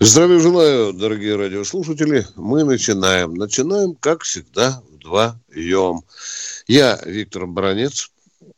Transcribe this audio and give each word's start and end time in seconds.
Здравия 0.00 0.38
желаю, 0.38 0.92
дорогие 0.92 1.34
радиослушатели. 1.34 2.24
Мы 2.36 2.62
начинаем. 2.62 3.34
Начинаем, 3.34 3.96
как 3.96 4.22
всегда, 4.22 4.80
вдвоем. 4.92 6.02
Я 6.68 7.00
Виктор 7.04 7.46
Баранец. 7.46 8.12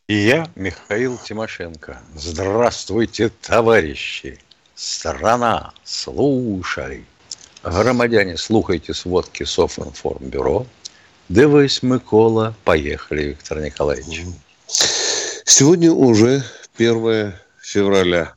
И 0.06 0.16
я 0.16 0.50
Михаил 0.54 1.16
Тимошенко. 1.16 2.02
Здравствуйте, 2.14 3.30
товарищи. 3.40 4.38
Страна, 4.74 5.72
слушай. 5.82 7.06
Громадяне, 7.62 8.36
слухайте 8.36 8.92
сводки 8.92 9.44
Софинформбюро. 9.44 10.66
Дивись, 11.30 11.82
Микола. 11.82 12.54
Поехали, 12.64 13.22
Виктор 13.22 13.60
Николаевич. 13.60 14.26
Сегодня 14.66 15.90
уже 15.90 16.44
1 16.76 17.32
февраля. 17.62 18.34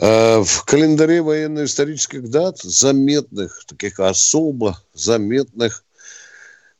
А, 0.00 0.42
в 0.42 0.64
календаре 0.64 1.22
военно-исторических 1.22 2.28
дат 2.28 2.58
заметных, 2.58 3.64
таких 3.66 4.00
особо 4.00 4.82
заметных, 4.92 5.84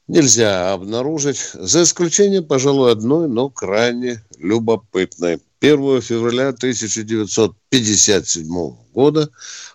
нельзя 0.06 0.72
обнаружить, 0.72 1.50
за 1.54 1.82
исключением, 1.82 2.44
пожалуй, 2.44 2.92
одной, 2.92 3.28
но 3.28 3.48
крайне 3.48 4.22
любопытной. 4.38 5.41
1 5.60 6.02
февраля 6.02 6.48
1957 6.48 8.76
года 8.92 9.30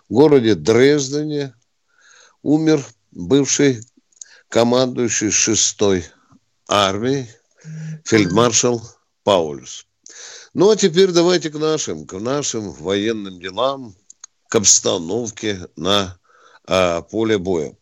в 0.08 0.14
городе 0.14 0.54
Дрездене 0.54 1.52
умер 2.42 2.86
бывший 3.10 3.80
командующий 4.48 5.28
6-й 5.28 6.04
армией 6.68 7.28
фельдмаршал 8.04 8.80
Паулюс. 9.24 9.86
Ну, 10.54 10.68
а 10.68 10.76
теперь 10.76 11.12
давайте 11.12 11.48
к 11.48 11.58
нашим, 11.58 12.06
к 12.06 12.12
нашим 12.18 12.72
военным 12.72 13.40
делам, 13.40 13.94
к 14.48 14.54
обстановке 14.54 15.66
на 15.76 16.18
а, 16.66 17.00
поле 17.00 17.38
боя. 17.38 17.74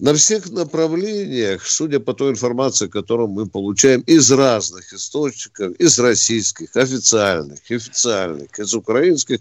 На 0.00 0.12
всех 0.14 0.50
направлениях, 0.50 1.64
судя 1.64 2.00
по 2.00 2.12
той 2.12 2.32
информации, 2.32 2.88
которую 2.88 3.28
мы 3.28 3.46
получаем 3.46 4.00
из 4.00 4.28
разных 4.32 4.92
источников, 4.92 5.72
из 5.76 5.96
российских, 6.00 6.74
официальных, 6.74 7.60
официальных, 7.70 8.58
из 8.58 8.74
украинских, 8.74 9.38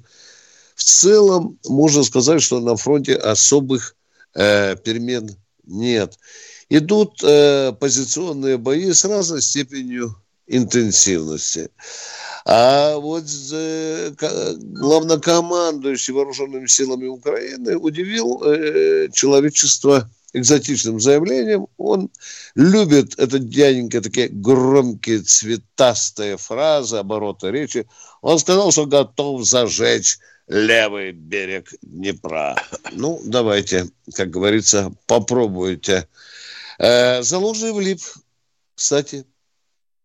в 0.76 0.84
целом 0.84 1.58
можно 1.66 2.04
сказать, 2.04 2.44
что 2.44 2.60
на 2.60 2.76
фронте 2.76 3.16
особых 3.16 3.96
э, 4.36 4.76
перемен 4.76 5.36
нет. 5.66 6.20
Идут 6.70 7.24
э, 7.24 7.74
позиционные 7.80 8.60
бои 8.60 8.92
с 8.92 9.06
разной 9.06 9.42
степенью 9.42 10.16
интенсивности. 10.46 11.72
А 12.46 12.98
вот 12.98 13.24
главнокомандующий 13.24 16.14
вооруженными 16.14 16.68
силами 16.68 17.08
Украины 17.08 17.78
удивил 17.78 18.44
э, 18.44 19.08
человечество 19.14 20.10
экзотичным 20.34 21.00
заявлением. 21.00 21.68
Он 21.78 22.10
любит 22.56 23.18
это 23.18 23.40
дяденька, 23.40 24.02
такие 24.02 24.28
громкие, 24.28 25.22
цветастые 25.22 26.36
фразы, 26.38 26.98
обороты 26.98 27.52
речи. 27.52 27.88
Он 28.22 28.38
сказал, 28.40 28.72
что 28.72 28.88
готов 28.88 29.46
зажечь 29.46 30.18
левый 30.48 31.12
берег 31.12 31.74
Днепра. 31.82 32.56
Ну, 32.92 33.22
давайте, 33.24 33.90
как 34.14 34.30
говорится, 34.30 34.92
попробуйте. 35.06 36.08
Э, 36.80 37.22
Заложный 37.22 37.72
влип, 37.72 38.02
кстати, 38.76 39.26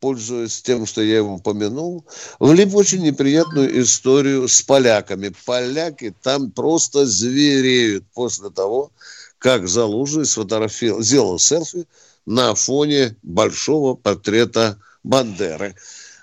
пользуясь 0.01 0.63
тем, 0.63 0.87
что 0.87 1.03
я 1.03 1.17
его 1.17 1.35
упомянул, 1.35 2.05
влип 2.39 2.71
в 2.71 2.77
очень 2.77 3.03
неприятную 3.03 3.81
историю 3.83 4.49
с 4.49 4.63
поляками. 4.63 5.33
Поляки 5.45 6.15
там 6.23 6.51
просто 6.51 7.07
звереют 7.07 8.05
после 8.15 8.51
того, 8.51 8.93
как 9.39 9.69
Залужный 9.69 10.27
сфотографировал, 10.27 11.03
сделал 11.03 11.39
селфи 11.39 11.87
на 12.27 12.55
фоне 12.55 13.17
большого 13.23 13.95
портрета 13.95 14.79
Бандеры. 15.03 15.75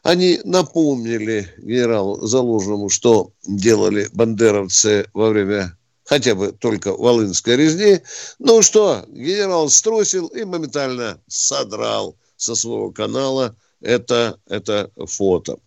Они 0.04 0.40
напомнили 0.44 1.52
генералу 1.58 2.28
Залужному, 2.28 2.90
что 2.90 3.32
делали 3.48 4.08
бандеровцы 4.14 5.08
во 5.14 5.30
время 5.30 5.76
хотя 6.04 6.36
бы 6.36 6.52
только 6.52 6.94
Волынской 6.94 7.56
резни. 7.56 8.02
Ну 8.38 8.62
что, 8.62 9.04
генерал 9.08 9.70
струсил 9.70 10.28
и 10.28 10.44
моментально 10.44 11.20
содрал 11.28 12.16
со 12.38 12.54
своего 12.54 12.92
канала 12.92 13.56
это, 13.86 14.40
это 14.48 14.90
фото. 15.06 15.58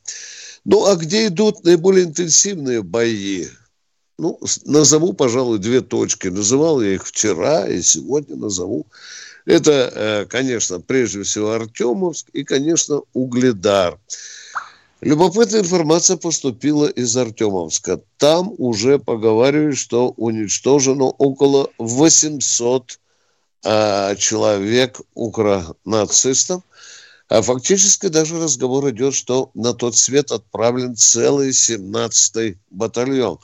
Ну, 0.65 0.87
а 0.87 0.97
где 0.97 1.29
идут 1.29 1.65
наиболее 1.65 2.05
интенсивные 2.05 2.83
бои? 2.83 3.47
Ну, 4.19 4.39
назову, 4.65 5.13
пожалуй, 5.13 5.59
две 5.59 5.81
точки. 5.81 6.29
Называл 6.29 6.83
я 6.83 6.95
их 6.95 7.07
вчера 7.07 7.69
и 7.69 7.81
сегодня 7.81 8.37
назову. 8.37 8.87
Это, 9.47 9.93
э, 9.95 10.27
конечно, 10.27 10.81
прежде 10.81 11.23
всего 11.23 11.53
Артемовск 11.53 12.29
и, 12.33 12.45
конечно, 12.45 13.01
Угледар. 13.15 13.99
Любопытная 15.01 15.61
информация 15.61 16.17
поступила 16.17 16.87
из 16.87 17.17
Артемовска. 17.17 18.01
Там 18.17 18.53
уже 18.59 18.99
поговаривают, 18.99 19.79
что 19.79 20.13
уничтожено 20.17 21.05
около 21.05 21.71
800 21.79 22.99
э, 23.65 24.17
человек 24.17 25.01
укронацистов. 25.15 26.63
А 27.29 27.43
фактически 27.43 28.09
даже 28.09 28.41
разговор 28.41 28.89
идет, 28.91 29.15
что 29.15 29.51
на 29.55 29.75
тот 29.75 29.97
свет 29.97 30.33
отправлен 30.33 30.97
целый 30.97 31.51
17-й 31.51 32.59
батальон. 32.71 33.39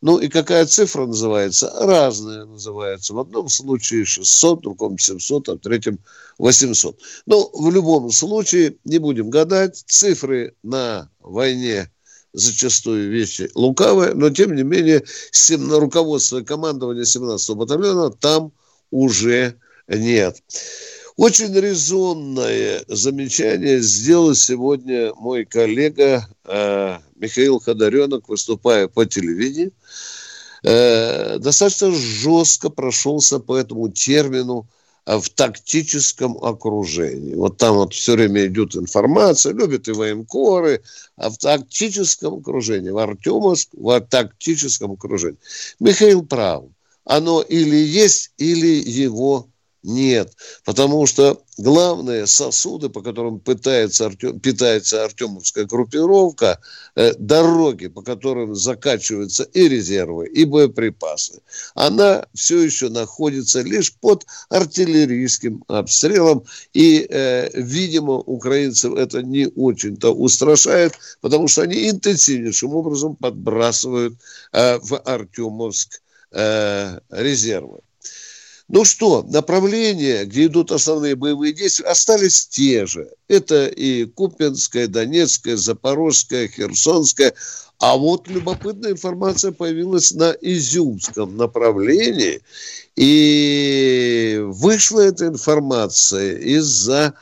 Ну 0.00 0.18
и 0.18 0.28
какая 0.28 0.66
цифра 0.66 1.06
называется? 1.06 1.72
Разная 1.76 2.44
называется. 2.44 3.14
В 3.14 3.18
одном 3.18 3.48
случае 3.48 4.04
600, 4.04 4.58
в 4.58 4.62
другом 4.62 4.98
700, 4.98 5.48
а 5.48 5.54
в 5.54 5.58
третьем 5.58 5.98
800. 6.38 6.98
Но 7.26 7.50
в 7.52 7.70
любом 7.70 8.10
случае, 8.10 8.76
не 8.84 8.98
будем 8.98 9.30
гадать, 9.30 9.82
цифры 9.86 10.54
на 10.62 11.10
войне 11.20 11.90
зачастую 12.32 13.10
вещи 13.10 13.50
лукавые, 13.54 14.14
но 14.14 14.30
тем 14.30 14.54
не 14.54 14.62
менее 14.62 15.02
руководство 15.58 16.38
и 16.38 16.44
командование 16.44 17.04
17-го 17.04 17.54
батальона 17.56 18.10
там 18.10 18.52
уже 18.90 19.54
нет. 19.88 20.42
Очень 21.18 21.52
резонное 21.52 22.84
замечание 22.86 23.80
сделал 23.80 24.36
сегодня 24.36 25.12
мой 25.14 25.44
коллега 25.44 26.28
э, 26.44 26.98
Михаил 27.16 27.58
Ходоренок, 27.58 28.28
выступая 28.28 28.86
по 28.86 29.04
телевидению. 29.04 29.72
Э, 30.62 31.38
достаточно 31.40 31.90
жестко 31.90 32.70
прошелся 32.70 33.40
по 33.40 33.56
этому 33.56 33.88
термину 33.88 34.68
э, 35.06 35.16
в 35.18 35.28
тактическом 35.30 36.38
окружении. 36.40 37.34
Вот 37.34 37.56
там 37.56 37.74
вот 37.74 37.94
все 37.94 38.12
время 38.12 38.46
идет 38.46 38.76
информация, 38.76 39.54
любят 39.54 39.88
и 39.88 39.92
военкоры, 39.92 40.84
а 41.16 41.30
в 41.30 41.36
тактическом 41.36 42.34
окружении, 42.34 42.90
в 42.90 42.98
Артемовск, 42.98 43.70
в 43.72 44.00
тактическом 44.02 44.92
окружении. 44.92 45.38
Михаил 45.80 46.24
прав. 46.24 46.66
Оно 47.04 47.42
или 47.42 47.74
есть, 47.74 48.30
или 48.36 48.88
его 48.88 49.48
нет, 49.88 50.36
потому 50.66 51.06
что 51.06 51.42
главные 51.56 52.26
сосуды, 52.26 52.90
по 52.90 53.00
которым 53.00 53.40
пытается 53.40 54.06
Артем, 54.06 54.38
питается 54.38 55.02
артемовская 55.02 55.64
группировка, 55.64 56.60
э, 56.94 57.14
дороги, 57.18 57.88
по 57.88 58.02
которым 58.02 58.54
закачиваются 58.54 59.44
и 59.44 59.66
резервы, 59.66 60.28
и 60.28 60.44
боеприпасы, 60.44 61.40
она 61.74 62.26
все 62.34 62.60
еще 62.60 62.90
находится 62.90 63.62
лишь 63.62 63.94
под 63.94 64.26
артиллерийским 64.50 65.64
обстрелом. 65.68 66.44
И, 66.74 67.06
э, 67.08 67.48
видимо, 67.54 68.18
украинцев 68.18 68.94
это 68.94 69.22
не 69.22 69.46
очень-то 69.56 70.12
устрашает, 70.12 70.92
потому 71.22 71.48
что 71.48 71.62
они 71.62 71.88
интенсивнейшим 71.88 72.74
образом 72.74 73.16
подбрасывают 73.16 74.18
э, 74.52 74.78
в 74.82 74.98
Артемовск 74.98 76.02
э, 76.32 77.00
резервы. 77.10 77.80
Ну 78.68 78.84
что, 78.84 79.22
направления, 79.22 80.26
где 80.26 80.44
идут 80.44 80.72
основные 80.72 81.16
боевые 81.16 81.54
действия, 81.54 81.86
остались 81.86 82.46
те 82.48 82.84
же. 82.84 83.08
Это 83.26 83.66
и 83.66 84.04
Купинская, 84.04 84.86
Донецкая, 84.86 85.56
Запорожская, 85.56 86.48
Херсонская. 86.48 87.32
А 87.78 87.96
вот 87.96 88.28
любопытная 88.28 88.90
информация 88.90 89.52
появилась 89.52 90.12
на 90.12 90.32
Изюмском 90.32 91.36
направлении. 91.38 92.42
И 92.94 94.38
вышла 94.42 95.00
эта 95.00 95.28
информация 95.28 96.36
из-за 96.36 97.14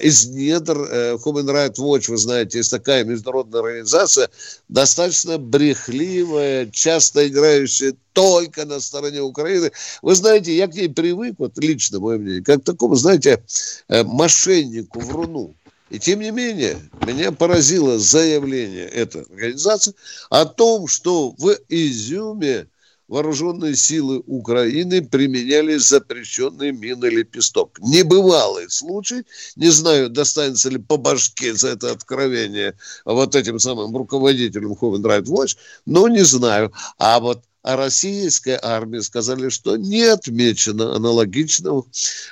из 0.00 0.26
недр 0.26 0.78
э, 0.78 1.14
Human 1.14 1.46
Rights 1.46 1.78
Watch, 1.78 2.10
вы 2.10 2.16
знаете, 2.16 2.58
есть 2.58 2.70
такая 2.70 3.04
международная 3.04 3.60
организация, 3.60 4.30
достаточно 4.68 5.36
брехливая, 5.36 6.70
часто 6.70 7.26
играющая 7.26 7.94
только 8.12 8.64
на 8.66 8.78
стороне 8.78 9.20
Украины. 9.20 9.72
Вы 10.00 10.14
знаете, 10.14 10.56
я 10.56 10.68
к 10.68 10.74
ней 10.74 10.88
привык, 10.88 11.34
вот 11.38 11.58
лично 11.58 11.98
мое 11.98 12.18
мнение, 12.18 12.42
как 12.44 12.62
к 12.62 12.64
такому, 12.64 12.94
знаете, 12.94 13.42
э, 13.88 14.04
мошеннику, 14.04 15.00
вруну. 15.00 15.54
И 15.90 15.98
тем 15.98 16.20
не 16.20 16.30
менее, 16.30 16.78
меня 17.06 17.32
поразило 17.32 17.98
заявление 17.98 18.86
этой 18.86 19.22
организации 19.22 19.94
о 20.30 20.44
том, 20.44 20.86
что 20.86 21.34
в 21.38 21.56
Изюме 21.68 22.68
вооруженные 23.08 23.76
силы 23.76 24.22
Украины 24.26 25.02
применяли 25.02 25.76
запрещенный 25.76 26.72
мины 26.72 27.06
«Лепесток». 27.06 27.78
Небывалый 27.80 28.70
случай. 28.70 29.24
Не 29.56 29.70
знаю, 29.70 30.10
достанется 30.10 30.70
ли 30.70 30.78
по 30.78 30.96
башке 30.96 31.54
за 31.54 31.68
это 31.68 31.90
откровение 31.92 32.76
вот 33.04 33.34
этим 33.34 33.58
самым 33.58 33.96
руководителям 33.96 34.72
Human 34.72 35.02
Rights 35.02 35.26
Watch, 35.26 35.56
но 35.86 36.08
не 36.08 36.22
знаю. 36.24 36.72
А 36.98 37.20
вот 37.20 37.42
а 37.64 37.76
российская 37.76 38.60
армия 38.62 39.00
сказали, 39.00 39.48
что 39.48 39.76
не 39.78 40.02
отмечено 40.02 40.94
аналогичного 40.96 41.86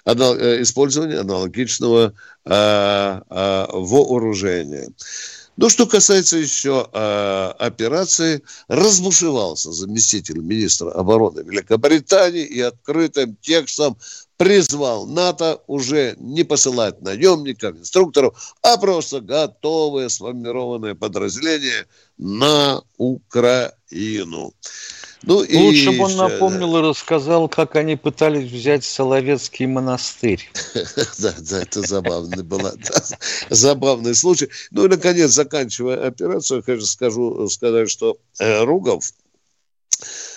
анал, 0.04 0.36
э, 0.36 0.60
использования 0.60 1.20
аналогичного 1.20 2.12
э, 2.44 2.50
э, 2.50 3.66
вооружения. 3.72 4.90
Ну, 5.56 5.68
что 5.68 5.86
касается 5.86 6.38
еще 6.38 6.88
э, 6.92 7.52
операции, 7.58 8.42
разбушевался 8.68 9.70
заместитель 9.70 10.38
министра 10.38 10.90
обороны 10.90 11.40
Великобритании 11.40 12.44
и 12.44 12.60
открытым 12.60 13.36
текстом 13.36 13.98
призвал 14.38 15.06
НАТО 15.06 15.60
уже 15.66 16.16
не 16.18 16.42
посылать 16.42 17.00
наемников, 17.02 17.76
инструкторов, 17.76 18.54
а 18.62 18.78
просто 18.78 19.20
готовые 19.20 20.08
сформированные 20.08 20.94
подразделения 20.94 21.86
на 22.16 22.82
Украину. 22.96 24.54
Ну, 25.24 25.36
Лучше 25.36 25.92
и... 25.92 25.98
бы 25.98 26.04
он 26.04 26.16
напомнил 26.16 26.72
да. 26.72 26.78
и 26.78 26.82
рассказал, 26.82 27.48
как 27.48 27.76
они 27.76 27.96
пытались 27.96 28.50
взять 28.50 28.84
Соловецкий 28.84 29.66
монастырь. 29.66 30.50
Да, 31.18 31.34
да, 31.38 31.62
это 31.62 31.82
забавный 31.82 32.42
был. 32.42 32.60
Забавный 33.50 34.14
случай. 34.14 34.48
Ну 34.70 34.86
и, 34.86 34.88
наконец, 34.88 35.30
заканчивая 35.30 36.06
операцию, 36.06 36.62
хочу 36.62 36.84
скажу, 36.84 37.48
сказать, 37.48 37.90
что 37.90 38.16
э, 38.40 38.64
Ругов, 38.64 39.04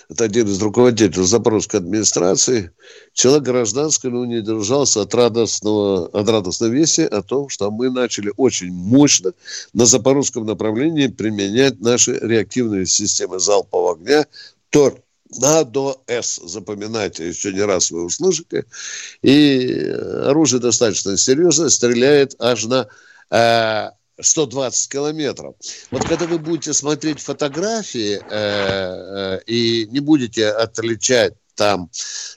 это 0.09 0.25
один 0.25 0.47
из 0.47 0.61
руководителей 0.61 1.25
Запорожской 1.25 1.79
администрации, 1.79 2.71
человек 3.13 3.43
гражданский, 3.43 4.09
но 4.09 4.25
не 4.25 4.41
держался 4.41 5.01
от 5.01 5.15
радостного, 5.15 6.07
от 6.07 6.29
радостного 6.29 6.71
вести 6.71 7.01
о 7.01 7.23
том, 7.23 7.49
что 7.49 7.71
мы 7.71 7.89
начали 7.89 8.31
очень 8.37 8.71
мощно 8.71 9.33
на 9.73 9.85
запорожском 9.85 10.45
направлении 10.45 11.07
применять 11.07 11.79
наши 11.79 12.19
реактивные 12.21 12.85
системы 12.85 13.39
залпового 13.39 13.93
огня 13.93 14.27
Торнадо 14.75 16.01
С. 16.07 16.41
Запоминайте, 16.43 17.27
еще 17.27 17.53
не 17.53 17.61
раз 17.61 17.91
вы 17.91 18.03
услышите. 18.03 18.65
И 19.21 19.87
оружие 20.25 20.59
достаточно 20.59 21.15
серьезное, 21.15 21.69
стреляет 21.69 22.35
аж 22.39 22.65
на 22.65 22.87
э, 23.31 23.91
120 24.19 24.91
километров. 24.91 25.55
Вот 25.91 26.03
когда 26.05 26.25
вы 26.25 26.39
будете 26.39 26.73
смотреть 26.73 27.21
фотографии 27.21 28.19
э, 28.19 28.19
э, 28.29 29.39
и 29.47 29.87
не 29.91 30.01
будете 30.01 30.49
отличать 30.49 31.35
там 31.55 31.89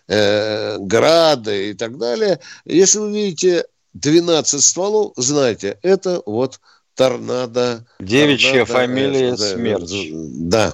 э, 0.07 0.79
грады 0.79 1.71
и 1.71 1.75
так 1.75 1.99
далее, 1.99 2.39
если 2.65 3.01
вы 3.01 3.13
видите 3.13 3.65
12 3.95 4.63
стволов, 4.63 5.13
знайте, 5.17 5.81
это 5.83 6.23
вот 6.25 6.61
торнадо. 6.99 7.87
Девичья 8.01 8.65
торнадо, 8.65 8.73
фамилия 8.73 9.31
да, 9.37 9.55
Смерч. 9.55 10.11
Да. 10.13 10.73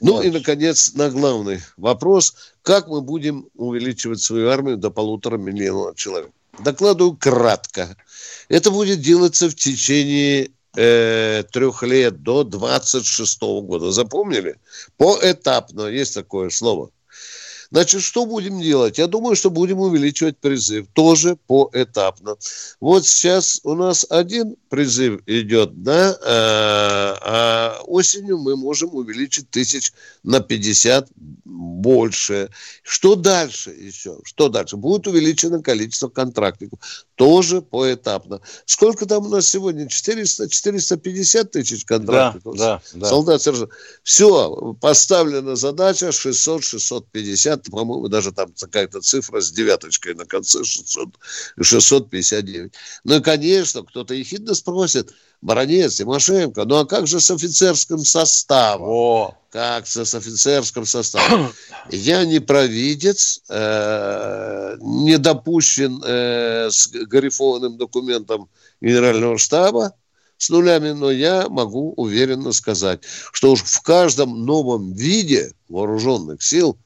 Ну 0.00 0.22
и, 0.22 0.30
наконец, 0.30 0.94
на 0.94 1.10
главный 1.10 1.60
вопрос. 1.76 2.34
Как 2.62 2.86
мы 2.86 3.00
будем 3.02 3.48
увеличивать 3.54 4.22
свою 4.22 4.48
армию 4.48 4.76
до 4.76 4.90
полутора 4.90 5.38
миллионов 5.38 5.96
человек? 5.96 6.30
Докладываю 6.60 7.16
кратко. 7.16 7.96
Это 8.48 8.70
будет 8.70 9.00
делаться 9.00 9.50
в 9.50 9.54
течение 9.56 10.50
э, 10.76 11.42
трех 11.50 11.82
лет 11.82 12.22
до 12.22 12.44
26 12.44 13.40
года. 13.42 13.90
Запомнили? 13.90 14.56
Поэтапно. 14.96 15.88
Есть 15.88 16.14
такое 16.14 16.50
слово. 16.50 16.90
Значит, 17.76 18.00
что 18.00 18.24
будем 18.24 18.58
делать? 18.58 18.96
Я 18.96 19.06
думаю, 19.06 19.36
что 19.36 19.50
будем 19.50 19.80
увеличивать 19.80 20.38
призыв. 20.38 20.86
Тоже 20.94 21.36
поэтапно. 21.46 22.36
Вот 22.80 23.06
сейчас 23.06 23.60
у 23.64 23.74
нас 23.74 24.06
один 24.08 24.56
призыв 24.70 25.20
идет, 25.26 25.82
да, 25.82 26.12
э, 26.12 26.16
а 26.24 27.78
осенью 27.84 28.38
мы 28.38 28.56
можем 28.56 28.94
увеличить 28.94 29.50
тысяч 29.50 29.92
на 30.22 30.40
50 30.40 31.10
больше. 31.44 32.50
Что 32.82 33.14
дальше 33.14 33.70
еще? 33.70 34.18
Что 34.24 34.48
дальше? 34.48 34.76
Будет 34.76 35.06
увеличено 35.06 35.62
количество 35.62 36.08
контрактников. 36.08 36.78
Тоже 37.14 37.62
поэтапно. 37.62 38.40
Сколько 38.64 39.06
там 39.06 39.26
у 39.26 39.28
нас 39.28 39.48
сегодня? 39.48 39.88
400, 39.88 40.48
450 40.48 41.50
тысяч 41.50 41.84
контрактников? 41.84 42.56
Да, 42.56 42.82
да, 42.92 43.00
да. 43.00 43.06
Солдат, 43.06 43.42
сержант. 43.42 43.70
Все, 44.02 44.76
поставлена 44.80 45.56
задача 45.56 46.08
600-650, 46.08 47.65
по-моему, 47.70 48.08
даже 48.08 48.32
там 48.32 48.52
какая-то 48.58 49.00
цифра 49.00 49.40
с 49.40 49.50
девяточкой 49.50 50.14
на 50.14 50.24
конце 50.24 50.64
600, 50.64 51.08
659. 51.60 52.72
Ну 53.04 53.16
и, 53.16 53.20
конечно, 53.20 53.82
кто-то 53.82 54.14
ехидно 54.14 54.54
спросит, 54.54 55.12
Баранец, 55.42 55.96
Тимошенко, 55.96 56.64
ну 56.64 56.76
а 56.76 56.86
как 56.86 57.06
же 57.06 57.20
с 57.20 57.30
офицерским 57.30 57.98
составом? 57.98 58.88
О. 58.88 59.38
Как 59.50 59.86
же 59.86 60.04
с 60.04 60.14
офицерским 60.14 60.84
составом? 60.84 61.52
Я 61.90 62.24
не 62.24 62.40
провидец, 62.40 63.40
э, 63.48 64.76
не 64.80 65.18
допущен 65.18 66.02
э, 66.04 66.68
с 66.70 66.88
гарифованным 66.88 67.78
документом 67.78 68.48
генерального 68.80 69.38
штаба, 69.38 69.94
с 70.38 70.50
нулями, 70.50 70.90
но 70.90 71.10
я 71.10 71.48
могу 71.48 71.92
уверенно 71.96 72.52
сказать, 72.52 73.00
что 73.32 73.52
уж 73.52 73.62
в 73.62 73.80
каждом 73.82 74.44
новом 74.44 74.92
виде 74.92 75.52
вооруженных 75.68 76.42
сил, 76.42 76.76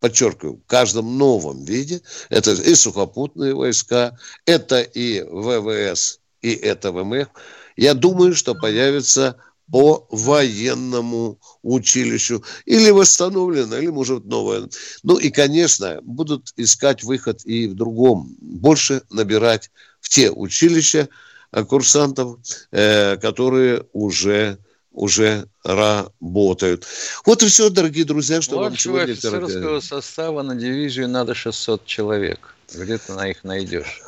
подчеркиваю, 0.00 0.56
в 0.56 0.66
каждом 0.66 1.18
новом 1.18 1.64
виде, 1.64 2.00
это 2.30 2.52
и 2.52 2.74
сухопутные 2.74 3.54
войска, 3.54 4.18
это 4.46 4.80
и 4.80 5.22
ВВС, 5.22 6.20
и 6.40 6.52
это 6.52 6.90
ВМФ, 6.90 7.28
я 7.76 7.94
думаю, 7.94 8.34
что 8.34 8.54
появится 8.54 9.36
по 9.70 10.06
военному 10.10 11.38
училищу. 11.62 12.42
Или 12.64 12.90
восстановлено, 12.90 13.78
или, 13.78 13.88
может, 13.88 14.24
новое. 14.24 14.68
Ну 15.02 15.16
и, 15.16 15.30
конечно, 15.30 16.00
будут 16.02 16.52
искать 16.56 17.04
выход 17.04 17.42
и 17.44 17.68
в 17.68 17.74
другом. 17.74 18.36
Больше 18.40 19.02
набирать 19.10 19.70
в 20.00 20.08
те 20.08 20.30
училища 20.30 21.08
э, 21.52 21.64
курсантов, 21.64 22.38
э, 22.72 23.16
которые 23.18 23.84
уже 23.92 24.58
уже 24.92 25.46
работают. 25.64 26.86
Вот 27.24 27.42
и 27.42 27.46
все, 27.46 27.70
дорогие 27.70 28.04
друзья, 28.04 28.42
что 28.42 28.56
Младшего 28.56 28.98
вам 28.98 29.06
сегодня... 29.06 29.12
офицерского 29.12 29.80
состава 29.80 30.42
на 30.42 30.54
дивизию 30.54 31.08
надо 31.08 31.34
600 31.34 31.86
человек. 31.86 32.54
Где 32.74 32.98
ты 32.98 33.12
на 33.14 33.28
их 33.28 33.44
найдешь? 33.44 34.00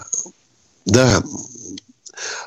Да, 0.85 1.23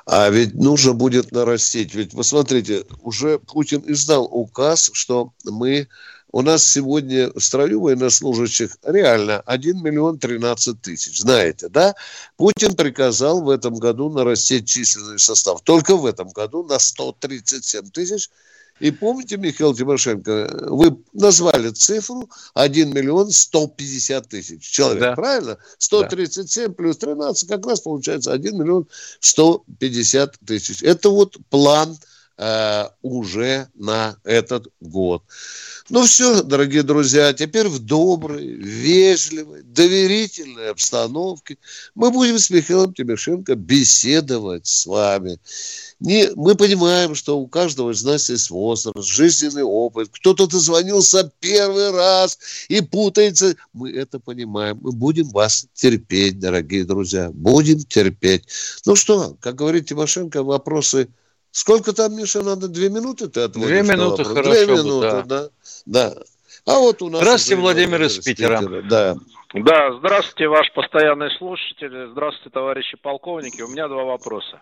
а 0.05 0.29
ведь 0.29 0.55
нужно 0.55 0.93
будет 0.93 1.31
нарастить. 1.31 1.95
Ведь 1.95 2.11
посмотрите, 2.11 2.85
уже 3.01 3.39
Путин 3.39 3.83
издал 3.87 4.25
указ, 4.25 4.89
что 4.93 5.33
мы 5.43 5.87
у 6.35 6.41
нас 6.41 6.69
сегодня 6.69 7.31
в 7.33 7.39
строю 7.39 7.79
военнослужащих 7.79 8.75
реально 8.83 9.39
1 9.45 9.81
миллион 9.81 10.19
13 10.19 10.81
тысяч. 10.81 11.21
Знаете, 11.21 11.69
да? 11.69 11.95
Путин 12.35 12.75
приказал 12.75 13.41
в 13.41 13.49
этом 13.49 13.75
году 13.75 14.09
нарастить 14.09 14.67
численный 14.67 15.17
состав. 15.17 15.61
Только 15.61 15.95
в 15.95 16.05
этом 16.05 16.27
году 16.27 16.65
на 16.65 16.77
137 16.77 17.89
тысяч 17.89 18.29
и 18.81 18.91
помните, 18.91 19.37
Михаил 19.37 19.73
Тимошенко, 19.73 20.65
вы 20.67 20.97
назвали 21.13 21.69
цифру 21.69 22.29
1 22.55 22.93
миллион 22.93 23.31
150 23.31 24.27
тысяч 24.27 24.61
человек, 24.63 24.99
да. 24.99 25.15
правильно? 25.15 25.57
137 25.77 26.67
да. 26.67 26.73
плюс 26.73 26.97
13, 26.97 27.47
как 27.47 27.65
раз 27.65 27.79
получается 27.79 28.33
1 28.33 28.57
миллион 28.57 28.87
150 29.21 30.39
тысяч. 30.45 30.83
Это 30.83 31.09
вот 31.09 31.37
план 31.49 31.93
э, 31.93 32.14
уже 32.37 33.69
на 33.75 34.17
этот 34.23 34.67
год. 34.81 35.23
Ну 35.89 36.03
все, 36.05 36.41
дорогие 36.41 36.81
друзья, 36.81 37.31
теперь 37.31 37.67
в 37.67 37.79
доброй, 37.79 38.47
вежливой, 38.47 39.61
доверительной 39.61 40.71
обстановке 40.71 41.57
мы 41.93 42.09
будем 42.09 42.39
с 42.39 42.49
Михаилом 42.49 42.93
Тимошенко 42.93 43.55
беседовать 43.55 44.65
с 44.65 44.87
вами. 44.87 45.39
Не, 45.99 46.31
мы 46.35 46.55
понимаем, 46.55 47.13
что 47.13 47.39
у 47.39 47.47
каждого 47.47 47.91
из 47.91 48.03
нас 48.03 48.29
есть 48.29 48.49
возраст, 48.49 49.07
жизненный 49.07 49.63
опыт. 49.63 50.09
Кто-то 50.11 50.47
дозвонился 50.47 51.31
первый 51.39 51.91
раз 51.91 52.37
и 52.67 52.81
путается. 52.81 53.55
Мы 53.71 53.91
это 53.91 54.19
понимаем. 54.19 54.79
Мы 54.81 54.91
будем 54.91 55.29
вас 55.29 55.67
терпеть, 55.73 56.39
дорогие 56.39 56.83
друзья. 56.83 57.29
Будем 57.31 57.79
терпеть. 57.83 58.45
Ну 58.85 58.95
что, 58.95 59.37
как 59.39 59.55
говорит 59.55 59.87
Тимошенко, 59.87 60.43
вопросы 60.43 61.07
Сколько 61.55 61.93
там, 61.93 62.13
Миша, 62.17 62.43
надо? 62.43 62.67
Две 62.67 62.89
минуты 62.89 63.29
ты 63.29 63.39
отводишь? 63.39 63.69
Две 63.69 63.81
минуты, 63.81 64.25
хорошо. 64.25 64.51
Две 64.51 64.65
минуты, 64.65 65.23
да. 65.23 65.23
да. 65.23 65.49
да. 65.85 66.13
А 66.65 66.79
вот 66.79 67.01
у 67.01 67.09
нас... 67.09 67.21
Здравствуйте, 67.21 67.61
Владимир 67.61 68.01
из 68.03 68.19
Питера. 68.19 68.59
Питера. 68.59 68.81
Да. 68.81 69.15
Да, 69.53 69.93
здравствуйте, 69.93 70.49
ваш 70.49 70.69
постоянный 70.73 71.31
слушатель. 71.37 72.09
Здравствуйте, 72.11 72.49
товарищи 72.49 72.97
полковники. 73.01 73.61
У 73.61 73.69
меня 73.69 73.87
два 73.87 74.03
вопроса. 74.03 74.59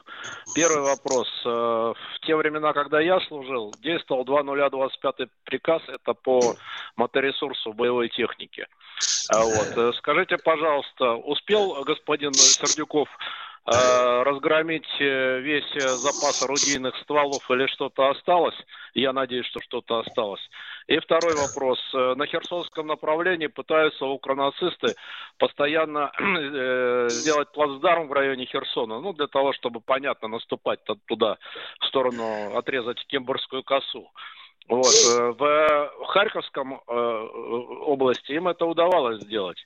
Первый 0.53 0.83
вопрос. 0.83 1.27
Э, 1.43 1.49
в 1.49 2.25
те 2.27 2.35
времена, 2.35 2.73
когда 2.73 3.01
я 3.01 3.19
служил, 3.21 3.73
действовал 3.81 4.23
2025 4.23 5.29
приказ, 5.45 5.81
это 5.87 6.13
по 6.13 6.55
моторесурсу 6.95 7.73
боевой 7.73 8.09
техники. 8.09 8.67
А 9.29 9.43
вот. 9.43 9.73
Э, 9.75 9.93
скажите, 9.97 10.37
пожалуйста, 10.37 11.13
успел 11.13 11.83
господин 11.83 12.35
Сердюков 12.35 13.09
разгромить 13.65 14.87
э, 14.99 15.39
весь 15.39 15.75
э, 15.75 15.87
запас 15.87 16.43
орудийных 16.43 16.97
стволов 16.97 17.49
или 17.49 17.67
что-то 17.67 18.09
осталось. 18.09 18.55
Я 18.93 19.13
надеюсь, 19.13 19.45
что 19.45 19.61
что-то 19.61 19.99
осталось. 19.99 20.41
И 20.87 20.99
второй 20.99 21.33
вопрос. 21.35 21.79
На 21.93 22.25
Херсонском 22.25 22.87
направлении 22.87 23.47
пытаются 23.47 24.05
укронацисты 24.05 24.95
постоянно 25.37 26.11
сделать 27.09 27.51
плацдарм 27.53 28.09
в 28.09 28.13
районе 28.13 28.45
Херсона. 28.45 28.99
Ну, 28.99 29.13
для 29.13 29.27
того, 29.27 29.53
чтобы, 29.53 29.79
понятно, 29.79 30.27
наступать 30.27 30.79
туда, 31.05 31.37
в 31.79 31.85
сторону, 31.85 32.57
отрезать 32.57 33.05
Кембургскую 33.07 33.63
косу. 33.63 34.11
Вот. 34.69 34.93
В 35.37 36.05
Харьковском 36.07 36.81
области 36.87 38.31
им 38.31 38.47
это 38.47 38.65
удавалось 38.65 39.21
сделать. 39.21 39.57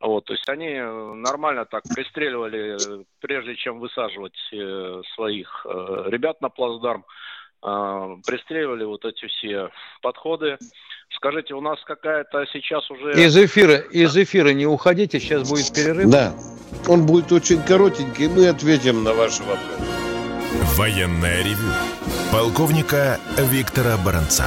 Вот, 0.00 0.24
то 0.24 0.34
есть 0.34 0.46
они 0.48 0.68
э, 0.68 1.12
нормально 1.14 1.64
так 1.64 1.82
пристреливали, 1.94 2.76
э, 2.76 3.04
прежде 3.20 3.54
чем 3.56 3.78
высаживать 3.78 4.36
э, 4.52 5.02
своих 5.14 5.64
ребят 5.64 6.40
на 6.40 6.50
плацдарм, 6.50 7.04
пристреливали 7.62 8.84
вот 8.84 9.04
эти 9.06 9.26
все 9.26 9.70
подходы. 10.02 10.58
Скажите, 11.16 11.54
у 11.54 11.62
нас 11.62 11.82
какая-то 11.84 12.44
сейчас 12.52 12.90
уже... 12.90 13.12
Из 13.12 13.34
эфира, 13.36 13.76
из 13.76 14.14
эфира 14.14 14.50
не 14.50 14.66
уходите, 14.66 15.18
сейчас 15.18 15.48
будет 15.48 15.72
перерыв. 15.72 16.10
Да, 16.10 16.34
он 16.86 17.06
будет 17.06 17.32
очень 17.32 17.62
коротенький, 17.62 18.28
мы 18.28 18.48
ответим 18.48 19.02
на 19.02 19.14
ваши 19.14 19.42
вопросы. 19.44 19.82
Военная 20.76 21.42
ревю. 21.42 21.72
Полковника 22.34 23.20
Виктора 23.38 23.96
Баранца. 23.96 24.46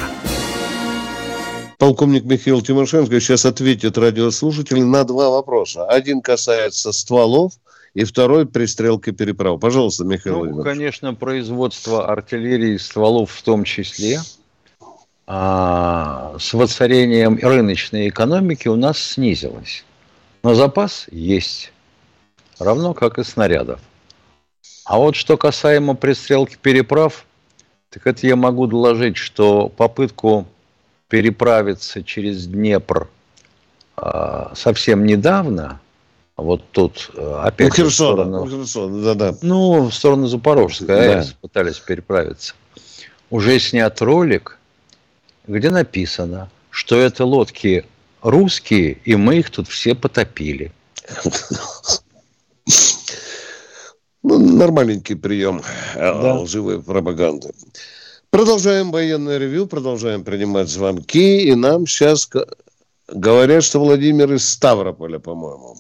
Полковник 1.78 2.26
Михаил 2.26 2.62
Тимошенко 2.62 3.18
сейчас 3.22 3.46
ответит 3.46 3.98
радиослушателю 3.98 4.86
на 4.86 5.06
два 5.06 5.30
вопроса. 5.30 5.86
Один 5.86 6.22
касается 6.22 6.92
стволов, 6.92 7.54
и 7.94 8.04
второй 8.04 8.46
пристрелки 8.46 9.12
переправ. 9.12 9.62
Пожалуйста, 9.62 10.04
Михаил 10.04 10.44
Ну, 10.44 10.64
конечно, 10.64 11.14
производство 11.14 12.12
артиллерии 12.12 12.76
стволов 12.76 13.32
в 13.32 13.42
том 13.42 13.64
числе 13.64 14.20
а, 15.26 16.36
с 16.38 16.54
воцарением 16.54 17.40
рыночной 17.42 18.10
экономики 18.10 18.68
у 18.68 18.76
нас 18.76 19.00
снизилось. 19.00 19.86
Но 20.44 20.56
запас 20.56 21.06
есть, 21.10 21.72
равно 22.60 22.94
как 22.94 23.18
и 23.18 23.24
снарядов. 23.24 23.80
А 24.84 24.98
вот 24.98 25.16
что 25.16 25.38
касаемо 25.38 25.96
пристрелки 25.96 26.58
переправ, 26.62 27.26
так 27.90 28.06
это 28.06 28.28
я 28.28 28.36
могу 28.36 28.68
доложить, 28.68 29.18
что 29.18 29.70
попытку 29.70 30.48
переправиться 31.10 32.04
через 32.04 32.48
Днепр 32.48 33.10
а, 33.96 34.52
совсем 34.56 35.06
недавно, 35.06 35.80
вот 36.36 36.62
тут 36.72 37.10
э, 37.16 37.42
опять 37.44 37.70
ну, 37.70 37.76
Херсон, 37.76 37.90
в 37.90 37.94
сторону, 37.94 38.46
ну, 38.46 38.52
Херсон, 38.52 39.04
да, 39.04 39.14
да. 39.16 39.36
ну, 39.42 39.86
в 39.86 39.94
сторону 39.94 40.28
Запорожской 40.28 40.88
да. 40.88 41.20
АЭС 41.20 41.34
пытались 41.34 41.80
переправиться. 41.80 42.54
Уже 43.32 43.60
снят 43.60 44.00
ролик, 44.02 44.60
где 45.48 45.72
написано, 45.72 46.52
что 46.70 47.00
это 47.00 47.26
лодки 47.26 47.86
русские, 48.22 49.00
и 49.04 49.16
мы 49.16 49.38
их 49.38 49.50
тут 49.50 49.68
все 49.68 49.96
потопили. 49.96 50.72
Ну, 54.28 54.40
нормальненький 54.40 55.16
прием 55.16 55.62
э, 55.96 56.00
да. 56.00 56.34
лживой 56.34 56.84
пропаганды. 56.84 57.54
Продолжаем 58.30 58.92
военное 58.92 59.38
ревю, 59.38 59.68
продолжаем 59.68 60.26
принимать 60.26 60.68
звонки. 60.68 61.44
И 61.44 61.56
нам 61.56 61.88
сейчас 61.88 62.30
говорят, 63.08 63.64
что 63.64 63.80
Владимир 63.80 64.34
из 64.34 64.46
Ставрополя, 64.46 65.20
по-моему. 65.20 65.76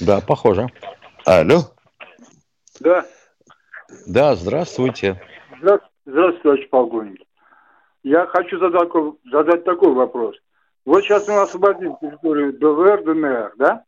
Да, 0.00 0.20
похоже. 0.20 0.68
Алло. 1.24 1.62
Да. 2.78 3.04
Да, 4.06 4.36
здравствуйте. 4.36 5.20
Здравствуйте, 5.58 5.92
здравствуйте 6.06 6.42
товарищ 6.42 6.70
полковник. 6.70 7.20
Я 8.04 8.26
хочу 8.26 8.60
задать, 8.60 8.90
задать 9.32 9.64
такой 9.64 9.92
вопрос. 9.92 10.36
Вот 10.84 11.02
сейчас 11.02 11.26
мы 11.26 11.40
освободим 11.40 11.96
территорию 12.00 12.52
ДВР, 12.52 13.02
ДНР, 13.02 13.54
да? 13.58 13.82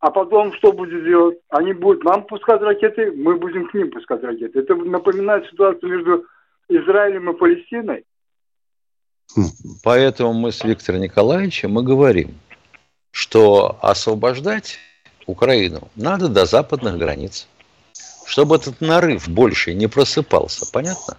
А 0.00 0.10
потом 0.10 0.54
что 0.54 0.72
будет 0.72 1.04
делать? 1.04 1.38
Они 1.50 1.74
будут 1.74 2.04
нам 2.04 2.24
пускать 2.24 2.62
ракеты, 2.62 3.12
мы 3.12 3.36
будем 3.36 3.68
к 3.68 3.74
ним 3.74 3.90
пускать 3.90 4.22
ракеты. 4.22 4.60
Это 4.60 4.74
напоминает 4.74 5.46
ситуацию 5.50 5.90
между 5.90 6.24
Израилем 6.68 7.30
и 7.30 7.36
Палестиной. 7.36 8.04
Поэтому 9.84 10.32
мы 10.32 10.52
с 10.52 10.64
Виктором 10.64 11.02
Николаевичем 11.02 11.72
мы 11.72 11.82
говорим, 11.82 12.34
что 13.10 13.78
освобождать 13.82 14.78
Украину 15.26 15.88
надо 15.96 16.28
до 16.28 16.46
западных 16.46 16.96
границ, 16.96 17.46
чтобы 18.24 18.56
этот 18.56 18.80
нарыв 18.80 19.28
больше 19.28 19.74
не 19.74 19.86
просыпался. 19.86 20.66
Понятно? 20.72 21.18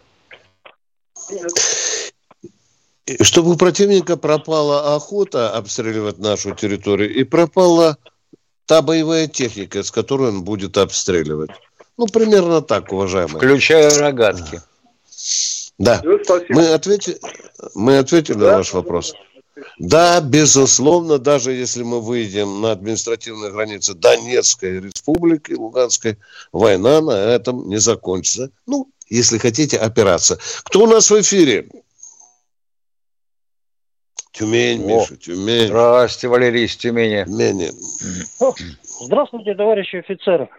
Чтобы 3.22 3.52
у 3.52 3.58
противника 3.58 4.18
пропала 4.18 4.96
охота 4.96 5.56
обстреливать 5.56 6.18
нашу 6.18 6.56
территорию 6.56 7.14
и 7.14 7.24
пропала 7.24 7.98
та 8.72 8.82
боевая 8.82 9.28
техника, 9.28 9.84
с 9.84 9.92
которой 9.92 10.30
он 10.30 10.44
будет 10.44 10.78
обстреливать. 10.78 11.52
Ну, 11.98 12.08
примерно 12.08 12.62
так, 12.62 12.94
уважаемые. 12.94 13.36
Включая 13.36 13.90
рогатки. 14.00 14.62
Да. 15.78 16.00
Ну, 16.06 16.18
мы, 16.48 16.70
ответили, 16.70 17.20
мы 17.76 17.98
ответили 17.98 18.38
да? 18.38 18.52
на 18.52 18.58
ваш 18.60 18.72
вопрос. 18.72 19.14
Да, 19.78 20.22
безусловно, 20.22 21.18
даже 21.18 21.52
если 21.52 21.84
мы 21.84 22.00
выйдем 22.00 22.62
на 22.62 22.72
административные 22.72 23.52
границы 23.52 23.94
Донецкой 23.94 24.80
республики, 24.80 25.52
Луганской, 25.52 26.18
война 26.54 27.02
на 27.02 27.12
этом 27.12 27.68
не 27.68 27.78
закончится. 27.78 28.52
Ну, 28.68 28.88
если 29.10 29.38
хотите, 29.38 29.76
операция. 29.76 30.40
Кто 30.64 30.84
у 30.84 30.88
нас 30.88 31.12
в 31.12 31.20
эфире? 31.20 31.68
Тюмень, 34.32 34.84
О, 34.84 35.00
Миша, 35.00 35.18
Тюмень. 35.18 35.68
Здравствуйте, 35.68 36.28
Валерий 36.28 36.66
из 36.66 36.76
Тюмени. 36.78 37.26
Тюмени. 37.26 37.70
Здравствуйте, 39.02 39.54
товарищи 39.56 39.98
офицеры. 39.98 40.50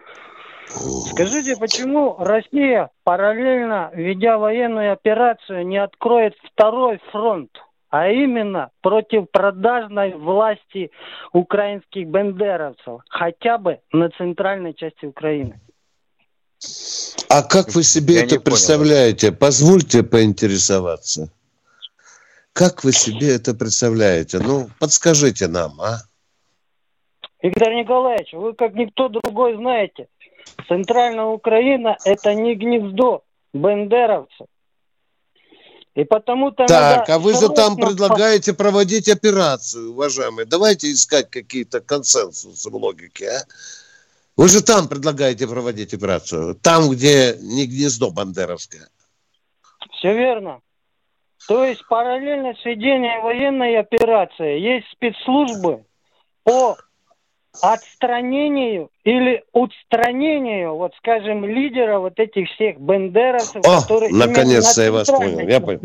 Скажите, 1.11 1.55
почему 1.57 2.15
Россия, 2.19 2.89
параллельно 3.03 3.91
ведя 3.93 4.37
военную 4.37 4.93
операцию, 4.93 5.67
не 5.67 5.77
откроет 5.77 6.33
второй 6.51 6.99
фронт, 7.11 7.51
а 7.89 8.09
именно 8.09 8.71
против 8.81 9.29
продажной 9.31 10.13
власти 10.13 10.91
украинских 11.31 12.07
бендеровцев, 12.07 13.01
хотя 13.07 13.57
бы 13.57 13.79
на 13.91 14.09
центральной 14.09 14.73
части 14.73 15.05
Украины? 15.05 15.59
А 17.29 17.43
как 17.43 17.75
вы 17.75 17.83
себе 17.83 18.15
Я 18.15 18.23
это 18.23 18.39
представляете? 18.39 19.27
Понял. 19.27 19.39
Позвольте 19.39 20.03
поинтересоваться. 20.03 21.31
Как 22.53 22.83
вы 22.83 22.91
себе 22.91 23.35
это 23.35 23.55
представляете? 23.55 24.39
Ну, 24.39 24.69
подскажите 24.79 25.47
нам, 25.47 25.81
а? 25.81 25.97
Виктор 27.41 27.73
Николаевич, 27.73 28.31
вы 28.33 28.53
как 28.53 28.73
никто 28.75 29.09
другой 29.09 29.57
знаете, 29.57 30.07
Центральная 30.67 31.25
Украина– 31.25 31.97
это 32.05 32.33
не 32.35 32.55
гнездо 32.55 33.23
бендеровцев. 33.53 34.47
И 35.95 36.03
потому-то 36.05 36.65
так, 36.65 37.07
а 37.09 37.19
вы 37.19 37.33
же 37.33 37.49
там 37.49 37.75
предлагаете 37.75 38.53
проводить 38.53 39.09
операцию, 39.09 39.91
уважаемые. 39.91 40.45
Давайте 40.45 40.91
искать 40.91 41.29
какие-то 41.29 41.81
консенсусы 41.81 42.69
в 42.69 42.75
логике, 42.75 43.29
а? 43.29 43.41
Вы 44.35 44.49
же 44.49 44.63
там 44.63 44.87
предлагаете 44.87 45.47
проводить 45.47 45.93
операцию. 45.93 46.55
Там, 46.55 46.89
где 46.89 47.37
не 47.39 47.67
гнездо 47.67 48.09
бандеровское. 48.09 48.89
Все 49.91 50.13
верно. 50.13 50.61
То 51.47 51.65
есть 51.65 51.85
параллельно 51.87 52.53
с 52.55 52.65
ведением 52.65 53.21
военной 53.23 53.77
операции 53.77 54.59
есть 54.59 54.87
спецслужбы 54.91 55.83
по 56.43 56.77
отстранению 57.61 58.89
или 59.03 59.43
устранению, 59.51 60.75
вот 60.75 60.91
скажем, 60.97 61.45
лидера 61.45 61.99
вот 61.99 62.17
этих 62.17 62.49
всех 62.49 62.79
бендеровцев, 62.79 63.61
О, 63.65 63.81
которые... 63.81 64.11
наконец-то 64.11 64.81
я 64.81 64.91
вас 64.91 65.07
понял. 65.07 65.47
Я 65.47 65.59
понял. 65.59 65.81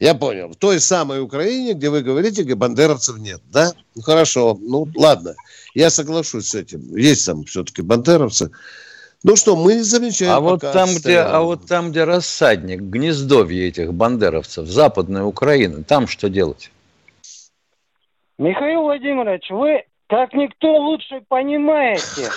Я 0.00 0.14
понял. 0.14 0.48
В 0.48 0.56
той 0.56 0.80
самой 0.80 1.20
Украине, 1.20 1.74
где 1.74 1.90
вы 1.90 2.02
говорите, 2.02 2.42
где 2.42 2.54
бандеровцев 2.54 3.18
нет, 3.18 3.40
да? 3.52 3.72
Ну, 3.94 4.02
хорошо. 4.02 4.58
Ну, 4.60 4.88
ладно. 4.96 5.34
Я 5.74 5.90
соглашусь 5.90 6.48
с 6.48 6.54
этим. 6.54 6.96
Есть 6.96 7.24
там 7.24 7.44
все-таки 7.44 7.82
бандеровцы. 7.82 8.50
Ну 9.24 9.36
что, 9.36 9.54
мы 9.54 9.82
замечаем. 9.84 10.32
А 10.32 10.40
вот 10.40 10.60
там, 10.60 10.88
где, 10.88 11.18
отстаем. 11.18 11.26
а 11.30 11.40
вот 11.42 11.66
там, 11.66 11.90
где 11.90 12.04
рассадник, 12.04 12.80
гнездовье 12.80 13.68
этих 13.68 13.94
бандеровцев, 13.94 14.66
Западная 14.66 15.22
Украина, 15.22 15.84
там 15.84 16.08
что 16.08 16.28
делать? 16.28 16.72
Михаил 18.38 18.82
Владимирович, 18.82 19.48
вы 19.50 19.84
как 20.08 20.34
никто 20.34 20.76
лучше 20.76 21.22
понимаете, 21.28 22.30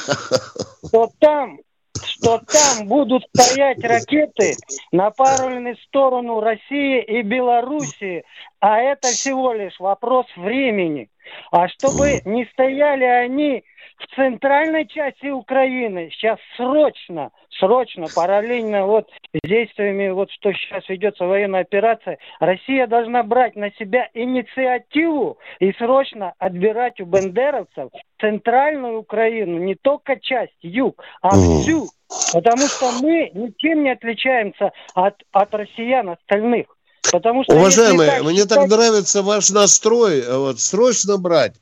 что 0.86 1.10
там, 1.20 1.60
что 2.04 2.40
там 2.40 2.88
будут 2.88 3.24
стоять 3.36 3.84
ракеты, 3.84 4.56
направленные 4.92 5.76
в 5.76 5.82
сторону 5.82 6.40
России 6.40 7.02
и 7.02 7.24
Белоруссии, 7.24 8.24
а 8.60 8.80
это 8.80 9.08
всего 9.08 9.54
лишь 9.54 9.80
вопрос 9.80 10.28
времени. 10.38 11.10
А 11.52 11.68
чтобы 11.68 12.22
не 12.26 12.46
стояли 12.54 13.04
они 13.04 13.64
в 14.06 14.16
центральной 14.16 14.88
части 14.88 15.28
Украины, 15.28 16.10
сейчас 16.12 16.38
срочно, 16.58 17.32
срочно, 17.60 18.08
параллельно 18.14 18.86
вот 18.86 19.08
с 19.34 19.48
действиями, 19.48 20.10
вот 20.10 20.30
что 20.32 20.52
сейчас 20.54 20.88
ведется 20.90 21.26
военная 21.26 21.62
операция, 21.62 22.18
Россия 22.40 22.88
должна 22.88 23.24
брать 23.24 23.56
на 23.56 23.72
себя 23.72 24.10
инициативу 24.14 25.38
и 25.60 25.72
срочно 25.74 26.34
отбирать 26.40 27.00
у 27.00 27.06
бендеровцев 27.06 27.90
центральную 28.20 29.00
Украину, 29.00 29.60
не 29.60 29.76
только 29.76 30.20
часть, 30.20 30.54
юг, 30.62 31.02
а 31.22 31.32
всю. 31.32 31.88
Потому 32.34 32.68
что 32.68 32.92
мы 33.02 33.32
ничем 33.34 33.84
не 33.84 33.92
отличаемся 33.92 34.72
от, 34.94 35.16
от 35.32 35.54
россиян 35.54 36.10
остальных. 36.10 36.68
Потому 37.12 37.44
что 37.44 37.56
Уважаемые, 37.56 38.10
так 38.10 38.24
мне 38.24 38.46
так 38.46 38.68
нравится 38.68 39.22
ваш 39.22 39.50
настрой, 39.52 40.22
э, 40.22 40.38
вот, 40.38 40.60
срочно 40.60 41.18
брать. 41.18 41.54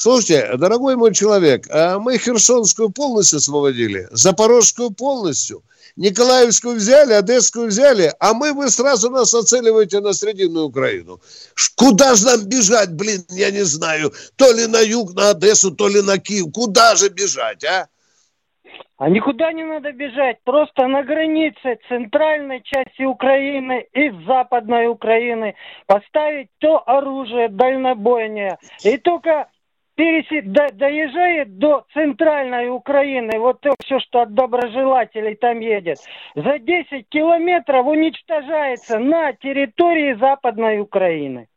Слушайте, 0.00 0.56
дорогой 0.56 0.94
мой 0.94 1.12
человек, 1.12 1.66
а 1.72 1.98
мы 1.98 2.18
Херсонскую 2.18 2.90
полностью 2.90 3.38
освободили, 3.38 4.06
Запорожскую 4.12 4.92
полностью, 4.92 5.64
Николаевскую 5.96 6.76
взяли, 6.76 7.14
Одесскую 7.14 7.66
взяли, 7.66 8.12
а 8.20 8.32
мы, 8.32 8.52
вы 8.52 8.70
сразу 8.70 9.10
нас 9.10 9.34
оцениваете 9.34 9.98
на 9.98 10.12
Срединную 10.12 10.66
Украину. 10.66 11.18
Куда 11.74 12.14
же 12.14 12.26
нам 12.26 12.48
бежать, 12.48 12.92
блин, 12.92 13.24
я 13.30 13.50
не 13.50 13.64
знаю. 13.64 14.12
То 14.36 14.52
ли 14.52 14.68
на 14.68 14.78
юг, 14.78 15.14
на 15.16 15.30
Одессу, 15.30 15.72
то 15.72 15.88
ли 15.88 16.00
на 16.00 16.18
Киев. 16.18 16.52
Куда 16.54 16.94
же 16.94 17.08
бежать, 17.08 17.64
а? 17.64 17.88
А 18.98 19.08
никуда 19.08 19.52
не 19.52 19.64
надо 19.64 19.90
бежать, 19.90 20.36
просто 20.44 20.86
на 20.86 21.02
границе 21.02 21.78
центральной 21.88 22.62
части 22.62 23.02
Украины 23.02 23.86
и 23.92 24.10
западной 24.26 24.86
Украины 24.86 25.56
поставить 25.86 26.50
то 26.58 26.88
оружие 26.88 27.48
дальнобойное. 27.48 28.58
И 28.84 28.96
только 28.98 29.48
переси- 29.98 30.42
до- 30.42 30.72
доезжает 30.72 31.58
до 31.58 31.84
центральной 31.92 32.68
Украины, 32.70 33.38
вот 33.38 33.60
то 33.60 33.74
все, 33.84 33.98
что 34.00 34.22
от 34.22 34.34
доброжелателей 34.34 35.34
там 35.34 35.58
едет, 35.60 35.98
за 36.34 36.58
10 36.58 37.06
километров 37.08 37.86
уничтожается 37.86 38.98
на 38.98 39.32
территории 39.32 40.18
западной 40.18 40.78
Украины. 40.80 41.48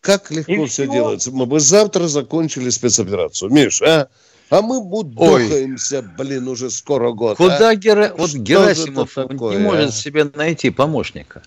Как 0.00 0.30
легко 0.30 0.52
И 0.52 0.66
все 0.66 0.82
всё. 0.84 0.92
делается. 0.92 1.30
Мы 1.32 1.46
бы 1.46 1.60
завтра 1.60 2.08
закончили 2.08 2.68
спецоперацию. 2.68 3.50
Миш, 3.50 3.80
а? 3.80 4.08
А 4.50 4.60
мы 4.60 4.82
будохаемся, 4.82 6.02
блин, 6.18 6.46
уже 6.48 6.68
скоро 6.70 7.12
год. 7.12 7.32
а? 7.32 7.42
Куда 7.42 7.74
Гера... 7.74 8.12
вот 8.18 8.28
Что 8.28 8.38
же 8.38 8.44
Герасимов 8.44 9.14
такое, 9.14 9.56
не 9.56 9.62
может 9.62 9.88
а? 9.88 9.92
себе 9.92 10.24
найти 10.34 10.68
помощника? 10.70 11.42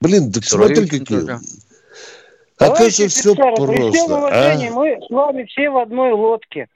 Блин, 0.00 0.32
так 0.32 0.42
Суровикин 0.44 0.88
смотри, 0.88 0.98
какие. 0.98 1.20
Тоже. 2.66 2.72
Оказывается, 2.72 3.08
все 3.08 3.32
офицеры, 3.32 3.66
при 3.66 3.90
всем 3.90 4.06
просто. 4.08 4.14
уважении, 4.16 4.68
а? 4.68 4.72
мы 4.72 4.98
с 5.06 5.10
вами 5.10 5.44
все 5.44 5.70
в 5.70 5.78
одной 5.78 6.12
лодке. 6.12 6.68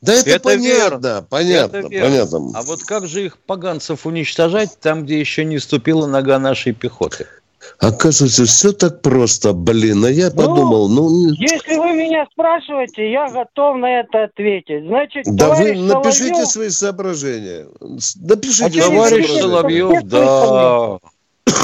Да 0.00 0.14
это, 0.14 0.30
Это 0.30 0.40
понятно, 0.44 0.66
верно. 0.66 1.26
понятно, 1.28 1.76
Это 1.76 1.88
верно. 1.88 2.08
понятно. 2.08 2.52
А 2.58 2.62
вот 2.62 2.82
как 2.84 3.06
же 3.06 3.26
их 3.26 3.36
поганцев 3.38 4.06
уничтожать 4.06 4.78
там, 4.80 5.04
где 5.04 5.20
еще 5.20 5.44
не 5.44 5.58
ступила 5.58 6.06
нога 6.06 6.38
нашей 6.38 6.72
пехоты? 6.72 7.26
Оказывается, 7.78 8.46
все 8.46 8.72
так 8.72 9.02
просто, 9.02 9.52
блин. 9.52 10.02
А 10.06 10.10
я 10.10 10.30
Ну, 10.30 10.36
подумал, 10.36 10.88
ну, 10.88 11.30
Если 11.34 11.76
вы 11.76 11.92
меня 11.92 12.26
спрашиваете, 12.32 13.12
я 13.12 13.28
готов 13.30 13.76
на 13.76 14.00
это 14.00 14.24
ответить. 14.24 14.86
Значит, 14.86 15.24
да 15.26 15.50
вы 15.50 15.56
товарищ 15.56 15.78
напишите 15.80 16.30
Соловьев- 16.32 16.46
свои 16.46 16.68
соображения. 16.70 17.66
Напишите 18.16 18.80
А 18.80 18.84
свои 18.84 18.96
Товарищ. 18.96 19.28
Соловьев, 19.38 20.02
да. 20.04 20.98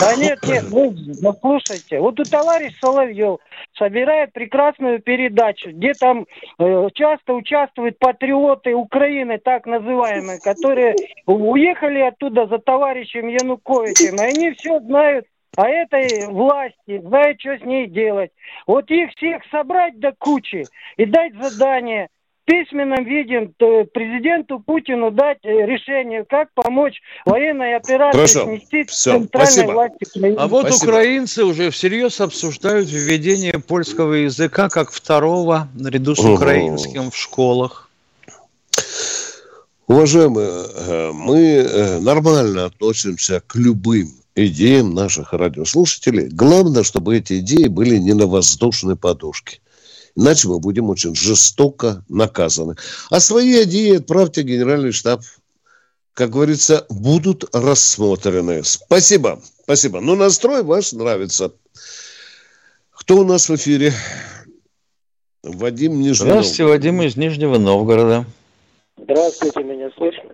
Да 0.00 0.14
нет, 0.16 0.38
нет, 0.46 0.64
вы 0.64 0.94
ну, 1.22 1.32
слушайте. 1.40 2.00
Вот 2.00 2.20
у 2.20 2.24
товарищ 2.24 2.74
Соловьев 2.80 3.38
собирает 3.78 4.32
прекрасную 4.32 5.00
передачу, 5.00 5.70
где 5.70 5.92
там 5.94 6.26
э, 6.58 6.88
часто 6.94 7.34
участвуют 7.34 7.98
патриоты 7.98 8.74
Украины, 8.74 9.38
так 9.38 9.66
называемые, 9.66 10.38
которые 10.40 10.94
уехали 11.26 12.00
оттуда 12.00 12.46
за 12.46 12.58
товарищем 12.58 13.28
Януковичем, 13.28 14.16
и 14.16 14.20
они 14.20 14.50
все 14.52 14.80
знают 14.80 15.26
о 15.56 15.66
этой 15.66 16.26
власти, 16.26 17.00
знают, 17.00 17.40
что 17.40 17.58
с 17.58 17.62
ней 17.62 17.86
делать. 17.86 18.30
Вот 18.66 18.90
их 18.90 19.10
всех 19.16 19.42
собрать 19.50 19.98
до 19.98 20.12
кучи 20.12 20.64
и 20.96 21.06
дать 21.06 21.32
задание 21.34 22.08
письменном 22.46 23.04
виде 23.04 23.50
э, 23.58 23.84
президенту 23.92 24.60
Путину 24.60 25.10
дать 25.10 25.38
э, 25.42 25.66
решение, 25.66 26.24
как 26.24 26.48
помочь 26.54 27.02
военной 27.26 27.76
операции 27.76 28.16
Хорошо. 28.16 28.44
снести 28.44 28.84
Всё, 28.84 29.12
центральной 29.18 29.52
спасибо. 29.52 29.72
власти. 29.72 30.34
А 30.38 30.46
вот 30.46 30.66
Спасибо. 30.68 30.90
украинцы 30.90 31.44
уже 31.44 31.70
всерьез 31.70 32.20
обсуждают 32.20 32.88
введение 32.88 33.58
польского 33.58 34.14
языка 34.14 34.68
как 34.68 34.92
второго 34.92 35.68
наряду 35.74 36.14
с 36.14 36.20
украинским 36.20 37.10
в 37.10 37.16
школах. 37.16 37.90
Уважаемые, 39.88 40.48
э, 40.48 41.10
мы 41.12 42.00
нормально 42.00 42.66
относимся 42.66 43.42
к 43.44 43.56
любым 43.56 44.08
идеям 44.36 44.94
наших 44.94 45.32
радиослушателей. 45.32 46.28
Главное, 46.28 46.84
чтобы 46.84 47.16
эти 47.16 47.40
идеи 47.40 47.66
были 47.66 47.96
не 47.96 48.12
на 48.12 48.26
воздушной 48.26 48.96
подушке. 48.96 49.58
Иначе 50.16 50.48
мы 50.48 50.58
будем 50.58 50.88
очень 50.88 51.14
жестоко 51.14 52.02
наказаны. 52.08 52.74
А 53.10 53.20
свои 53.20 53.62
идеи 53.64 53.98
отправьте 53.98 54.42
в 54.42 54.46
Генеральный 54.46 54.92
штаб. 54.92 55.20
Как 56.14 56.30
говорится, 56.30 56.86
будут 56.88 57.44
рассмотрены. 57.54 58.64
Спасибо. 58.64 59.40
Спасибо. 59.62 60.00
Ну, 60.00 60.16
настрой 60.16 60.62
ваш 60.62 60.92
нравится. 60.92 61.52
Кто 62.90 63.18
у 63.18 63.24
нас 63.24 63.50
в 63.50 63.54
эфире? 63.56 63.92
Вадим 65.42 66.00
Нижний 66.00 66.14
Здравствуйте, 66.30 66.62
Новгород. 66.62 66.80
Вадим 66.80 67.02
из 67.02 67.16
Нижнего 67.16 67.58
Новгорода. 67.58 68.24
Здравствуйте, 68.96 69.62
меня 69.62 69.90
слышно? 69.96 70.30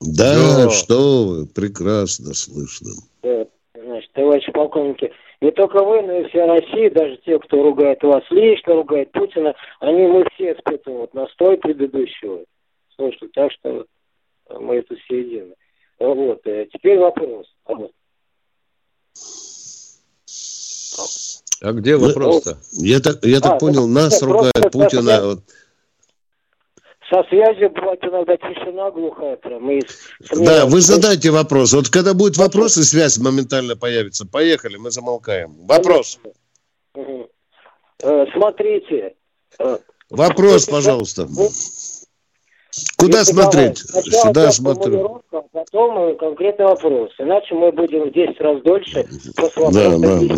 Да, 0.00 0.64
Да. 0.64 0.70
что 0.70 1.26
вы, 1.26 1.46
прекрасно 1.46 2.32
слышно. 2.34 2.90
Да. 3.22 3.46
Значит, 3.74 4.10
товарищи 4.14 4.50
полковники, 4.52 5.12
не 5.42 5.50
только 5.50 5.82
вы, 5.82 6.02
но 6.02 6.18
и 6.20 6.28
вся 6.28 6.46
Россия, 6.46 6.88
даже 6.90 7.16
те, 7.26 7.36
кто 7.40 7.64
ругает 7.64 8.00
вас 8.04 8.22
лично, 8.30 8.74
ругает 8.74 9.10
Путина, 9.10 9.54
они, 9.80 10.06
мы 10.06 10.24
все 10.34 10.52
испытываем 10.52 11.00
вот 11.00 11.14
настрой 11.14 11.56
предыдущего. 11.58 12.44
Слушай, 12.94 13.28
так 13.34 13.50
что 13.50 13.84
мы 14.60 14.76
это 14.76 14.94
все 14.94 15.20
едины. 15.20 15.54
Вот, 15.98 16.46
э, 16.46 16.68
теперь 16.72 16.98
вопрос. 16.98 17.46
А 21.60 21.72
где 21.72 21.96
Ну, 21.96 22.06
вопрос-то? 22.06 22.58
Я 22.72 23.00
так, 23.00 23.24
я 23.24 23.40
так 23.40 23.54
А, 23.54 23.58
понял, 23.58 23.88
ну, 23.88 23.94
нас 23.94 24.18
просто 24.20 24.26
ругает 24.26 24.72
Путина. 24.72 25.24
вот. 25.24 25.38
Со 27.12 27.22
связью 27.24 27.68
бывает 27.70 28.02
иногда 28.04 28.36
тишина 28.38 28.90
глухая 28.90 29.36
прям. 29.36 29.70
И 29.70 29.82
Да, 30.34 30.64
вы 30.64 30.80
задайте 30.80 31.30
вопрос. 31.30 31.74
Вот 31.74 31.90
когда 31.90 32.14
будет 32.14 32.38
вопрос, 32.38 32.78
и 32.78 32.82
связь 32.82 33.18
моментально 33.18 33.76
появится. 33.76 34.26
Поехали, 34.26 34.78
мы 34.78 34.90
замолкаем. 34.90 35.52
Вопрос. 35.66 36.18
Э, 36.94 38.24
Смотрите. 38.32 39.14
э, 39.58 39.78
Вопрос, 40.08 40.66
пожалуйста. 40.66 41.26
Ну, 41.28 41.50
Куда 42.96 43.18
Если 43.18 43.32
смотреть? 43.32 43.78
сначала 43.78 44.22
Сюда 44.28 44.50
смотрю. 44.50 45.22
а 45.32 45.42
потом 45.52 45.98
э, 45.98 46.14
конкретный 46.14 46.64
вопрос. 46.64 47.10
Иначе 47.18 47.54
мы 47.54 47.72
будем 47.72 48.08
в 48.08 48.12
10 48.12 48.40
раз 48.40 48.62
дольше. 48.62 49.06
Да, 49.70 49.98
да, 49.98 50.18
да. 50.22 50.36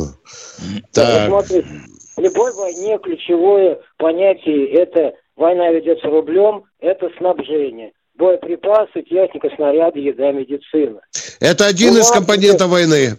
Так, 0.92 1.28
смотрите, 1.28 1.68
в 2.16 2.20
любой 2.20 2.52
войне 2.54 2.98
ключевое 2.98 3.80
понятие 3.96 4.72
это 4.72 5.14
война 5.36 5.70
ведется 5.70 6.06
рублем, 6.08 6.64
это 6.80 7.10
снабжение. 7.18 7.92
Боеприпасы, 8.16 9.02
техника, 9.02 9.50
снаряды, 9.56 9.98
еда, 9.98 10.30
медицина. 10.32 11.00
это 11.40 11.66
один 11.66 11.94
Ну, 11.94 12.00
из 12.00 12.10
компонентов 12.10 12.68
войны. 12.70 13.16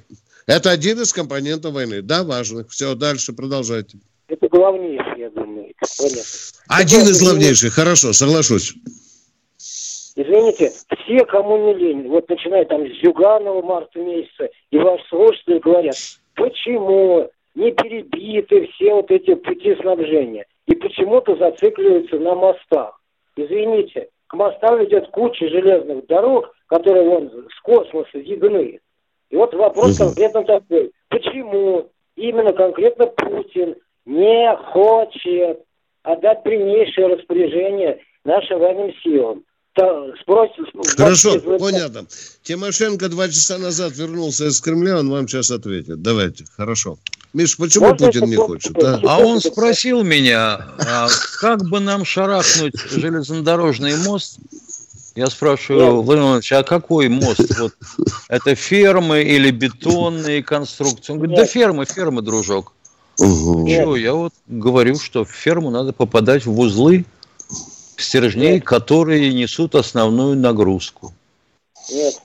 Это 0.47 0.71
один 0.71 1.01
из 1.01 1.11
компонентов 1.11 1.73
войны. 1.73 2.01
Да, 2.01 2.23
важных. 2.23 2.69
Все, 2.69 2.95
дальше 2.95 3.33
продолжайте. 3.33 3.97
Это 4.27 4.47
главнейший, 4.47 5.19
я 5.19 5.29
думаю. 5.29 5.73
Понятно. 5.97 6.21
Один 6.69 6.99
Теперь, 7.01 7.11
из 7.11 7.21
главнейших. 7.21 7.73
Хорошо, 7.73 8.13
соглашусь. 8.13 8.73
Извините, 10.15 10.71
все, 11.03 11.25
кому 11.25 11.57
не 11.57 11.73
лень, 11.73 12.07
вот 12.07 12.29
начиная 12.29 12.63
там 12.65 12.87
с 12.87 13.01
Зюганова 13.03 13.61
марта 13.61 13.99
месяца, 13.99 14.47
и 14.71 14.77
ваши 14.77 15.03
слушатели 15.09 15.59
говорят, 15.59 15.95
почему 16.35 17.29
не 17.53 17.71
перебиты 17.71 18.67
все 18.73 18.93
вот 18.93 19.11
эти 19.11 19.35
пути 19.35 19.75
снабжения, 19.81 20.45
и 20.67 20.75
почему-то 20.75 21.35
зацикливаются 21.35 22.17
на 22.17 22.35
мостах. 22.35 22.99
Извините, 23.35 24.09
к 24.27 24.33
мостам 24.33 24.79
ведет 24.79 25.09
куча 25.09 25.47
железных 25.49 26.05
дорог, 26.07 26.53
которые 26.67 27.07
вон 27.07 27.29
с 27.29 27.61
космоса 27.61 28.17
видны. 28.17 28.79
И 29.29 29.35
вот 29.35 29.53
вопрос 29.53 29.97
конкретно 29.97 30.43
такой. 30.43 30.91
Почему 31.09 31.89
именно 32.15 32.53
конкретно 32.53 33.07
Путин 33.07 33.75
не 34.05 34.55
хочет 34.71 35.61
отдать 36.03 36.43
прямейшее 36.43 37.07
распоряжение 37.07 37.99
нашим 38.23 38.59
военным 38.59 38.93
силам? 39.03 39.43
Спросит- 39.75 40.95
Хорошо, 40.97 41.39
спросит- 41.39 41.59
понятно. 41.59 42.05
Тимошенко 42.43 43.09
два 43.09 43.27
часа 43.27 43.57
назад 43.57 43.93
вернулся 43.97 44.47
из 44.47 44.61
Кремля, 44.61 44.99
он 44.99 45.09
вам 45.09 45.27
сейчас 45.27 45.51
ответит. 45.51 46.01
Давайте, 46.01 46.45
хорошо. 46.55 46.97
Миш, 47.33 47.57
почему 47.57 47.87
Можно 47.89 48.07
Путин 48.07 48.29
не 48.29 48.35
хочет? 48.37 48.81
а? 48.81 49.01
А 49.03 49.19
он 49.19 49.41
спросил 49.41 50.03
меня, 50.03 50.65
а 50.79 51.07
как 51.41 51.67
бы 51.69 51.81
нам 51.81 52.05
шарахнуть 52.05 52.75
железнодорожный 52.89 53.97
мост? 53.97 54.37
Я 55.15 55.27
спрашиваю, 55.27 56.01
Владимир 56.01 56.23
Владимирович, 56.23 56.51
а 56.53 56.63
какой 56.63 57.09
мост? 57.09 57.57
Вот 57.59 57.73
это 58.29 58.55
фермы 58.55 59.23
или 59.23 59.51
бетонные 59.51 60.41
конструкции? 60.43 61.11
Он 61.13 61.19
говорит, 61.19 61.35
да 61.37 61.45
фермы, 61.45 61.85
фермы, 61.85 62.21
дружок. 62.21 62.71
Мгм. 63.19 63.65
Чего? 63.67 63.95
Я 63.95 64.13
вот 64.13 64.33
говорю, 64.47 64.97
что 64.97 65.23
в 65.25 65.29
ферму 65.31 65.69
надо 65.71 65.93
попадать 65.93 66.45
в 66.45 66.57
узлы 66.59 67.05
стержней, 67.97 68.59
которые 68.59 69.33
несут 69.33 69.75
основную 69.75 70.35
нагрузку. 70.37 71.13
Нет. 71.91 72.21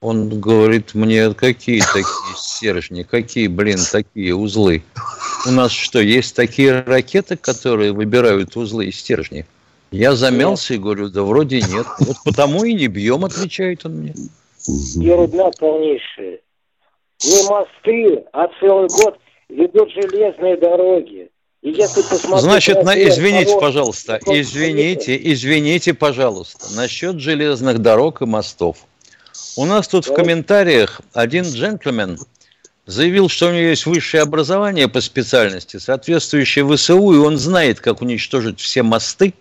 Он 0.00 0.40
говорит 0.40 0.94
мне, 0.94 1.32
какие 1.32 1.80
такие 1.80 2.36
стержни, 2.36 3.02
какие, 3.02 3.48
блин, 3.48 3.78
такие 3.90 4.34
узлы. 4.34 4.82
У 5.46 5.50
нас 5.50 5.72
что, 5.72 6.00
есть 6.00 6.36
такие 6.36 6.82
ракеты, 6.82 7.36
которые 7.36 7.92
выбирают 7.92 8.56
узлы 8.56 8.86
и 8.86 8.92
стержни? 8.92 9.46
Я 9.90 10.14
замялся 10.14 10.74
и 10.74 10.78
говорю, 10.78 11.08
да 11.08 11.22
вроде 11.22 11.60
нет. 11.60 11.86
Вот 12.00 12.16
потому 12.24 12.64
и 12.64 12.74
не 12.74 12.88
бьем, 12.88 13.24
отвечает 13.24 13.86
он 13.86 13.92
мне. 13.98 14.14
Ерунда 14.66 15.50
полнейшая. 15.58 16.40
Не 17.24 17.48
мосты, 17.48 18.24
а 18.32 18.48
целый 18.60 18.88
год 18.88 19.18
ведут 19.48 19.90
железные 19.92 20.56
дороги. 20.56 21.30
И 21.66 21.70
если 21.70 22.00
посмотреть... 22.02 22.42
Значит, 22.42 22.84
на, 22.84 22.96
извините, 22.96 23.46
того, 23.46 23.60
пожалуйста, 23.60 24.20
извините, 24.24 25.18
извините, 25.20 25.94
пожалуйста, 25.94 26.72
насчет 26.76 27.18
железных 27.18 27.80
дорог 27.80 28.22
и 28.22 28.24
мостов. 28.24 28.76
У 29.56 29.64
нас 29.64 29.88
тут 29.88 30.04
в 30.04 30.10
Давай. 30.10 30.22
комментариях 30.22 31.00
один 31.12 31.42
джентльмен 31.42 32.20
заявил, 32.86 33.28
что 33.28 33.48
у 33.48 33.50
него 33.50 33.70
есть 33.70 33.84
высшее 33.84 34.22
образование 34.22 34.86
по 34.86 35.00
специальности, 35.00 35.78
соответствующее 35.78 36.64
ВСУ, 36.64 37.12
и 37.12 37.18
он 37.18 37.36
знает, 37.36 37.80
как 37.80 38.00
уничтожить 38.00 38.60
все 38.60 38.84
мосты 38.84 39.34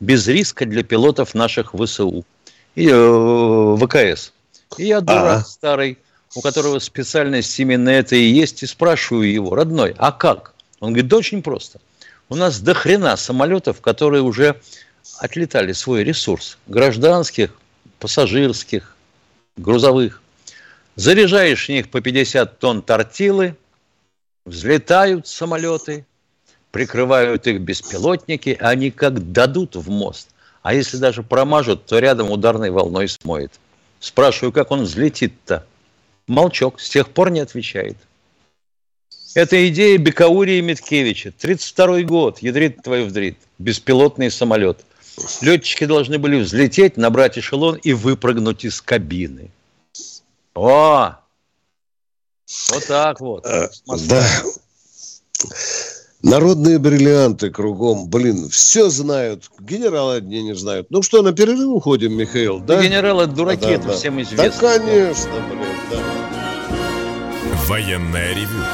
без 0.00 0.26
риска 0.26 0.64
для 0.64 0.82
пилотов 0.82 1.34
наших 1.34 1.74
ВСУ 1.74 2.24
и 2.74 2.88
э, 2.90 3.76
ВКС. 3.82 4.32
И 4.78 4.86
я 4.86 5.02
дурак 5.02 5.40
Ага. 5.40 5.44
старый, 5.44 5.98
у 6.34 6.40
которого 6.40 6.78
специальность 6.78 7.60
именно 7.60 7.90
это 7.90 8.16
и 8.16 8.24
есть, 8.24 8.62
и 8.62 8.66
спрашиваю 8.66 9.30
его, 9.30 9.54
родной, 9.54 9.94
а 9.98 10.10
как? 10.10 10.54
Он 10.80 10.92
говорит, 10.92 11.08
да 11.08 11.16
очень 11.16 11.42
просто. 11.42 11.80
У 12.28 12.36
нас 12.36 12.60
до 12.60 12.74
хрена 12.74 13.16
самолетов, 13.16 13.80
которые 13.80 14.22
уже 14.22 14.60
отлетали 15.18 15.72
свой 15.72 16.04
ресурс. 16.04 16.58
Гражданских, 16.66 17.52
пассажирских, 17.98 18.96
грузовых. 19.56 20.22
Заряжаешь 20.96 21.66
в 21.66 21.68
них 21.68 21.90
по 21.90 22.00
50 22.00 22.58
тонн 22.58 22.82
тортилы, 22.82 23.56
взлетают 24.44 25.26
самолеты, 25.26 26.06
прикрывают 26.70 27.46
их 27.46 27.60
беспилотники, 27.60 28.56
а 28.60 28.70
они 28.70 28.90
как 28.90 29.32
дадут 29.32 29.76
в 29.76 29.90
мост. 29.90 30.28
А 30.62 30.74
если 30.74 30.96
даже 30.96 31.22
промажут, 31.22 31.86
то 31.86 31.98
рядом 31.98 32.30
ударной 32.30 32.70
волной 32.70 33.08
смоет. 33.08 33.52
Спрашиваю, 34.00 34.52
как 34.52 34.70
он 34.70 34.82
взлетит-то? 34.82 35.64
Молчок, 36.26 36.80
с 36.80 36.88
тех 36.88 37.08
пор 37.08 37.30
не 37.30 37.40
отвечает. 37.40 37.96
Это 39.36 39.68
идея 39.68 39.98
Бекаурия 39.98 40.60
и 40.60 40.62
Миткевича. 40.62 41.30
32 41.38 42.04
год, 42.04 42.38
ядрит 42.38 42.82
твою 42.82 43.04
вдрит. 43.04 43.36
Беспилотный 43.58 44.30
самолет. 44.30 44.78
Летчики 45.42 45.84
должны 45.84 46.18
были 46.18 46.40
взлететь, 46.40 46.96
набрать 46.96 47.36
эшелон 47.36 47.76
и 47.76 47.92
выпрыгнуть 47.92 48.64
из 48.64 48.80
кабины. 48.80 49.50
О! 50.54 51.16
Вот 52.70 52.86
так 52.86 53.20
вот. 53.20 53.46
Моста. 53.86 54.24
Да. 54.24 55.48
Народные 56.22 56.78
бриллианты 56.78 57.50
кругом. 57.50 58.08
Блин, 58.08 58.48
все 58.48 58.88
знают. 58.88 59.50
Генералы 59.60 60.14
одни 60.16 60.42
не 60.44 60.54
знают. 60.54 60.86
Ну 60.90 61.02
что, 61.02 61.20
на 61.20 61.32
перерыв 61.32 61.68
уходим, 61.68 62.14
Михаил, 62.14 62.58
да? 62.58 62.82
Генералы 62.82 63.26
дураки, 63.26 63.66
Да, 63.66 63.70
это 63.72 63.88
да. 63.88 63.92
всем 63.96 64.16
Да, 64.16 64.22
известно. 64.22 64.60
конечно, 64.78 65.30
блин, 65.50 65.76
да. 65.90 65.98
Военное 67.66 68.34
ревю 68.34 68.64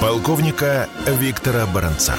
полковника 0.00 0.88
Виктора 1.06 1.66
Баранца. 1.66 2.14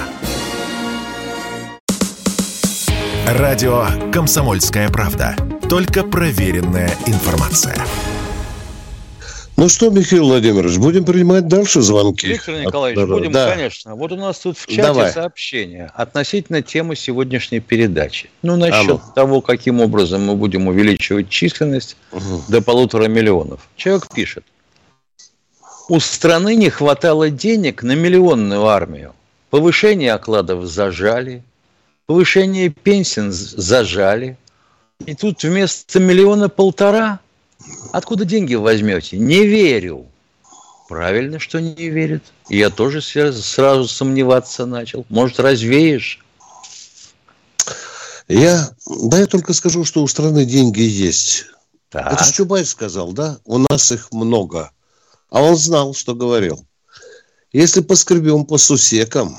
Радио 3.26 3.86
«Комсомольская 4.12 4.88
правда». 4.88 5.36
Только 5.68 6.04
проверенная 6.04 6.90
информация. 7.06 7.76
Ну 9.56 9.68
что, 9.70 9.90
Михаил 9.90 10.24
Владимирович, 10.26 10.76
будем 10.76 11.04
принимать 11.04 11.48
дальше 11.48 11.80
звонки? 11.80 12.26
Виктор 12.26 12.54
Николаевич, 12.56 13.02
От 13.02 13.08
будем, 13.08 13.32
Да. 13.32 13.50
конечно. 13.52 13.94
Вот 13.94 14.12
у 14.12 14.16
нас 14.16 14.38
тут 14.38 14.58
в 14.58 14.66
чате 14.66 14.82
Давай. 14.82 15.10
сообщение 15.12 15.90
относительно 15.94 16.60
темы 16.62 16.94
сегодняшней 16.94 17.60
передачи. 17.60 18.28
Ну, 18.42 18.56
насчет 18.56 18.90
А 18.90 18.94
ну. 18.94 19.00
того, 19.14 19.40
каким 19.40 19.80
образом 19.80 20.24
мы 20.26 20.36
будем 20.36 20.68
увеличивать 20.68 21.30
численность 21.30 21.96
Мгм. 22.12 22.42
до 22.48 22.60
полутора 22.60 23.08
миллионов. 23.08 23.60
Человек 23.76 24.08
пишет. 24.14 24.44
У 25.88 26.00
страны 26.00 26.56
не 26.56 26.68
хватало 26.68 27.30
денег 27.30 27.82
на 27.82 27.92
миллионную 27.92 28.66
армию. 28.66 29.14
Повышение 29.50 30.12
окладов 30.12 30.66
зажали, 30.66 31.44
повышение 32.06 32.70
пенсий 32.70 33.30
зажали. 33.30 34.36
И 35.04 35.14
тут 35.14 35.42
вместо 35.44 36.00
миллиона 36.00 36.48
полтора 36.48 37.20
откуда 37.92 38.24
деньги 38.24 38.54
возьмете? 38.54 39.18
Не 39.18 39.46
верю. 39.46 40.06
Правильно, 40.88 41.38
что 41.38 41.60
не 41.60 41.88
верит. 41.88 42.22
И 42.48 42.58
я 42.58 42.70
тоже 42.70 43.00
сразу 43.00 43.88
сомневаться 43.88 44.66
начал. 44.66 45.04
Может, 45.08 45.40
развеешь? 45.40 46.24
Я, 48.28 48.70
да, 48.86 49.18
я 49.20 49.26
только 49.26 49.52
скажу, 49.52 49.84
что 49.84 50.02
у 50.02 50.08
страны 50.08 50.44
деньги 50.44 50.82
есть. 50.82 51.46
Так. 51.90 52.12
Это 52.12 52.32
Чубайс 52.32 52.70
сказал, 52.70 53.12
да? 53.12 53.38
У 53.44 53.58
нас 53.58 53.92
их 53.92 54.10
много. 54.12 54.70
А 55.36 55.42
он 55.42 55.54
знал, 55.54 55.92
что 55.92 56.14
говорил. 56.14 56.66
Если 57.52 57.82
поскребем 57.82 58.46
по 58.46 58.56
сусекам, 58.56 59.36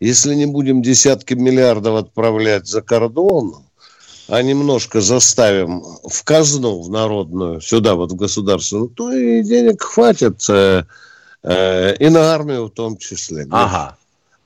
если 0.00 0.34
не 0.34 0.46
будем 0.46 0.80
десятки 0.80 1.34
миллиардов 1.34 1.96
отправлять 1.96 2.66
за 2.66 2.80
кордон, 2.80 3.66
а 4.28 4.40
немножко 4.40 5.02
заставим 5.02 5.82
в 6.08 6.24
казну, 6.24 6.80
в 6.80 6.88
народную, 6.88 7.60
сюда 7.60 7.96
вот 7.96 8.12
в 8.12 8.16
государственную, 8.16 8.88
то 8.88 9.12
и 9.12 9.42
денег 9.42 9.82
хватит, 9.82 10.42
э, 10.48 10.84
э, 11.42 11.96
и 11.96 12.08
на 12.08 12.32
армию 12.32 12.68
в 12.68 12.70
том 12.70 12.96
числе. 12.96 13.46
Ага. 13.50 13.98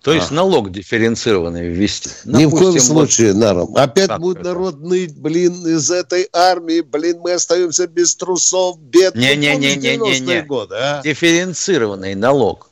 То 0.04 0.12
есть 0.12 0.30
А. 0.30 0.34
налог 0.34 0.70
дифференцированный 0.70 1.66
ввести. 1.68 2.10
Ни 2.26 2.44
в 2.44 2.50
коем 2.50 2.72
Допустим, 2.74 2.94
вот- 2.94 3.10
случае, 3.10 3.32
Наром. 3.32 3.74
Опять 3.74 4.08
Как 4.08 4.20
будет 4.20 4.40
это? 4.40 4.48
народ 4.50 4.78
ныть, 4.80 5.16
блин, 5.16 5.66
из 5.66 5.90
этой 5.90 6.28
армии, 6.30 6.82
блин, 6.82 7.20
мы 7.20 7.32
остаемся 7.32 7.86
без 7.86 8.14
трусов, 8.14 8.78
бед. 8.78 9.14
Не-не-не-не-не-не. 9.14 9.98
помнишь 9.98 10.18
90-е 10.18 10.42
годы, 10.42 10.74
а? 10.78 11.00
дифференцированный 11.02 12.14
налог. 12.14 12.68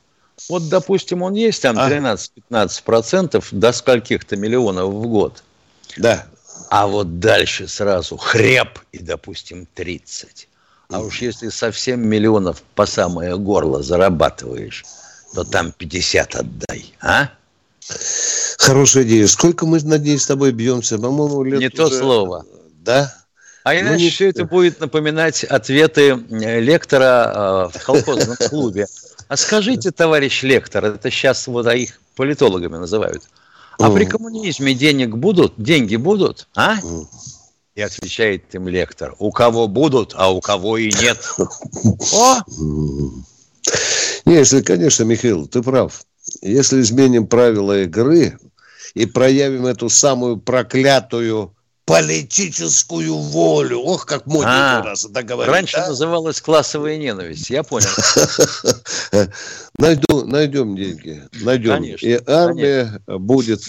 Вот, 0.50 0.68
допустим, 0.68 1.22
он 1.22 1.32
есть 1.32 1.62
там 1.62 1.78
А. 1.78 1.88
13-15 1.88 2.82
процентов 2.84 3.48
до 3.50 3.72
скольких-то 3.72 4.36
миллионов 4.36 4.90
в 4.92 5.06
год. 5.06 5.42
Да. 5.96 6.26
А 6.68 6.86
вот 6.86 7.18
дальше 7.18 7.66
сразу 7.66 8.18
хреб 8.18 8.78
и, 8.92 8.98
допустим, 8.98 9.66
30. 9.74 10.48
А 10.90 11.00
уж 11.00 11.22
если 11.22 11.48
совсем 11.48 12.06
миллионов 12.06 12.62
по 12.74 12.84
самое 12.84 13.38
горло 13.38 13.82
зарабатываешь, 13.82 14.84
то 15.34 15.44
там 15.44 15.72
50 15.72 16.34
отдай, 16.36 16.94
а? 17.00 17.30
Хорошая 18.58 19.04
идея. 19.04 19.26
Сколько 19.26 19.66
мы 19.66 19.80
над 19.80 20.02
ней 20.02 20.18
с 20.18 20.26
тобой 20.26 20.52
бьемся? 20.52 20.98
По-моему, 20.98 21.42
лет 21.42 21.60
Не 21.60 21.68
то 21.68 21.86
уже- 21.86 21.98
слово. 21.98 22.46
Да? 22.80 23.14
А 23.64 23.76
иначе 23.76 24.04
ну, 24.04 24.10
все 24.10 24.28
это 24.28 24.44
будет 24.44 24.80
напоминать 24.80 25.44
ответы 25.44 26.18
э, 26.30 26.60
лектора 26.60 27.68
э, 27.72 27.78
в 27.78 27.84
колхозном 27.84 28.36
клубе. 28.48 28.86
А 29.28 29.36
скажите, 29.36 29.92
товарищ 29.92 30.42
лектор, 30.42 30.84
это 30.84 31.10
сейчас 31.10 31.46
вот 31.46 31.66
а 31.66 31.74
их 31.74 32.00
политологами 32.16 32.76
называют, 32.76 33.22
а 33.78 33.90
при 33.90 34.04
коммунизме 34.04 34.74
денег 34.74 35.16
будут, 35.16 35.54
деньги 35.56 35.96
будут, 35.96 36.48
а? 36.54 36.76
И 37.74 37.80
отвечает 37.80 38.54
им 38.54 38.68
лектор, 38.68 39.14
у 39.18 39.30
кого 39.30 39.68
будут, 39.68 40.12
а 40.16 40.30
у 40.30 40.40
кого 40.40 40.76
и 40.76 40.90
нет. 40.92 41.18
О! 42.12 42.40
Не, 44.24 44.34
если, 44.34 44.62
конечно, 44.62 45.04
Михаил, 45.04 45.46
ты 45.46 45.62
прав. 45.62 46.04
Если 46.40 46.80
изменим 46.80 47.26
правила 47.26 47.82
игры 47.82 48.38
и 48.94 49.06
проявим 49.06 49.66
эту 49.66 49.88
самую 49.88 50.38
проклятую 50.38 51.54
политическую 51.84 53.14
волю. 53.16 53.80
Ох, 53.80 54.06
как 54.06 54.26
модно 54.26 54.80
а, 54.80 54.82
раз 54.82 55.04
это 55.04 55.22
говорить. 55.22 55.52
Раньше 55.52 55.76
да? 55.76 55.88
называлась 55.88 56.40
классовая 56.40 56.96
ненависть, 56.96 57.50
я 57.50 57.62
понял. 57.62 57.88
Найду, 59.78 60.24
найдем 60.24 60.76
деньги, 60.76 61.22
найдем. 61.40 61.82
И 61.82 62.20
армия 62.26 63.00
будет... 63.06 63.62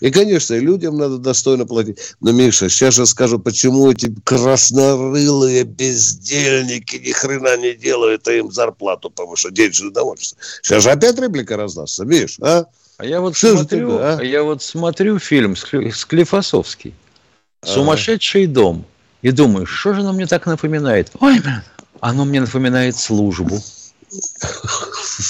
И, 0.00 0.10
конечно, 0.10 0.54
людям 0.54 0.96
надо 0.96 1.18
достойно 1.18 1.66
платить. 1.66 1.98
Но, 2.20 2.32
Миша, 2.32 2.68
сейчас 2.68 2.94
же 2.94 3.06
скажу, 3.06 3.38
почему 3.38 3.90
эти 3.90 4.14
краснорылые 4.24 5.64
бездельники 5.64 6.96
ни 6.96 7.12
хрена 7.12 7.56
не 7.56 7.74
делают, 7.74 8.26
а 8.28 8.32
им 8.32 8.50
зарплату 8.50 9.10
повышать, 9.10 9.54
денежное 9.54 9.90
удовольствие. 9.90 10.40
Сейчас 10.62 10.82
же 10.82 10.90
опять 10.90 11.18
реплика 11.18 11.56
раздастся, 11.56 12.04
видишь, 12.04 12.38
а? 12.40 12.66
А 12.96 13.04
я 13.04 13.20
вот, 13.20 13.36
Что 13.36 13.56
смотрю, 13.56 13.98
а? 13.98 14.22
я 14.22 14.42
вот 14.44 14.62
смотрю 14.62 15.18
фильм 15.18 15.56
Склифосовский. 15.56 16.94
Сумасшедший 17.64 18.46
дом. 18.46 18.84
И 19.22 19.30
думаю, 19.30 19.66
что 19.66 19.94
же 19.94 20.00
оно 20.00 20.12
мне 20.12 20.26
так 20.26 20.46
напоминает? 20.46 21.10
Ой, 21.18 21.40
блин, 21.40 21.62
оно 22.00 22.24
мне 22.24 22.40
напоминает 22.40 22.96
службу. 22.96 23.58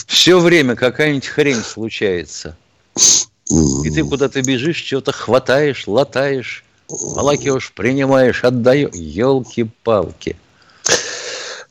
Все 0.09 0.41
время 0.41 0.75
какая-нибудь 0.75 1.27
хрень 1.27 1.63
случается. 1.63 2.57
И 3.51 3.91
ты 3.91 4.05
куда-то 4.05 4.43
бежишь, 4.43 4.83
что-то 4.83 5.13
хватаешь, 5.13 5.87
латаешь, 5.87 6.65
молокешь, 6.89 7.73
принимаешь, 7.75 8.45
отдаешь. 8.45 8.95
Елки-палки. 8.95 10.37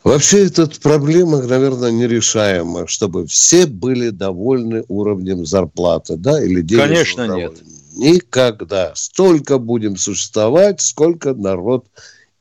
Вообще, 0.04 0.48
эта 0.48 0.68
проблема, 0.82 1.42
наверное, 1.42 1.92
нерешаема, 1.92 2.88
чтобы 2.88 3.26
все 3.26 3.66
были 3.66 4.10
довольны 4.10 4.84
уровнем 4.90 5.46
зарплаты, 5.46 6.18
да, 6.18 6.44
или 6.44 6.62
денег. 6.62 6.84
Конечно, 6.84 7.28
нет. 7.28 7.54
Никогда. 7.96 8.92
Столько 8.96 9.60
будем 9.60 9.96
существовать, 9.96 10.82
сколько 10.82 11.34
народ 11.34 11.88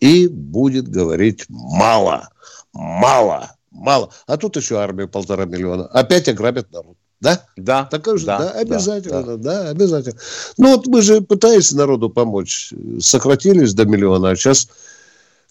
и 0.00 0.26
будет 0.26 0.88
говорить 0.88 1.44
мало, 1.48 2.30
мало, 2.72 3.54
мало. 3.70 4.10
А 4.26 4.36
тут 4.36 4.56
еще 4.56 4.78
армия 4.78 5.06
полтора 5.06 5.44
миллиона. 5.44 5.86
Опять 5.86 6.28
ограбят 6.28 6.72
народ. 6.72 6.96
Да? 7.22 7.40
Да. 7.56 7.84
Такое 7.84 8.16
же, 8.16 8.26
да, 8.26 8.38
да, 8.38 8.50
обязательно, 8.50 9.22
да, 9.22 9.36
да. 9.36 9.62
да, 9.62 9.70
обязательно. 9.70 10.16
Ну 10.58 10.76
вот 10.76 10.88
мы 10.88 11.02
же 11.02 11.20
пытаемся 11.20 11.76
народу 11.76 12.10
помочь. 12.10 12.74
Сократились 13.00 13.74
до 13.74 13.84
миллиона, 13.84 14.30
а 14.30 14.36
сейчас 14.36 14.68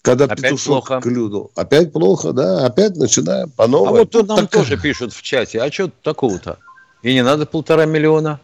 когда 0.02 0.26
опять 0.26 0.42
петушок 0.42 0.86
плохо. 0.86 1.00
клюнул. 1.00 1.50
Опять 1.54 1.90
плохо, 1.90 2.32
да, 2.32 2.66
опять 2.66 2.96
начинаем 2.96 3.48
по 3.50 3.66
новой. 3.66 3.88
А 3.88 3.92
вот 3.92 4.10
тут 4.10 4.28
нам 4.28 4.40
так... 4.40 4.50
тоже 4.50 4.76
пишут 4.76 5.14
в 5.14 5.22
чате, 5.22 5.62
а 5.62 5.72
что 5.72 5.90
такого-то? 6.02 6.58
И 7.02 7.14
не 7.14 7.22
надо 7.22 7.46
полтора 7.46 7.86
миллиона. 7.86 8.38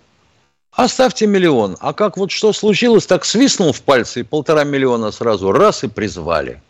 Оставьте 0.72 1.26
миллион. 1.26 1.76
А 1.80 1.92
как 1.92 2.16
вот 2.16 2.30
что 2.30 2.54
случилось, 2.54 3.04
так 3.04 3.26
свистнул 3.26 3.72
в 3.74 3.82
пальцы 3.82 4.20
и 4.20 4.22
полтора 4.22 4.64
миллиона 4.64 5.10
сразу 5.10 5.52
раз 5.52 5.84
и 5.84 5.88
призвали. 5.88 6.62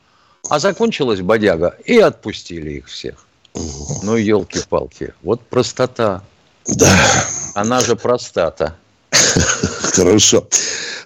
А 0.51 0.59
закончилась 0.59 1.21
бодяга 1.21 1.77
и 1.85 1.99
отпустили 1.99 2.73
их 2.73 2.87
всех. 2.87 3.27
Ну, 4.03 4.17
елки-палки, 4.17 5.15
вот 5.23 5.41
простота. 5.43 6.25
Да. 6.77 6.89
Она 7.55 7.81
же 7.81 7.97
простата. 7.97 8.77
Хорошо. 9.95 10.47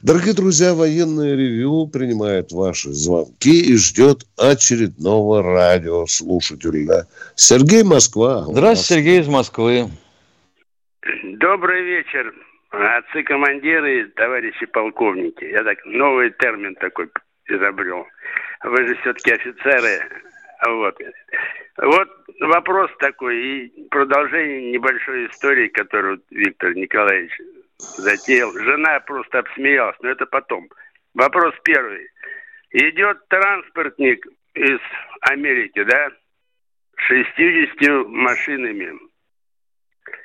Дорогие 0.03 0.35
друзья, 0.35 0.75
военное 0.75 1.37
ревю 1.37 1.87
принимает 1.87 2.51
ваши 2.51 2.91
звонки 2.91 3.61
и 3.61 3.77
ждет 3.77 4.25
очередного 4.37 5.43
радиослушателя. 5.43 7.07
Сергей 7.37 7.85
Москва. 7.85 8.43
Здравствуйте, 8.49 8.95
Сергей 8.95 9.21
из 9.21 9.29
Москвы. 9.29 9.89
Добрый 11.39 11.85
вечер, 11.85 12.35
отцы-командиры, 12.71 14.09
товарищи 14.17 14.67
полковники. 14.67 15.45
Я 15.45 15.63
так 15.63 15.79
новый 15.85 16.31
термин 16.33 16.75
такой 16.75 17.09
изобрел. 17.47 18.05
Вы 18.65 18.89
же 18.89 18.97
все-таки 19.03 19.33
офицеры. 19.33 20.01
Вот. 20.67 20.97
Вот 21.79 22.09
вопрос 22.41 22.91
такой 22.99 23.37
и 23.37 23.89
продолжение 23.89 24.73
небольшой 24.73 25.27
истории, 25.27 25.69
которую 25.69 26.23
Виктор 26.31 26.75
Николаевич 26.75 27.33
затеял. 27.79 28.53
Жена 28.53 29.01
просто 29.01 29.41
обсмеялась, 29.41 29.97
но 30.03 30.11
это 30.11 30.27
потом. 30.27 30.69
Вопрос 31.15 31.55
первый. 31.65 32.09
Идет 32.71 33.27
транспортник 33.29 34.27
из 34.55 34.81
Америки, 35.21 35.83
да, 35.85 36.11
60 36.97 38.07
машинами 38.09 38.99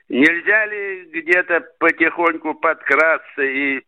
Нельзя 0.10 0.66
ли 0.68 1.06
где-то 1.12 1.62
потихоньку 1.80 2.54
подкрасться 2.56 3.42
и 3.42 3.82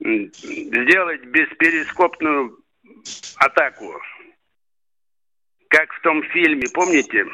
сделать 0.00 1.24
бесперископную 1.24 2.58
атаку? 3.38 3.98
Как 5.68 5.92
в 5.92 6.00
том 6.02 6.22
фильме, 6.24 6.66
помните? 6.72 7.24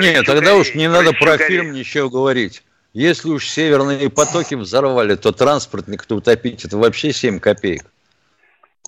Нет, 0.00 0.26
тогда 0.26 0.56
уж 0.56 0.74
не 0.74 0.88
надо 0.88 1.12
про 1.12 1.38
фильм 1.38 1.72
ничего 1.72 2.08
говорить. 2.08 2.62
Если 2.92 3.28
уж 3.28 3.46
северные 3.46 4.10
потоки 4.10 4.54
взорвали, 4.54 5.14
то 5.14 5.30
транспортник-то 5.30 6.16
утопить 6.16 6.64
это 6.64 6.76
вообще 6.76 7.12
7 7.12 7.38
копеек. 7.38 7.82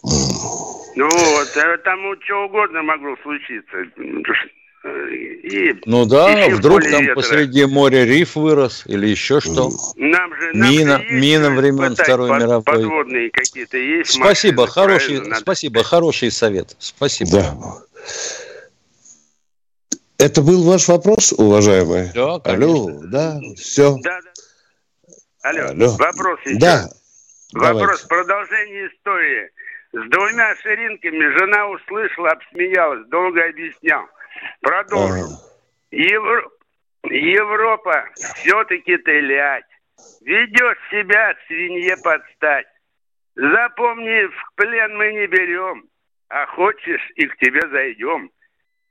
Ну 0.03 1.09
вот, 1.09 1.57
э, 1.57 1.79
там 1.79 2.01
что 2.25 2.45
угодно 2.45 2.83
могло 2.83 3.17
случиться. 3.23 3.77
И 4.85 5.81
ну 5.85 6.07
да, 6.07 6.49
вдруг 6.49 6.83
там 6.83 7.03
ветра. 7.03 7.15
посреди 7.15 7.65
моря 7.67 8.05
риф 8.05 8.35
вырос 8.35 8.83
или 8.87 9.07
еще 9.07 9.41
что. 9.41 9.71
Нам 9.95 10.35
же 10.35 10.53
мина, 10.55 10.99
нам 10.99 11.21
мина 11.21 11.51
времен 11.51 11.95
Второй 11.95 12.31
под, 12.31 12.41
мировой. 12.41 12.65
Подводные 12.65 13.31
какие-то 13.31 13.77
есть. 13.77 14.13
Спасибо, 14.13 14.63
машины, 14.63 14.73
хороший, 14.73 15.21
надо... 15.21 15.41
спасибо, 15.41 15.85
хороший 15.85 16.31
совет. 16.33 16.75
Спасибо. 16.81 17.31
Да. 17.31 17.55
Это 20.19 20.43
был 20.43 20.65
ваш 20.65 20.89
вопрос, 20.89 21.33
уважаемый? 21.33 22.11
Да, 22.15 22.41
конечно. 22.41 22.67
Алло, 22.67 23.01
да, 23.05 23.41
все. 23.57 23.97
Да, 24.03 24.21
да. 24.21 24.33
Алло, 25.43 25.69
Алло. 25.69 25.97
вопрос 25.97 26.41
еще. 26.45 26.59
Да. 26.59 26.89
Вопрос, 27.53 27.81
Давайте. 27.81 28.07
продолжение 28.09 28.89
истории. 28.89 29.51
С 29.93 30.11
двумя 30.11 30.55
ширинками 30.57 31.39
жена 31.39 31.69
услышала, 31.69 32.31
обсмеялась, 32.31 33.07
долго 33.09 33.45
объяснял. 33.45 34.05
Продолжим. 34.61 35.25
Ага. 35.25 35.53
Евро... 35.91 36.51
Европа, 37.05 38.09
все-таки 38.15 38.97
ты 38.99 39.21
лять. 39.21 39.65
Ведешь 40.23 40.79
себя 40.91 41.35
свинье 41.47 41.97
подстать. 42.03 42.67
Запомни, 43.35 44.27
в 44.27 44.55
плен 44.57 44.97
мы 44.97 45.13
не 45.13 45.27
берем, 45.27 45.85
а 46.29 46.47
хочешь 46.47 47.11
и 47.17 47.27
к 47.27 47.37
тебе 47.39 47.61
зайдем. 47.69 48.31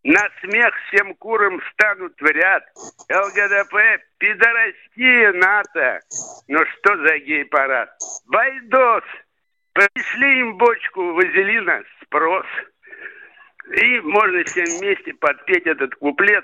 На 0.04 0.30
смех 0.42 0.74
всем 0.88 1.14
курам 1.16 1.60
встанут 1.60 2.20
в 2.20 2.26
ряд. 2.26 2.64
ЛГДП, 3.10 4.04
пидорастия 4.18 5.32
НАТО. 5.34 6.00
Ну 6.48 6.66
что 6.66 6.98
за 7.06 7.20
гей-парад? 7.20 7.90
Байдос, 8.26 9.04
пришли 9.74 10.40
им 10.40 10.58
бочку 10.58 11.14
вазелина, 11.14 11.84
спрос. 12.02 12.48
И 13.70 14.00
можно 14.02 14.44
всем 14.46 14.66
вместе 14.80 15.14
подпеть 15.14 15.66
этот 15.66 15.96
куплет. 15.96 16.44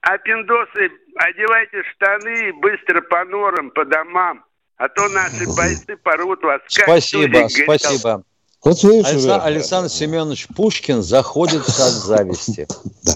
А 0.00 0.18
пиндосы, 0.18 0.90
одевайте 1.16 1.82
штаны 1.92 2.52
быстро 2.54 3.00
по 3.02 3.24
норам, 3.24 3.70
по 3.70 3.84
домам. 3.84 4.44
А 4.76 4.88
то 4.88 5.08
наши 5.08 5.46
бойцы 5.56 5.96
порвут 6.02 6.42
вас. 6.42 6.60
Спасибо, 6.66 7.48
спасибо. 7.48 8.24
Вот 8.64 8.82
видишь, 8.84 9.06
Александр, 9.06 9.44
Александр 9.44 9.90
Семенович 9.90 10.46
Пушкин 10.54 11.02
заходит 11.02 11.62
от 11.62 11.92
зависти. 11.92 12.66
Да. 13.04 13.12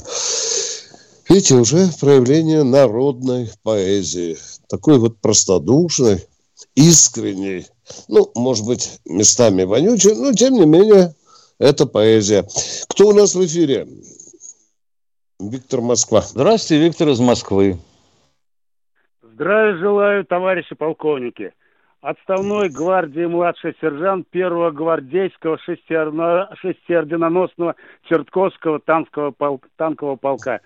Видите, 1.28 1.54
уже 1.56 1.88
проявление 2.00 2.62
народной 2.62 3.50
поэзии. 3.64 4.36
Такой 4.68 4.98
вот 4.98 5.18
простодушной, 5.18 6.24
искренней. 6.76 7.66
Ну, 8.06 8.30
может 8.36 8.64
быть, 8.64 9.00
местами 9.04 9.64
вонючей, 9.64 10.14
но 10.14 10.32
тем 10.32 10.54
не 10.54 10.66
менее 10.66 11.14
это 11.58 11.86
поэзия. 11.86 12.44
Кто 12.88 13.08
у 13.08 13.12
нас 13.12 13.34
в 13.34 13.44
эфире? 13.44 13.86
Виктор 15.38 15.80
Москва. 15.80 16.22
Здравствуйте, 16.22 16.84
Виктор 16.84 17.08
из 17.08 17.20
Москвы. 17.20 17.76
Здравия 19.22 19.76
желаю, 19.78 20.24
товарищи 20.24 20.74
полковники. 20.74 21.52
отставной 22.00 22.68
гвардии 22.68 23.26
младший 23.26 23.74
сержант 23.80 24.28
первого 24.28 24.70
гвардейского 24.70 25.58
шестерно- 25.66 26.48
шестиорденоносного 26.60 27.74
Чертковского 28.08 28.78
танкового, 28.78 29.32
пол- 29.32 29.60
танкового 29.76 30.14
полка. 30.16 30.60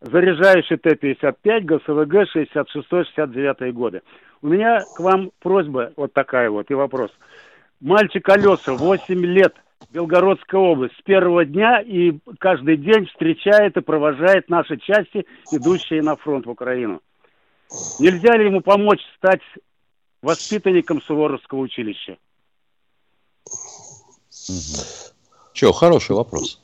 Заряжающий 0.00 0.78
Т-55, 0.78 1.60
ГСВГ 1.60 2.26
66-69 2.34 3.72
годы. 3.72 4.00
У 4.40 4.48
меня 4.48 4.82
к 4.96 4.98
вам 5.00 5.30
просьба 5.40 5.92
вот 5.96 6.12
такая 6.14 6.48
вот 6.50 6.70
и 6.70 6.74
вопрос. 6.74 7.10
Мальчик 7.80 8.26
Алеша, 8.30 8.72
8 8.72 9.24
лет, 9.26 9.54
Белгородская 9.90 10.60
область, 10.60 10.94
с 10.98 11.02
первого 11.02 11.44
дня 11.44 11.80
и 11.80 12.18
каждый 12.38 12.76
день 12.76 13.06
встречает 13.06 13.76
и 13.76 13.80
провожает 13.80 14.48
наши 14.48 14.78
части, 14.78 15.26
идущие 15.50 16.02
на 16.02 16.16
фронт 16.16 16.46
в 16.46 16.50
Украину. 16.50 17.00
Нельзя 17.98 18.36
ли 18.36 18.46
ему 18.46 18.60
помочь 18.60 19.00
стать 19.16 19.42
воспитанником 20.22 21.02
Суворовского 21.02 21.60
училища? 21.60 22.16
Че, 25.52 25.72
хороший 25.72 26.16
вопрос. 26.16 26.60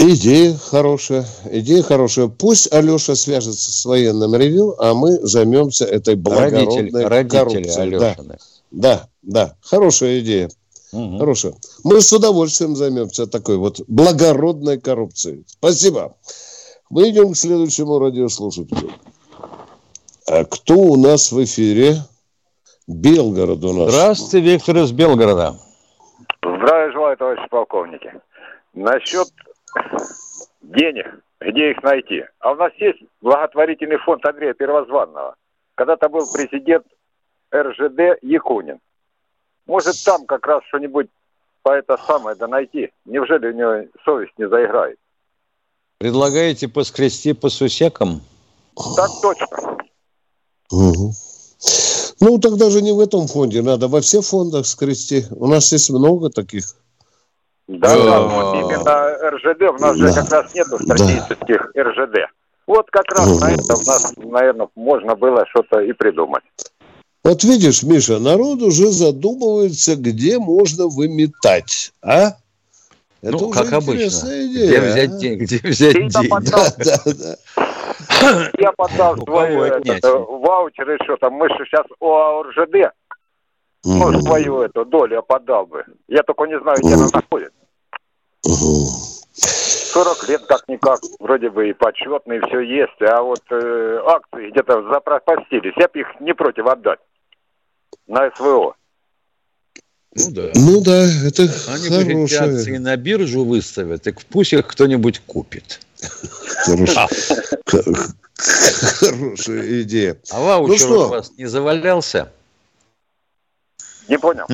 Идея 0.00 0.54
хорошая, 0.54 1.26
идея 1.50 1.82
хорошая. 1.82 2.28
Пусть 2.28 2.72
Алеша 2.72 3.16
свяжется 3.16 3.72
с 3.72 3.84
военным 3.84 4.32
ревю, 4.36 4.76
а 4.78 4.94
мы 4.94 5.18
займемся 5.26 5.86
этой 5.86 6.14
благородной 6.14 6.66
Родители, 6.66 7.02
родители 7.02 7.36
коррупцией. 7.36 7.98
Да, 7.98 8.16
да, 8.70 9.08
да, 9.22 9.56
хорошая 9.60 10.20
идея. 10.20 10.50
Мгм. 10.92 11.18
Хорошая. 11.18 11.54
Мы 11.84 12.00
с 12.00 12.12
удовольствием 12.12 12.74
займемся 12.76 13.26
такой 13.26 13.56
вот 13.58 13.80
благородной 13.88 14.80
коррупцией. 14.80 15.44
Спасибо. 15.46 16.16
Мы 16.90 17.10
идем 17.10 17.32
к 17.32 17.36
следующему 17.36 17.98
радиослушателю. 17.98 18.90
А 20.26 20.44
кто 20.44 20.74
у 20.74 20.96
нас 20.96 21.32
в 21.32 21.44
эфире? 21.44 21.96
Белгород 22.86 23.62
у 23.64 23.72
нас. 23.74 23.92
Здравствуйте, 23.92 24.40
Виктор 24.40 24.78
из 24.78 24.92
Белгорода. 24.92 25.56
Здравия 26.42 26.92
желаю, 26.92 27.16
товарищи 27.18 27.48
полковники. 27.50 28.12
Насчет 28.72 29.28
денег, 30.62 31.06
где 31.40 31.72
их 31.72 31.82
найти. 31.82 32.24
А 32.40 32.52
у 32.52 32.54
нас 32.54 32.72
есть 32.78 32.98
благотворительный 33.20 33.98
фонд 33.98 34.24
Андрея 34.24 34.54
Первозванного. 34.54 35.34
Когда-то 35.74 36.08
был 36.08 36.26
президент 36.32 36.86
РЖД 37.54 38.22
Якунин. 38.22 38.80
Может, 39.68 40.02
там 40.04 40.24
как 40.26 40.46
раз 40.46 40.62
что-нибудь 40.68 41.08
по 41.62 41.70
это 41.72 41.98
самое 42.06 42.34
да 42.36 42.48
найти. 42.48 42.90
Неужели 43.04 43.48
у 43.48 43.52
него 43.52 43.88
совесть 44.04 44.32
не 44.38 44.48
заиграет? 44.48 44.96
Предлагаете 45.98 46.68
поскрести 46.68 47.34
по 47.34 47.50
сусекам? 47.50 48.22
Так 48.96 49.10
точно. 49.22 49.76
Ну, 52.20 52.38
тогда 52.40 52.70
же 52.70 52.82
не 52.82 52.92
в 52.92 53.00
этом 53.00 53.26
фонде, 53.28 53.62
надо 53.62 53.88
во 53.88 54.00
всех 54.00 54.24
фондах 54.24 54.66
скрести. 54.66 55.24
У 55.30 55.46
нас 55.46 55.70
есть 55.72 55.90
много 55.90 56.30
таких. 56.30 56.64
Да, 57.68 57.94
да, 57.96 58.04
Да. 58.04 58.20
вот 58.22 58.54
именно 58.54 59.30
РЖД. 59.30 59.62
У 59.62 59.82
нас 59.82 59.96
же 59.96 60.06
Да. 60.06 60.22
как 60.22 60.30
раз 60.32 60.54
нету 60.54 60.78
стратегических 60.78 61.70
РЖД. 61.76 62.30
Вот 62.66 62.90
как 62.90 63.06
раз 63.12 63.40
на 63.40 63.52
это 63.52 63.74
у 63.74 63.84
нас, 63.84 64.14
наверное, 64.16 64.68
можно 64.74 65.14
было 65.14 65.44
что-то 65.50 65.80
и 65.80 65.92
придумать. 65.92 66.44
Вот 67.24 67.44
видишь, 67.44 67.82
Миша, 67.82 68.18
народ 68.18 68.62
уже 68.62 68.90
задумывается, 68.90 69.96
где 69.96 70.38
можно 70.38 70.86
выметать, 70.86 71.92
а? 72.02 72.34
Это 73.20 73.32
ну, 73.36 73.48
уже 73.48 73.58
как 73.62 73.72
обычно. 73.72 74.28
идея, 74.28 74.66
Где 74.68 74.78
а? 74.78 74.90
взять 74.92 75.18
деньги? 75.18 75.44
Где 75.44 75.58
взять 75.68 75.94
деньги? 75.94 76.28
Да, 76.50 76.72
да, 76.78 77.36
да. 78.20 78.50
я 78.58 78.72
подал 78.72 79.14
У 79.14 79.24
свой 79.24 79.48
кого 79.48 79.64
этот, 79.64 79.80
отнять? 79.80 80.04
э, 80.04 80.08
ваучер 80.16 80.90
и 80.92 81.04
что 81.04 81.16
там. 81.16 81.32
Мы 81.34 81.48
же 81.48 81.54
сейчас 81.66 81.84
о 82.00 82.42
РЖД, 82.44 82.92
ну, 83.84 84.20
свою 84.22 84.62
эту 84.62 84.84
долю 84.84 85.16
я 85.16 85.22
подал 85.22 85.66
бы. 85.66 85.84
Я 86.06 86.22
только 86.22 86.44
не 86.44 86.60
знаю, 86.60 86.78
где 86.80 86.94
она 86.94 87.08
находится. 87.12 87.52
Мгм. 89.38 89.68
40 89.92 90.28
лет 90.28 90.42
как-никак, 90.46 91.00
вроде 91.18 91.50
бы 91.50 91.70
и 91.70 91.72
почетные, 91.72 92.40
все 92.46 92.60
есть, 92.60 93.00
а 93.00 93.22
вот 93.22 93.42
э, 93.50 94.00
акции 94.06 94.50
где-то 94.50 94.82
запропастились. 94.92 95.74
Я 95.76 95.88
бы 95.88 96.00
их 96.00 96.06
не 96.20 96.34
против 96.34 96.66
отдать 96.66 97.00
на 98.06 98.30
СВО. 98.36 98.74
Ну 100.14 100.30
да. 100.30 100.50
Ну 100.54 100.80
да, 100.80 101.04
это 101.26 101.42
Они 101.42 101.88
акции 101.88 102.14
хорошая, 102.26 102.78
на 102.80 102.96
биржу 102.96 103.44
выставят, 103.44 104.02
так 104.02 104.22
пусть 104.26 104.52
их 104.52 104.66
кто-нибудь 104.66 105.20
купит. 105.26 105.80
хорошая, 106.64 107.08
хорошая 108.36 109.82
идея. 109.82 110.16
А 110.30 110.40
ваучер 110.40 110.78
что? 110.78 111.06
у 111.06 111.08
вас 111.08 111.32
не 111.36 111.46
завалялся? 111.46 112.32
Не 114.08 114.18
понял? 114.18 114.46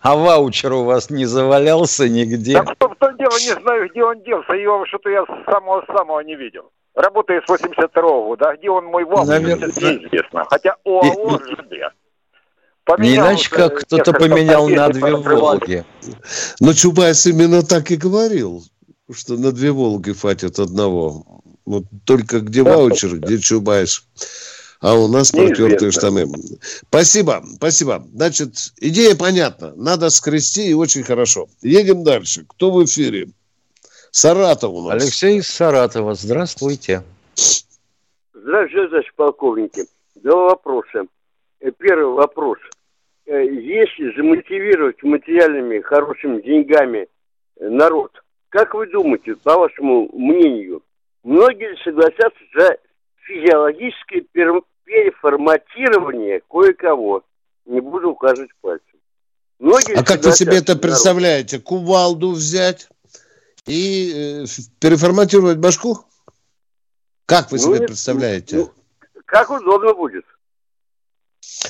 А 0.00 0.14
ваучер 0.14 0.72
у 0.72 0.84
вас 0.84 1.10
не 1.10 1.26
завалялся 1.26 2.08
нигде? 2.08 2.54
Так 2.54 2.72
что 2.76 2.88
в 2.88 2.96
том 2.96 3.16
дело, 3.16 3.32
не 3.32 3.60
знаю, 3.60 3.88
где 3.90 4.04
он 4.04 4.22
делся. 4.22 4.52
Его 4.52 4.84
что-то 4.86 5.10
я 5.10 5.24
с 5.24 5.50
самого-самого 5.50 6.20
не 6.20 6.36
видел. 6.36 6.70
Работаю 6.94 7.42
с 7.42 7.48
82 7.48 8.02
года. 8.02 8.50
А 8.50 8.56
где 8.56 8.70
он 8.70 8.86
мой 8.86 9.04
вал, 9.04 9.26
Наверное, 9.26 9.68
неизвестно. 9.68 10.44
Хотя 10.48 10.76
ОАО. 10.84 11.40
Не 11.70 11.90
Поменял 12.86 13.26
иначе, 13.26 13.48
уже 13.48 13.50
как 13.50 13.80
кто-то 13.80 14.12
поменял 14.12 14.68
на 14.68 14.88
две. 14.88 15.16
Волги. 15.16 15.84
Но 16.60 16.72
Чубайс 16.72 17.26
именно 17.26 17.62
так 17.62 17.90
и 17.90 17.96
говорил, 17.96 18.62
что 19.12 19.36
на 19.36 19.50
две 19.50 19.72
Волги 19.72 20.12
хватит 20.12 20.60
одного. 20.60 21.42
Вот 21.64 21.82
только 22.04 22.38
где 22.38 22.62
ваучер, 22.62 23.16
где 23.16 23.38
Чубайс. 23.38 24.04
А 24.80 24.94
у 24.94 25.08
нас 25.08 25.32
Неизвестно. 25.32 25.66
протертые 25.66 25.90
штаны. 25.90 26.26
Спасибо, 26.60 27.42
спасибо. 27.56 28.04
Значит, 28.12 28.50
идея 28.80 29.16
понятна. 29.16 29.72
Надо 29.76 30.10
скрести 30.10 30.68
и 30.68 30.74
очень 30.74 31.02
хорошо. 31.02 31.48
Едем 31.62 32.04
дальше. 32.04 32.44
Кто 32.48 32.70
в 32.70 32.84
эфире? 32.84 33.28
Саратов 34.10 34.72
у 34.72 34.82
нас. 34.88 35.02
Алексей 35.02 35.38
из 35.38 35.48
Саратова, 35.48 36.14
здравствуйте. 36.14 37.02
Здравствуйте, 38.34 38.88
товарищ 38.88 39.12
полковники. 39.16 39.86
Два 40.16 40.50
вопроса. 40.50 41.06
Э, 41.60 41.70
Первый 41.78 42.14
вопрос. 42.14 42.58
Э, 43.26 43.44
Если 43.44 44.14
замотивировать 44.16 45.02
материальными 45.02 45.80
хорошими 45.80 46.40
деньгами 46.42 47.08
э, 47.58 47.68
народ, 47.68 48.12
как 48.50 48.74
вы 48.74 48.86
думаете, 48.86 49.34
по 49.36 49.56
вашему 49.58 50.08
мнению, 50.12 50.82
многие 51.24 51.76
согласятся 51.84 52.40
за 52.54 52.76
физиологическое 53.26 54.22
пер- 54.32 54.62
переформатирование 54.84 56.40
кое-кого? 56.48 57.24
Не 57.64 57.80
буду 57.80 58.10
указывать 58.10 58.50
пальцем. 58.60 58.98
Многие 59.58 59.94
А 59.94 60.04
как 60.04 60.22
вы 60.22 60.32
себе 60.32 60.58
это 60.58 60.76
представляете? 60.76 61.58
Кувалду 61.58 62.30
взять 62.32 62.88
и 63.66 64.44
э, 64.44 64.44
переформатировать 64.80 65.58
башку? 65.58 65.98
Как 67.26 67.50
вы 67.50 67.58
Ну, 67.58 67.64
себе 67.64 67.78
нет, 67.78 67.86
представляете? 67.88 68.56
ну, 68.56 68.70
Как 69.24 69.50
удобно 69.50 69.94
будет. 69.94 70.24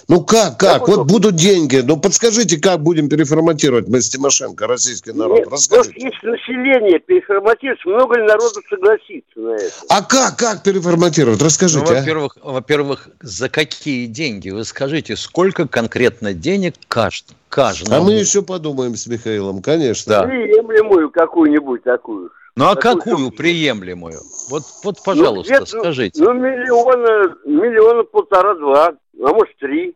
Ну 0.08 0.22
как, 0.22 0.58
как? 0.58 0.78
Как 0.80 0.80
Вот 0.82 0.88
удобно. 0.94 1.12
будут 1.12 1.34
деньги. 1.36 1.76
Ну 1.84 1.96
подскажите, 1.96 2.58
как 2.58 2.80
будем 2.82 3.08
переформатировать 3.08 3.88
мы 3.88 4.00
с 4.00 4.08
Тимошенко, 4.08 4.66
российский 4.66 5.12
народ? 5.12 5.38
Нет, 5.38 5.48
Расскажите. 5.50 5.94
если 5.98 6.26
население 6.28 6.98
переформатируется, 7.00 7.88
много 7.88 8.16
ли 8.18 8.26
народу 8.26 8.60
согласится 8.68 9.38
на 9.40 9.54
это? 9.54 9.72
А 9.88 10.02
как, 10.02 10.36
как 10.36 10.62
переформатировать? 10.62 11.40
Ну, 11.40 11.44
Расскажите, 11.46 11.92
а? 11.92 12.00
во-первых, 12.00 12.36
во-первых, 12.42 13.08
за 13.20 13.48
какие 13.48 14.06
деньги? 14.06 14.50
Вы 14.50 14.64
скажите, 14.64 15.16
сколько 15.16 15.66
конкретно 15.66 16.34
денег 16.34 16.74
кажд- 16.88 17.32
каждому? 17.48 17.96
А 17.96 18.00
мы 18.04 18.12
еще 18.12 18.42
подумаем 18.42 18.96
с 18.96 19.06
Михаилом, 19.06 19.62
конечно. 19.62 20.10
Да. 20.10 20.22
Приемлемую 20.24 21.10
какую-нибудь 21.10 21.82
такую. 21.84 22.30
Ну, 22.58 22.64
а 22.70 22.74
Какую 22.74 22.96
какую 22.98 23.16
сумму? 23.18 23.30
приемлемую? 23.32 24.20
Вот, 24.48 24.62
вот 24.82 25.02
пожалуйста, 25.04 25.52
Ну, 25.52 25.60
где-то, 25.64 25.78
скажите. 25.80 26.22
Ну, 26.22 26.32
миллиона, 26.32 27.36
миллиона 27.44 28.02
полтора-два, 28.04 28.86
а 28.88 28.94
может 29.32 29.56
три. 29.58 29.94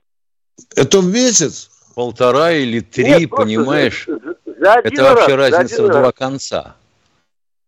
Это 0.77 0.99
в 1.01 1.07
месяц? 1.07 1.71
Полтора 1.95 2.53
или 2.53 2.81
три, 2.81 3.05
Нет, 3.21 3.31
понимаешь? 3.31 4.05
За, 4.07 4.15
за- 4.19 4.55
за 4.61 4.73
один 4.75 4.93
Это 4.93 5.03
вообще 5.05 5.35
раз, 5.37 5.51
за 5.51 5.57
разница 5.57 5.75
один 5.77 5.87
в 5.87 5.91
два 5.93 6.03
раз. 6.03 6.13
конца. 6.15 6.77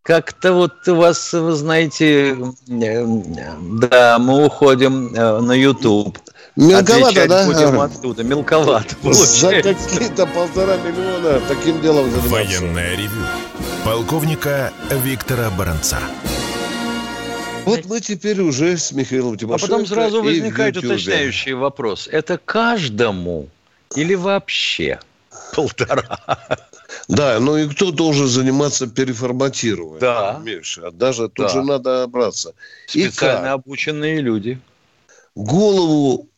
Как-то 0.03 0.53
вот 0.53 0.87
у 0.89 0.97
вас, 0.97 1.33
вы 1.33 1.53
знаете, 1.53 2.37
да, 2.67 4.19
мы 4.19 4.45
уходим 4.47 5.15
э, 5.15 5.39
на 5.41 5.53
YouTube. 5.53 6.19
Мелковато, 6.57 7.07
Отвечать 7.07 7.29
да? 7.29 7.47
будем 7.47 7.81
оттуда. 7.81 8.25
Мелковато 8.25 8.91
За 8.91 8.97
получается. 8.97 9.75
какие-то 9.75 10.27
полтора 10.27 10.77
миллиона 10.79 11.41
таким 11.49 11.81
делом 11.81 12.11
заниматься. 12.11 12.31
Военное 12.61 12.97
ревю 12.97 13.11
полковника 13.85 14.73
Виктора 14.91 15.51
Баранца. 15.51 15.99
Вот 17.65 17.85
мы 17.87 18.01
теперь 18.01 18.41
уже 18.41 18.77
с 18.77 18.93
Михаилом 18.93 19.35
А 19.35 19.37
Тимошенко 19.37 19.71
потом 19.73 19.87
сразу 19.87 20.19
и 20.23 20.41
возникает 20.41 20.77
уточняющий 20.77 21.53
вопрос. 21.53 22.09
Это 22.11 22.39
каждому 22.39 23.49
или 23.95 24.15
вообще 24.15 25.01
полтора? 25.55 26.19
Да, 27.09 27.39
ну 27.41 27.57
и 27.57 27.69
кто 27.69 27.91
должен 27.91 28.27
заниматься 28.27 28.87
переформатированием? 28.87 30.01
Да. 30.01 30.41
Миша, 30.43 30.91
даже 30.91 31.29
тут 31.29 31.47
Да. 31.47 31.53
же 31.53 31.63
надо 31.63 32.07
браться. 32.07 32.55
И 32.95 33.03
Специально 33.09 33.49
как? 33.49 33.55
обученные 33.55 34.21
люди. 34.21 34.61
Голову 35.35 36.29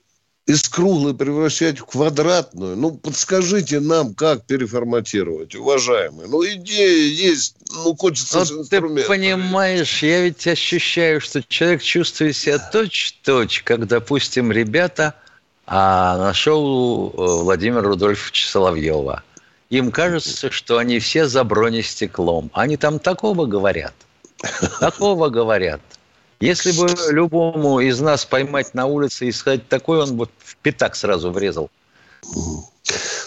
из 0.47 0.69
круглой 0.69 1.15
превращать 1.15 1.79
в 1.79 1.87
квадратную. 1.87 2.77
Ну, 2.77 2.93
подскажите 2.93 3.81
нам, 3.81 4.15
как 4.15 4.45
переформатировать, 4.45 5.55
уважаемые. 5.55 6.29
Ну, 6.29 6.45
идея 6.45 6.99
есть, 6.99 7.57
ну, 7.73 7.97
хочется 7.97 8.41
вот 8.41 8.51
инструмент. 8.51 9.03
Ты 9.03 9.09
понимаешь, 9.09 10.03
я 10.03 10.23
ведь 10.23 10.47
ощущаю, 10.47 11.21
что 11.21 11.43
человек 11.43 11.83
чувствует 11.83 12.37
себя 12.37 12.59
точь-точь, 12.59 13.63
как, 13.63 13.87
допустим, 13.87 14.53
ребята 14.53 15.15
а, 15.67 16.19
на 16.19 16.35
шоу 16.35 17.11
э, 17.11 17.15
Владимира 17.17 17.83
Рудольфовича 17.83 18.47
Соловьева. 18.47 19.23
Им 19.71 19.91
кажется, 19.91 20.51
что 20.51 20.77
они 20.77 20.99
все 20.99 21.27
за 21.27 21.43
бронестеклом. 21.43 22.51
Они 22.53 22.77
там 22.77 22.99
такого 22.99 23.47
говорят. 23.47 23.95
Такого 24.79 25.31
говорят. 25.31 25.81
Если 26.45 26.73
бы 26.73 26.95
любому 27.11 27.81
из 27.81 28.01
нас 28.01 28.27
поймать 28.27 28.75
на 28.75 28.85
улице 28.85 29.27
и 29.27 29.33
сказать 29.33 29.67
такой, 29.67 30.03
он 30.03 30.15
бы 30.15 30.29
в 30.41 30.57
пятак 30.57 30.95
сразу 30.95 31.31
врезал. 31.31 31.71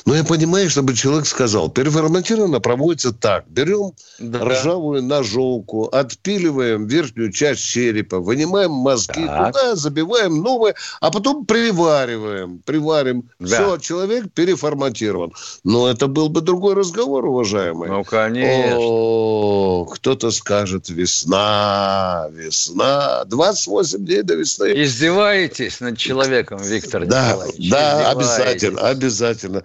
Но 0.07 0.15
я 0.15 0.23
понимаю, 0.23 0.69
чтобы 0.69 0.93
человек 0.93 1.25
сказал, 1.25 1.67
переформатировано 1.67 2.61
проводится 2.61 3.11
так. 3.11 3.43
Берем 3.49 3.91
да. 4.19 4.39
ржавую 4.39 5.03
ножовку, 5.03 5.89
отпиливаем 5.89 6.87
верхнюю 6.87 7.33
часть 7.33 7.65
черепа, 7.65 8.19
вынимаем 8.19 8.71
мозги, 8.71 9.25
так. 9.25 9.47
туда 9.47 9.75
забиваем 9.75 10.41
новые, 10.41 10.75
а 11.01 11.11
потом 11.11 11.45
привариваем. 11.45 12.59
Приварим. 12.59 13.29
Да. 13.39 13.47
Все, 13.47 13.77
человек 13.79 14.31
переформатирован. 14.33 15.33
Но 15.65 15.89
это 15.89 16.07
был 16.07 16.29
бы 16.29 16.39
другой 16.39 16.75
разговор, 16.75 17.25
уважаемый. 17.25 17.89
Ну, 17.89 18.05
конечно. 18.05 18.77
О, 18.79 19.85
кто-то 19.91 20.31
скажет, 20.31 20.87
весна, 20.87 22.29
весна. 22.31 23.25
28 23.25 24.05
дней 24.05 24.21
до 24.21 24.35
весны. 24.35 24.71
Издеваетесь 24.73 25.81
над 25.81 25.97
человеком, 25.97 26.59
Виктор 26.61 27.05
да, 27.05 27.31
Николаевич? 27.31 27.69
Да, 27.69 28.09
обязательно, 28.11 28.87
обязательно 28.87 29.63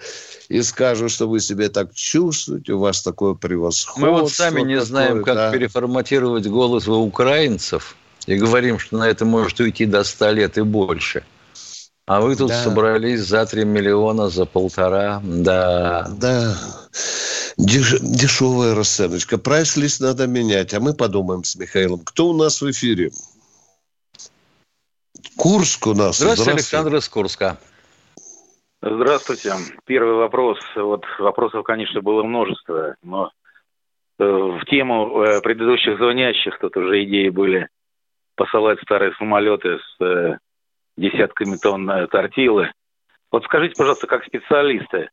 и 0.48 0.62
скажут, 0.62 1.10
что 1.10 1.28
вы 1.28 1.40
себя 1.40 1.68
так 1.68 1.94
чувствуете, 1.94 2.72
у 2.72 2.78
вас 2.78 3.02
такое 3.02 3.34
превосходство. 3.34 4.00
Мы 4.00 4.10
вот 4.10 4.32
сами 4.32 4.60
не 4.60 4.74
такое, 4.74 4.86
знаем, 4.86 5.24
как 5.24 5.34
да. 5.34 5.50
переформатировать 5.52 6.46
голос 6.46 6.88
у 6.88 6.94
украинцев, 6.94 7.96
и 8.26 8.36
говорим, 8.36 8.78
что 8.78 8.98
на 8.98 9.08
это 9.08 9.24
может 9.24 9.58
уйти 9.60 9.86
до 9.86 10.04
100 10.04 10.30
лет 10.30 10.58
и 10.58 10.62
больше. 10.62 11.24
А 12.06 12.20
вы 12.20 12.34
тут 12.34 12.48
да. 12.48 12.64
собрались 12.64 13.20
за 13.20 13.46
3 13.46 13.64
миллиона, 13.64 14.28
за 14.28 14.44
полтора, 14.44 15.20
да. 15.24 16.08
Да, 16.10 16.56
Деш, 17.56 17.96
дешевая 18.00 18.74
расценочка. 18.74 19.38
Прайс-лист 19.38 20.00
надо 20.00 20.26
менять, 20.26 20.74
а 20.74 20.80
мы 20.80 20.94
подумаем 20.94 21.44
с 21.44 21.54
Михаилом. 21.54 22.00
Кто 22.00 22.30
у 22.30 22.36
нас 22.36 22.60
в 22.60 22.70
эфире? 22.70 23.12
Курск 25.36 25.86
у 25.86 25.94
нас. 25.94 26.16
Здравствуйте, 26.16 26.42
Здравствуйте. 26.42 26.50
Александр 26.50 26.96
из 26.96 27.08
Курска. 27.08 27.58
Здравствуйте. 28.84 29.52
Первый 29.86 30.14
вопрос. 30.14 30.58
Вот 30.74 31.04
вопросов, 31.20 31.62
конечно, 31.62 32.00
было 32.00 32.24
множество, 32.24 32.96
но 33.00 33.30
э, 34.18 34.24
в 34.24 34.64
тему 34.64 35.22
э, 35.22 35.40
предыдущих 35.40 35.98
звонящих 35.98 36.58
тут 36.58 36.76
уже 36.76 37.04
идеи 37.04 37.28
были 37.28 37.68
посылать 38.34 38.80
старые 38.82 39.14
самолеты 39.14 39.78
с 39.78 40.04
э, 40.04 40.38
десятками 40.96 41.56
тонн 41.62 42.08
тортилы. 42.08 42.72
Вот 43.30 43.44
скажите, 43.44 43.74
пожалуйста, 43.78 44.08
как 44.08 44.24
специалисты, 44.24 45.10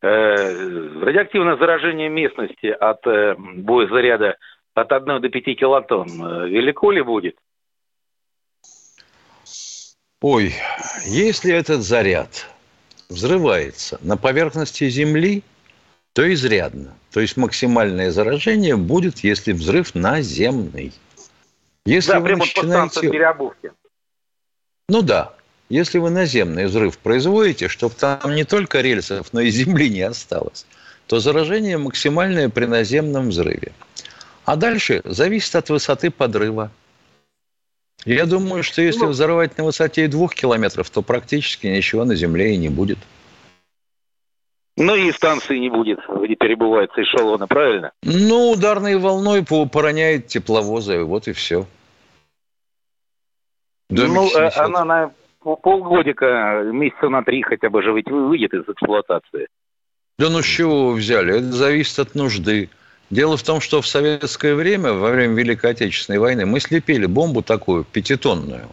радиоактивное 0.00 1.56
заражение 1.56 2.08
местности 2.08 2.66
от 2.66 3.00
боезаряда 3.04 4.36
от 4.74 4.92
1 4.92 5.20
до 5.20 5.28
5 5.28 5.44
килотонн 5.58 6.46
велико 6.46 6.90
ли 6.90 7.02
будет? 7.02 7.36
Ой, 10.20 10.52
если 11.06 11.54
этот 11.54 11.80
заряд 11.80 12.48
взрывается 13.08 13.98
на 14.02 14.16
поверхности 14.16 14.88
Земли, 14.88 15.42
то 16.12 16.32
изрядно. 16.32 16.94
То 17.10 17.20
есть 17.20 17.36
максимальное 17.36 18.10
заражение 18.10 18.76
будет, 18.76 19.20
если 19.20 19.52
взрыв 19.52 19.94
наземный. 19.94 20.92
Если 21.86 22.12
да, 22.12 22.20
вы 22.20 22.26
прямо 22.26 22.44
начинаете... 22.44 23.10
переобувки. 23.10 23.72
Ну 24.88 25.02
да. 25.02 25.34
Если 25.68 25.98
вы 25.98 26.10
наземный 26.10 26.66
взрыв 26.66 26.98
производите, 26.98 27.68
чтобы 27.68 27.94
там 27.94 28.34
не 28.34 28.44
только 28.44 28.80
рельсов, 28.80 29.32
но 29.32 29.40
и 29.40 29.50
земли 29.50 29.90
не 29.90 30.00
осталось, 30.00 30.66
то 31.06 31.20
заражение 31.20 31.76
максимальное 31.76 32.48
при 32.48 32.64
наземном 32.64 33.28
взрыве. 33.28 33.72
А 34.44 34.56
дальше 34.56 35.02
зависит 35.04 35.54
от 35.56 35.68
высоты 35.68 36.10
подрыва. 36.10 36.70
Я 38.04 38.26
думаю, 38.26 38.62
что 38.62 38.80
если 38.80 39.04
ну, 39.04 39.08
взорвать 39.08 39.58
на 39.58 39.64
высоте 39.64 40.08
двух 40.08 40.34
километров, 40.34 40.88
то 40.90 41.02
практически 41.02 41.66
ничего 41.66 42.04
на 42.04 42.14
Земле 42.14 42.54
и 42.54 42.56
не 42.56 42.68
будет. 42.68 42.98
Ну 44.76 44.94
и 44.94 45.10
станции 45.10 45.58
не 45.58 45.70
будет, 45.70 45.98
где 46.08 46.36
перебываются 46.36 47.02
эшелоны, 47.02 47.48
правильно? 47.48 47.90
Ну, 48.04 48.52
ударной 48.52 48.96
волной 48.96 49.44
пороняет 49.44 50.28
тепловозы, 50.28 51.02
вот 51.02 51.26
и 51.26 51.32
все. 51.32 51.66
Домик 53.90 54.14
ну, 54.14 54.28
снесет. 54.28 54.56
Э, 54.56 54.60
она 54.60 54.84
на 54.84 55.12
полгодика, 55.40 56.62
месяца 56.72 57.08
на 57.08 57.24
три 57.24 57.42
хотя 57.42 57.70
бы 57.70 57.82
же 57.82 57.92
ведь 57.92 58.08
выйдет 58.08 58.54
из 58.54 58.68
эксплуатации. 58.68 59.48
Да 60.18 60.30
ну 60.30 60.42
с 60.42 60.46
чего 60.46 60.88
вы 60.88 60.94
взяли? 60.94 61.38
Это 61.38 61.52
зависит 61.52 61.98
от 61.98 62.14
нужды. 62.14 62.70
Дело 63.10 63.38
в 63.38 63.42
том, 63.42 63.60
что 63.60 63.80
в 63.80 63.86
советское 63.86 64.54
время, 64.54 64.92
во 64.92 65.10
время 65.10 65.34
Великой 65.34 65.70
Отечественной 65.70 66.18
войны, 66.18 66.44
мы 66.44 66.60
слепили 66.60 67.06
бомбу 67.06 67.42
такую, 67.42 67.84
пятитонную. 67.84 68.68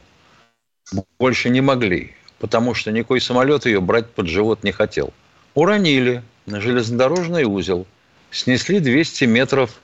Больше 1.18 1.50
не 1.50 1.62
могли, 1.62 2.14
потому 2.40 2.74
что 2.74 2.92
никакой 2.92 3.22
самолет 3.22 3.66
ее 3.66 3.80
брать 3.80 4.10
под 4.10 4.28
живот 4.28 4.64
не 4.64 4.74
хотел. 4.74 5.14
Уронили 5.54 6.22
на 6.46 6.60
железнодорожный 6.60 7.46
узел, 7.46 7.88
снесли 8.30 8.80
200 8.80 9.24
метров 9.24 9.80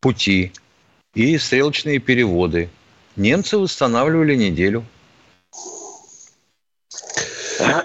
пути 0.00 0.52
и 1.14 1.38
стрелочные 1.38 1.98
переводы. 1.98 2.68
Немцы 3.16 3.56
восстанавливали 3.56 4.34
неделю. 4.34 4.84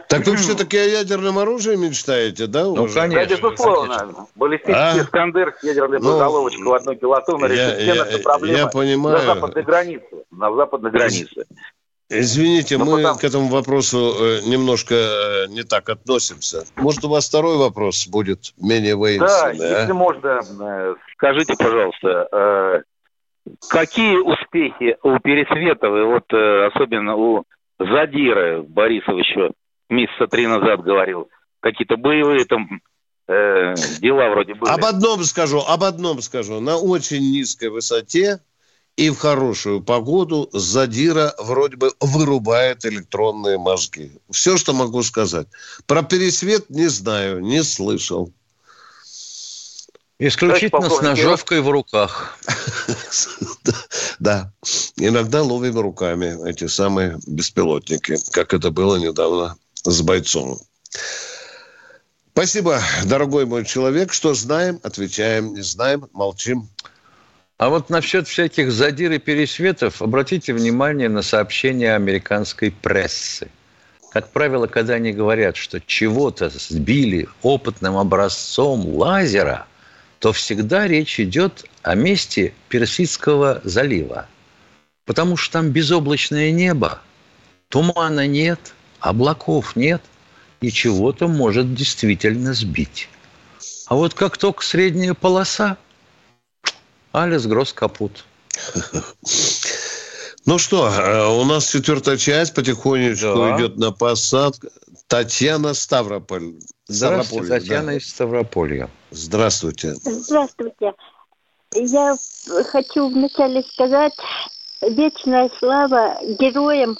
Так 0.07 0.25
вы 0.25 0.35
все-таки 0.37 0.77
о 0.77 0.85
ядерном 0.85 1.39
оружии 1.39 1.75
мечтаете, 1.75 2.47
да? 2.47 2.65
Ну, 2.65 2.87
конечно. 2.87 3.25
Да, 3.25 3.25
безусловно. 3.25 4.27
Баллистический 4.35 5.01
а? 5.01 5.03
Искандер 5.03 5.55
с 5.59 5.63
ядерной 5.63 5.99
ну, 5.99 6.13
боеголовочкой 6.13 6.63
в 6.63 6.73
одну 6.73 6.95
килотонну 6.95 7.47
решит 7.47 7.77
все 7.79 7.93
наши 7.93 8.19
проблемы 8.19 8.57
я 8.57 8.67
понимаю. 8.67 9.17
на 9.17 9.25
западной 9.25 9.63
границе. 9.63 10.23
На 10.31 10.53
западной 10.53 10.91
границе. 10.91 11.45
Извините, 12.09 12.77
Но 12.77 12.85
ну, 12.85 12.91
мы 12.91 12.97
потому... 12.97 13.19
к 13.19 13.23
этому 13.25 13.47
вопросу 13.49 13.97
э, 13.97 14.39
немножко 14.45 14.95
э, 14.95 15.47
не 15.49 15.63
так 15.63 15.89
относимся. 15.89 16.63
Может, 16.77 17.03
у 17.03 17.09
вас 17.09 17.27
второй 17.27 17.57
вопрос 17.57 18.07
будет 18.07 18.53
менее 18.61 18.95
воинственный? 18.95 19.57
Да, 19.57 19.65
а? 19.65 19.79
если 19.81 19.91
можно, 19.91 20.39
э, 20.59 20.95
скажите, 21.15 21.55
пожалуйста, 21.57 22.83
какие 23.69 24.17
успехи 24.17 24.97
у 25.03 25.19
Пересветовой, 25.19 26.05
вот 26.05 26.31
особенно 26.31 27.15
у 27.17 27.43
Задира 27.77 28.61
Борисовича 28.61 29.51
месяца 29.89 30.27
три 30.27 30.47
назад 30.47 30.83
говорил, 30.83 31.29
какие-то 31.59 31.97
боевые 31.97 32.45
там 32.45 32.81
э, 33.27 33.75
дела 33.99 34.29
вроде 34.29 34.53
были. 34.55 34.71
Об 34.71 34.85
одном 34.85 35.23
скажу, 35.23 35.59
об 35.59 35.83
одном 35.83 36.21
скажу. 36.21 36.59
На 36.59 36.77
очень 36.77 37.31
низкой 37.31 37.69
высоте 37.69 38.39
и 38.95 39.11
в 39.11 39.17
хорошую 39.17 39.81
погоду 39.81 40.49
задира 40.53 41.33
вроде 41.37 41.77
бы 41.77 41.93
вырубает 41.99 42.85
электронные 42.85 43.57
мозги. 43.57 44.11
Все, 44.31 44.57
что 44.57 44.73
могу 44.73 45.03
сказать. 45.03 45.47
Про 45.85 46.03
пересвет 46.03 46.69
не 46.69 46.87
знаю, 46.87 47.41
не 47.41 47.63
слышал. 47.63 48.31
Исключительно 50.19 50.89
с 50.89 51.01
ножовкой 51.01 51.61
в 51.61 51.69
руках. 51.69 52.37
Да. 54.19 54.51
Иногда 54.95 55.43
ловим 55.43 55.79
руками 55.79 56.49
эти 56.49 56.65
самые 56.65 57.19
беспилотники, 57.27 58.15
как 58.31 58.51
это 58.55 58.71
было 58.71 58.95
недавно 58.95 59.57
с 59.91 60.01
бойцом. 60.01 60.59
Спасибо, 62.33 62.81
дорогой 63.05 63.45
мой 63.45 63.65
человек. 63.65 64.13
Что 64.13 64.33
знаем, 64.33 64.79
отвечаем. 64.83 65.53
Не 65.53 65.61
знаем, 65.61 66.07
молчим. 66.13 66.69
А 67.57 67.69
вот 67.69 67.89
насчет 67.89 68.27
всяких 68.27 68.71
задир 68.71 69.11
и 69.13 69.17
пересветов, 69.17 70.01
обратите 70.03 70.53
внимание 70.53 71.09
на 71.09 71.23
сообщения 71.23 71.95
американской 71.95 72.69
прессы. 72.69 73.49
Как 74.11 74.31
правило, 74.31 74.67
когда 74.67 74.93
они 74.93 75.11
говорят, 75.11 75.55
что 75.55 75.81
чего-то 75.81 76.49
сбили 76.49 77.27
опытным 77.41 77.97
образцом 77.97 78.85
лазера, 78.85 79.65
то 80.19 80.31
всегда 80.33 80.87
речь 80.87 81.19
идет 81.19 81.65
о 81.81 81.95
месте 81.95 82.53
Персидского 82.69 83.61
залива. 83.63 84.27
Потому 85.05 85.37
что 85.37 85.53
там 85.53 85.69
безоблачное 85.69 86.51
небо, 86.51 87.01
тумана 87.69 88.27
нет, 88.27 88.59
облаков 88.99 89.75
нет, 89.75 90.01
и 90.61 90.71
чего-то 90.71 91.27
может 91.27 91.73
действительно 91.73 92.53
сбить. 92.53 93.09
А 93.87 93.95
вот 93.95 94.13
как 94.13 94.37
только 94.37 94.63
средняя 94.63 95.13
полоса– 95.13 95.77
Алис 97.11 97.47
Гросс 97.47 97.73
капут. 97.73 98.25
Ну 100.45 100.57
что, 100.59 100.87
э, 100.87 101.27
у 101.27 101.43
нас 101.45 101.69
четвертая 101.69 102.15
часть 102.17 102.53
потихонечку 102.53 103.35
Да. 103.35 103.57
идет 103.57 103.77
на 103.77 103.91
посадку. 103.91 104.67
Татьяна 105.07 105.73
Ставрополь. 105.73 106.53
Здравствуйте, 106.87 107.45
Ставрополье, 107.45 107.59
Татьяна 107.59 107.85
да. 107.87 107.97
из 107.97 108.09
Ставрополья. 108.09 108.89
Здравствуйте. 109.11 109.95
Здравствуйте. 109.95 110.93
Я 111.73 112.15
хочу 112.71 113.09
вначале 113.09 113.63
сказать 113.63 114.13
вечная 114.81 115.49
слава 115.59 116.17
героям 116.39 116.97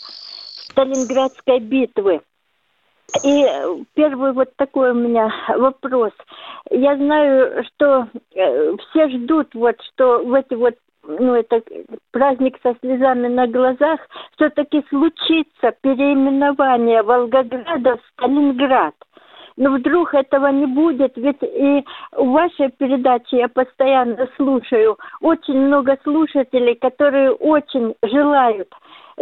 Сталинградской 0.77 1.59
битвы. 1.59 2.21
И 3.23 3.43
э, 3.43 3.77
первый 3.95 4.33
вот 4.33 4.55
такой 4.57 4.91
у 4.91 4.93
меня 4.93 5.33
вопрос. 5.57 6.11
Я 6.69 6.95
знаю, 6.97 7.63
что 7.65 8.07
э, 8.35 8.75
все 8.77 9.09
ждут 9.09 9.55
вот, 9.55 9.75
что 9.93 10.23
в 10.23 10.33
эти 10.33 10.53
вот 10.53 10.75
ну, 11.03 11.33
это 11.33 11.63
праздник 12.11 12.59
со 12.61 12.75
слезами 12.81 13.27
на 13.27 13.47
глазах, 13.47 14.01
все-таки 14.35 14.83
случится 14.89 15.71
переименование 15.81 17.01
Волгограда 17.01 17.95
в 17.95 18.01
Сталинград. 18.13 18.93
Но 19.55 19.71
вдруг 19.71 20.13
этого 20.13 20.47
не 20.47 20.67
будет, 20.67 21.13
ведь 21.15 21.41
и 21.41 21.83
в 22.11 22.27
вашей 22.27 22.69
передаче 22.71 23.37
я 23.37 23.47
постоянно 23.47 24.27
слушаю 24.35 24.97
очень 25.21 25.59
много 25.59 25.97
слушателей, 26.03 26.75
которые 26.75 27.31
очень 27.31 27.95
желают. 28.03 28.67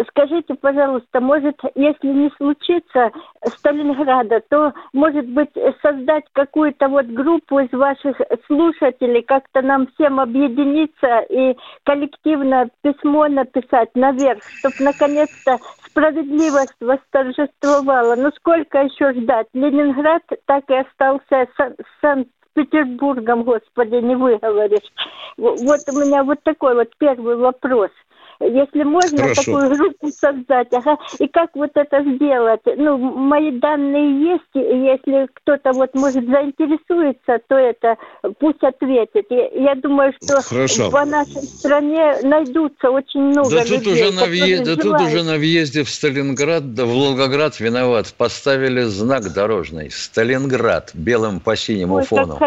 Скажите, 0.10 0.56
пожалуйста, 0.56 1.22
может, 1.22 1.58
если 1.76 2.08
не 2.08 2.30
случится 2.32 3.12
Сталинграда, 3.58 4.42
то, 4.50 4.74
может 4.92 5.26
быть, 5.28 5.52
создать 5.82 6.26
какую-то 6.34 6.90
вот 6.90 7.06
группу 7.06 7.60
из 7.60 7.72
ваших 7.72 8.20
слушателей, 8.46 9.22
как-то 9.22 9.62
нам 9.62 9.88
всем 9.88 10.20
объединиться 10.20 11.20
и 11.30 11.56
коллективно 11.84 12.70
письмо 12.82 13.30
написать 13.30 13.90
наверх, 13.96 14.44
чтобы 14.60 14.76
наконец-то 14.80 15.60
справедливость 15.88 16.76
восторжествовала. 16.82 18.16
Ну 18.18 18.32
сколько 18.32 18.80
еще 18.80 19.14
ждать? 19.14 19.48
Ленинград 19.54 20.24
так 20.46 20.70
и 20.70 20.76
остался 20.76 21.48
Сан- 21.56 21.76
Санкт-Петербургом, 22.02 23.44
господи, 23.44 23.96
не 23.96 24.16
выговоришь. 24.16 24.92
Вот 25.38 25.88
у 25.88 25.92
меня 25.94 26.26
вот 26.26 26.44
такой 26.44 26.76
вот 26.76 26.90
первый 26.98 27.38
вопрос. 27.38 27.92
Если 28.40 28.84
можно 28.84 29.18
Хорошо. 29.18 29.44
такую 29.44 29.70
группу 29.76 30.10
создать, 30.10 30.74
ага, 30.74 30.98
и 31.20 31.28
как 31.28 31.56
вот 31.56 31.72
это 31.76 32.04
сделать? 32.04 32.62
Ну, 32.66 32.98
мои 32.98 33.52
данные 33.52 34.34
есть, 34.34 34.44
и 34.56 34.60
если 34.60 35.28
кто-то 35.34 35.72
вот 35.72 35.94
может 35.96 36.26
заинтересуется, 36.26 37.40
то 37.48 37.56
это 37.56 37.98
пусть 38.40 38.64
ответит. 38.64 39.26
Я, 39.30 39.48
я 39.48 39.76
думаю, 39.76 40.14
что 40.22 40.42
Хорошо. 40.42 40.92
по 40.92 41.06
нашей 41.06 41.44
стране 41.44 42.16
найдутся 42.24 42.90
очень 42.90 43.22
много 43.22 43.50
Да 43.50 43.62
тут, 43.62 43.72
людей, 43.72 43.94
уже 43.94 44.14
на 44.14 44.26
въезде, 44.26 44.76
да 44.76 44.82
тут 44.82 45.02
уже 45.02 45.24
на 45.24 45.38
въезде 45.38 45.84
в 45.84 45.90
Сталинград, 45.90 46.74
да 46.74 46.86
в 46.86 46.90
Волгоград 46.90 47.60
виноват. 47.60 48.14
Поставили 48.18 48.82
знак 48.82 49.34
дорожный. 49.34 49.92
Сталинград 49.92 50.92
белым 50.94 51.40
по 51.40 51.56
синему 51.56 51.96
Ой, 51.96 52.04
фону. 52.04 52.38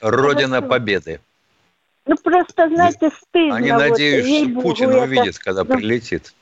Родина 0.00 0.56
Хорошо. 0.56 0.68
Победы. 0.68 1.20
Ну, 2.06 2.16
просто, 2.16 2.68
знаете, 2.68 3.10
стыдно. 3.10 3.56
Они 3.56 3.70
вот, 3.70 3.78
надеюсь, 3.78 4.54
Путин 4.62 4.90
это. 4.90 5.02
увидит, 5.02 5.38
когда 5.38 5.64
Ну, 5.64 6.34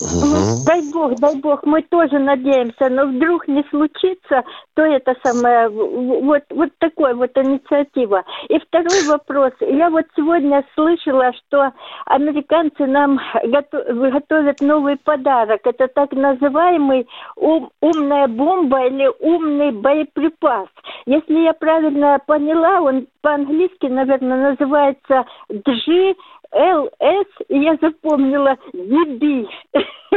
Ну, 0.00 0.64
дай 0.64 0.82
бог, 0.92 1.18
дай 1.18 1.34
бог, 1.36 1.64
мы 1.64 1.82
тоже 1.82 2.18
надеемся, 2.18 2.88
но 2.88 3.06
вдруг 3.06 3.48
не 3.48 3.64
случится, 3.64 4.44
то 4.74 4.82
это 4.82 5.16
самое, 5.22 5.68
вот, 5.68 6.42
вот 6.50 6.70
такой 6.78 7.14
вот 7.14 7.36
инициатива. 7.36 8.24
И 8.48 8.58
второй 8.58 9.02
вопрос. 9.02 9.52
Я 9.60 9.90
вот 9.90 10.04
сегодня 10.14 10.64
слышала, 10.74 11.32
что 11.32 11.72
американцы 12.06 12.86
нам 12.86 13.20
гото- 13.44 13.92
готовят 13.92 14.60
новый 14.60 14.96
подарок. 14.96 15.60
Это 15.64 15.88
так 15.88 16.12
называемый 16.12 17.08
ум- 17.36 17.70
умная 17.80 18.28
бомба 18.28 18.86
или 18.86 19.10
умный 19.20 19.72
боеприпас. 19.72 20.68
Если 21.06 21.40
я 21.40 21.54
правильно 21.54 22.20
поняла, 22.24 22.82
он 22.82 23.06
по-английски, 23.20 23.86
наверное, 23.86 24.50
называется 24.50 25.26
G 25.48 26.14
ЛС, 26.52 27.26
и 27.48 27.58
я 27.58 27.76
запомнила 27.80 28.56
DB. 28.72 29.46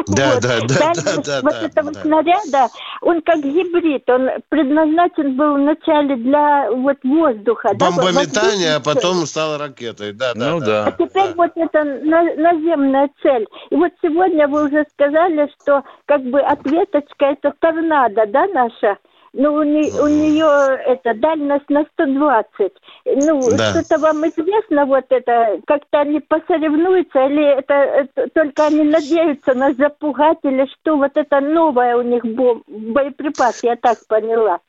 Да, 0.08 0.36
Вот. 0.36 0.42
да, 0.42 0.60
да, 0.62 0.94
да, 0.96 1.22
да, 1.22 1.42
вот 1.42 1.52
да, 1.52 1.66
этого 1.68 1.92
да. 1.92 2.00
снаряда, 2.02 2.70
он 3.02 3.22
как 3.22 3.40
гибрид, 3.44 4.10
он 4.10 4.30
предназначен 4.48 5.36
был 5.36 5.56
вначале 5.56 6.16
для 6.16 6.72
вот 6.72 6.98
воздуха. 7.04 7.72
да, 7.76 7.92
Бомбометание, 7.92 8.76
а 8.76 8.80
потом 8.80 9.26
стало 9.26 9.58
ракетой. 9.58 10.14
Да, 10.14 10.34
да, 10.34 10.50
Ну 10.50 10.60
да. 10.62 10.86
а 10.86 10.92
теперь 10.94 11.34
вот 11.36 11.52
это 11.56 11.84
на- 11.84 12.36
наземная 12.36 13.10
цель. 13.22 13.46
И 13.70 13.76
вот 13.76 13.92
сегодня 14.02 14.48
вы 14.48 14.68
уже 14.68 14.86
сказали, 14.94 15.52
что 15.62 15.84
как 16.06 16.22
бы 16.24 16.40
ответочка 16.40 17.26
это 17.26 17.54
торнадо, 17.60 18.26
да, 18.28 18.48
наша? 18.48 18.98
Ну, 19.34 19.54
у, 19.54 19.64
не- 19.64 19.92
у 19.92 20.08
нее 20.08 20.78
это 20.86 21.14
дальность 21.14 21.70
на 21.70 21.86
120. 21.94 22.74
Ну, 23.06 23.50
Да. 23.52 23.72
что-то 23.72 23.98
вам 24.00 24.28
известно 24.28 24.86
вот 24.86 25.06
это? 25.10 25.60
Как-то 25.66 26.02
они 26.02 26.20
посоревнуются 26.20 27.20
или 27.28 27.60
это, 27.60 27.74
это 27.74 28.28
только 28.34 28.66
они 28.68 28.84
надеются 28.84 29.54
нас 29.54 29.78
запугать 29.78 30.40
или 30.44 30.68
что? 30.74 30.98
Вот 30.98 31.12
это 31.16 31.40
новое 31.40 31.96
у 31.96 32.02
них 32.02 32.26
бом- 32.26 32.64
боеприпас, 32.68 33.64
я 33.64 33.78
так 33.78 34.00
поняла. 34.08 34.60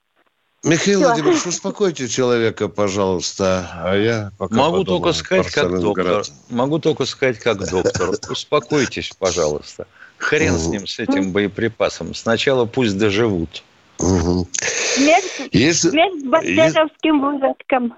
Михаил 0.64 1.00
Всё. 1.00 1.08
Владимирович, 1.08 1.46
успокойте 1.46 2.06
человека, 2.06 2.68
пожалуйста. 2.68 3.66
А 3.82 3.96
я 3.96 4.30
пока 4.38 4.54
Могу 4.54 4.84
только 4.84 5.12
сказать, 5.12 5.50
как 5.50 5.80
доктор. 5.80 6.22
Могу 6.50 6.78
только 6.78 7.04
сказать, 7.04 7.40
как 7.40 7.68
доктор. 7.68 8.10
Успокойтесь, 8.30 9.10
пожалуйста. 9.18 9.88
Хрен 10.18 10.52
с 10.56 10.68
ним, 10.68 10.86
с 10.86 11.00
этим 11.00 11.32
боеприпасом. 11.32 12.14
Сначала 12.14 12.64
пусть 12.64 12.96
доживут. 12.96 13.64
Смерть, 14.02 15.48
Если- 15.52 15.90
смерть 15.90 16.24
бандеровским 16.24 17.20
выродкам. 17.20 17.94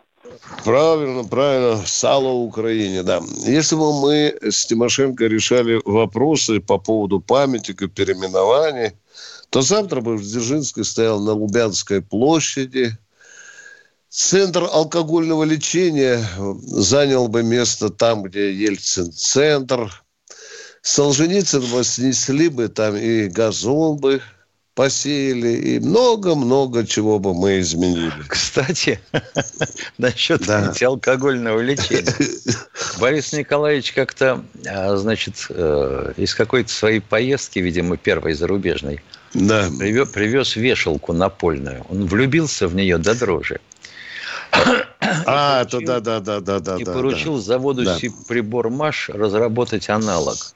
Правильно, 0.64 1.24
правильно. 1.24 1.82
Сало 1.86 2.28
Украине, 2.28 3.02
да. 3.02 3.20
Если 3.46 3.76
бы 3.76 4.00
мы 4.00 4.36
с 4.40 4.66
Тимошенко 4.66 5.24
решали 5.26 5.80
вопросы 5.84 6.60
по 6.60 6.78
поводу 6.78 7.20
памятника, 7.20 7.88
переименований, 7.88 8.92
то 9.50 9.60
завтра 9.60 10.00
бы 10.00 10.16
в 10.16 10.22
Дзержинской 10.22 10.84
стоял 10.84 11.20
на 11.20 11.32
Лубянской 11.32 12.00
площади. 12.02 12.92
Центр 14.08 14.64
алкогольного 14.70 15.44
лечения 15.44 16.24
занял 16.66 17.28
бы 17.28 17.42
место 17.42 17.90
там, 17.90 18.22
где 18.22 18.52
Ельцин-центр. 18.52 20.04
Солженицын 20.82 21.62
бы 21.62 21.82
снесли 21.84 22.48
бы 22.48 22.68
там 22.68 22.96
и 22.96 23.28
газон 23.28 23.96
бы 23.96 24.22
посеяли, 24.74 25.56
и 25.56 25.78
много-много 25.78 26.86
чего 26.86 27.18
бы 27.18 27.32
мы 27.32 27.60
изменили. 27.60 28.12
Кстати, 28.26 29.00
насчет 29.98 30.48
антиалкогольного 30.48 31.60
лечения. 31.60 32.14
Борис 33.00 33.32
Николаевич 33.32 33.92
как-то, 33.92 34.44
а, 34.68 34.96
значит, 34.96 35.46
э, 35.48 36.12
из 36.16 36.34
какой-то 36.34 36.72
своей 36.72 37.00
поездки, 37.00 37.60
видимо, 37.60 37.96
первой 37.96 38.34
зарубежной, 38.34 39.00
да. 39.32 39.68
привез, 39.78 40.08
привез 40.08 40.56
вешалку 40.56 41.12
напольную. 41.12 41.84
Он 41.88 42.06
влюбился 42.06 42.66
в 42.66 42.74
нее 42.74 42.98
до 42.98 43.14
дрожи. 43.14 43.60
А, 45.26 45.62
это 45.62 45.80
да, 45.80 46.00
да, 46.00 46.20
да, 46.20 46.40
да, 46.40 46.60
да. 46.60 46.76
и 46.76 46.84
да, 46.84 46.92
поручил 46.92 47.36
да. 47.36 47.42
заводу 47.42 47.84
Да. 47.84 47.98
прибор 48.26 48.70
МАШ 48.70 49.10
разработать 49.10 49.90
аналог. 49.90 50.53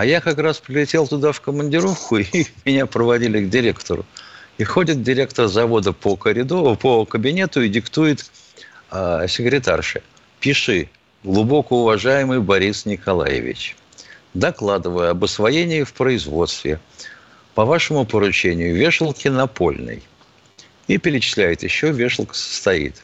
А 0.00 0.04
я 0.06 0.22
как 0.22 0.38
раз 0.38 0.58
прилетел 0.60 1.06
туда 1.06 1.30
в 1.30 1.42
командировку, 1.42 2.16
и 2.16 2.46
меня 2.64 2.86
проводили 2.86 3.44
к 3.44 3.50
директору. 3.50 4.06
И 4.56 4.64
ходит 4.64 5.02
директор 5.02 5.46
завода 5.46 5.92
по 5.92 6.16
коридору, 6.16 6.74
по 6.74 7.04
кабинету 7.04 7.60
и 7.60 7.68
диктует 7.68 8.24
а, 8.90 9.28
секретарше. 9.28 10.02
Пиши, 10.40 10.88
глубоко 11.22 11.82
уважаемый 11.82 12.40
Борис 12.40 12.86
Николаевич, 12.86 13.76
докладываю 14.32 15.10
об 15.10 15.22
освоении 15.22 15.82
в 15.82 15.92
производстве 15.92 16.80
по 17.54 17.66
вашему 17.66 18.06
поручению 18.06 18.74
вешалки 18.74 19.28
напольной. 19.28 20.02
И 20.88 20.96
перечисляет, 20.96 21.62
еще 21.62 21.90
вешалка 21.90 22.34
состоит. 22.34 23.02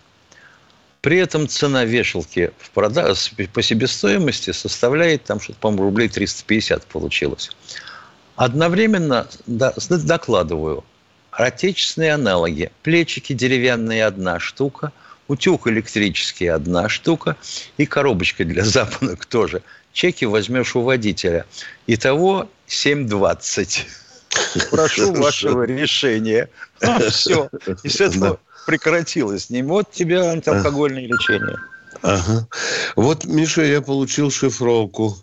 При 1.06 1.18
этом 1.18 1.46
цена 1.46 1.84
вешалки 1.84 2.50
в 2.58 2.70
прода... 2.70 3.14
с- 3.14 3.30
по 3.52 3.62
себестоимости 3.62 4.50
составляет, 4.50 5.22
там 5.22 5.38
что-то, 5.38 5.60
по-моему, 5.60 5.84
рублей 5.84 6.08
350 6.08 6.84
получилось. 6.86 7.52
Одновременно 8.34 9.28
да, 9.46 9.72
докладываю, 9.88 10.82
отечественные 11.30 12.14
аналоги. 12.14 12.72
Плечики 12.82 13.34
деревянные– 13.34 14.04
одна 14.06 14.40
штука, 14.40 14.90
утюг 15.28 15.68
электрический– 15.68 16.46
одна 16.48 16.88
штука, 16.88 17.36
и 17.76 17.86
коробочка 17.86 18.44
для 18.44 18.64
запонок 18.64 19.26
тоже. 19.26 19.62
Чеки 19.92 20.24
возьмешь 20.24 20.74
у 20.74 20.80
водителя. 20.80 21.46
Итого 21.86 22.50
7,20. 22.66 23.84
Прошу 24.72 25.12
вашего 25.22 25.62
решения. 25.62 26.50
Все. 27.10 27.48
И 27.84 27.88
с 27.88 28.00
этого 28.00 28.40
прекратилось. 28.66 29.50
Не 29.50 29.62
вот 29.62 29.90
тебе 29.90 30.20
антиалкогольное 30.20 31.06
лечение. 31.06 31.56
Ага. 32.02 32.46
Вот, 32.94 33.24
Миша, 33.24 33.64
я 33.64 33.80
получил 33.80 34.30
шифровку. 34.30 35.16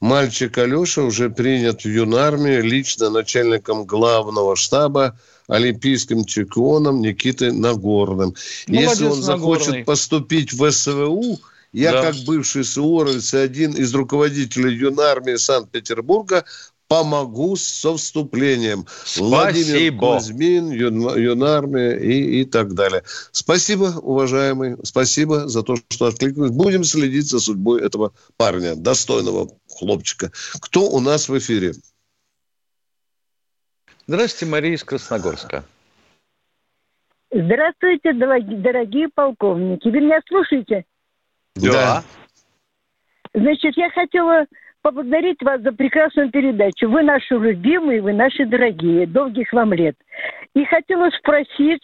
Мальчик 0.00 0.56
Алеша 0.58 1.02
уже 1.02 1.28
принят 1.28 1.84
в 1.84 1.88
юнармию 1.88 2.64
лично 2.64 3.10
начальником 3.10 3.84
главного 3.84 4.56
штаба 4.56 5.18
олимпийским 5.46 6.24
чемпионом 6.24 7.00
Никитой 7.02 7.52
Нагорным. 7.52 8.34
Молодец, 8.66 8.90
Если 8.90 9.04
он 9.06 9.22
захочет 9.22 9.66
Нагорный. 9.66 9.84
поступить 9.84 10.52
в 10.52 10.70
СВУ, 10.70 11.38
я 11.72 11.92
да. 11.92 12.02
как 12.02 12.16
бывший 12.24 12.64
суворовец 12.64 13.34
и 13.34 13.38
один 13.38 13.72
из 13.72 13.94
руководителей 13.94 14.74
юнармии 14.74 15.36
Санкт-Петербурга 15.36 16.44
помогу 16.90 17.54
со 17.54 17.96
вступлением. 17.96 18.84
Спасибо. 19.04 19.26
Владимир 19.26 19.96
Кузьмин, 19.96 20.70
Юн, 20.72 21.16
Юнармия 21.16 21.96
и, 21.96 22.40
и 22.40 22.44
так 22.44 22.74
далее. 22.74 23.04
Спасибо, 23.30 23.92
уважаемый. 24.02 24.76
Спасибо 24.82 25.46
за 25.46 25.62
то, 25.62 25.76
что 25.88 26.06
откликнулись. 26.06 26.50
Будем 26.50 26.82
следить 26.82 27.26
за 27.26 27.38
судьбой 27.38 27.80
этого 27.80 28.12
парня, 28.36 28.74
достойного 28.74 29.50
хлопчика. 29.78 30.32
Кто 30.60 30.90
у 30.90 30.98
нас 30.98 31.28
в 31.28 31.38
эфире? 31.38 31.74
Здравствуйте, 34.08 34.50
Мария 34.50 34.74
из 34.74 34.82
Красногорска. 34.82 35.64
Здравствуйте, 37.30 38.12
дорогие 38.14 39.08
полковники. 39.14 39.86
Вы 39.86 40.00
меня 40.00 40.20
слушаете? 40.28 40.84
Да. 41.54 42.02
Значит, 43.32 43.76
я 43.76 43.90
хотела 43.90 44.46
поблагодарить 44.82 45.42
вас 45.42 45.60
за 45.60 45.72
прекрасную 45.72 46.30
передачу. 46.30 46.88
Вы 46.88 47.02
наши 47.02 47.34
любимые, 47.34 48.00
вы 48.00 48.12
наши 48.12 48.44
дорогие. 48.46 49.06
Долгих 49.06 49.52
вам 49.52 49.72
лет. 49.72 49.96
И 50.54 50.64
хотела 50.64 51.10
спросить, 51.10 51.82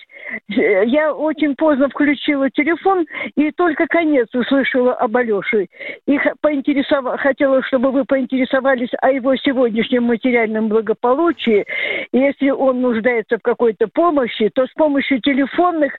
э, 0.48 0.86
я 0.86 1.14
очень 1.14 1.54
поздно 1.54 1.88
включила 1.88 2.50
телефон 2.50 3.06
и 3.36 3.52
только 3.52 3.86
конец 3.86 4.26
услышала 4.34 4.94
об 4.94 5.16
Алёше. 5.16 5.68
И 6.06 6.18
поинтересов... 6.40 7.20
хотела, 7.20 7.62
чтобы 7.62 7.92
вы 7.92 8.04
поинтересовались 8.04 8.90
о 9.00 9.10
его 9.10 9.36
сегодняшнем 9.36 10.04
материальном 10.04 10.68
благополучии. 10.68 11.64
И 12.12 12.18
если 12.18 12.50
он 12.50 12.80
нуждается 12.80 13.38
в 13.38 13.42
какой-то 13.42 13.86
помощи, 13.88 14.50
то 14.52 14.66
с 14.66 14.72
помощью 14.72 15.20
телефонных 15.20 15.92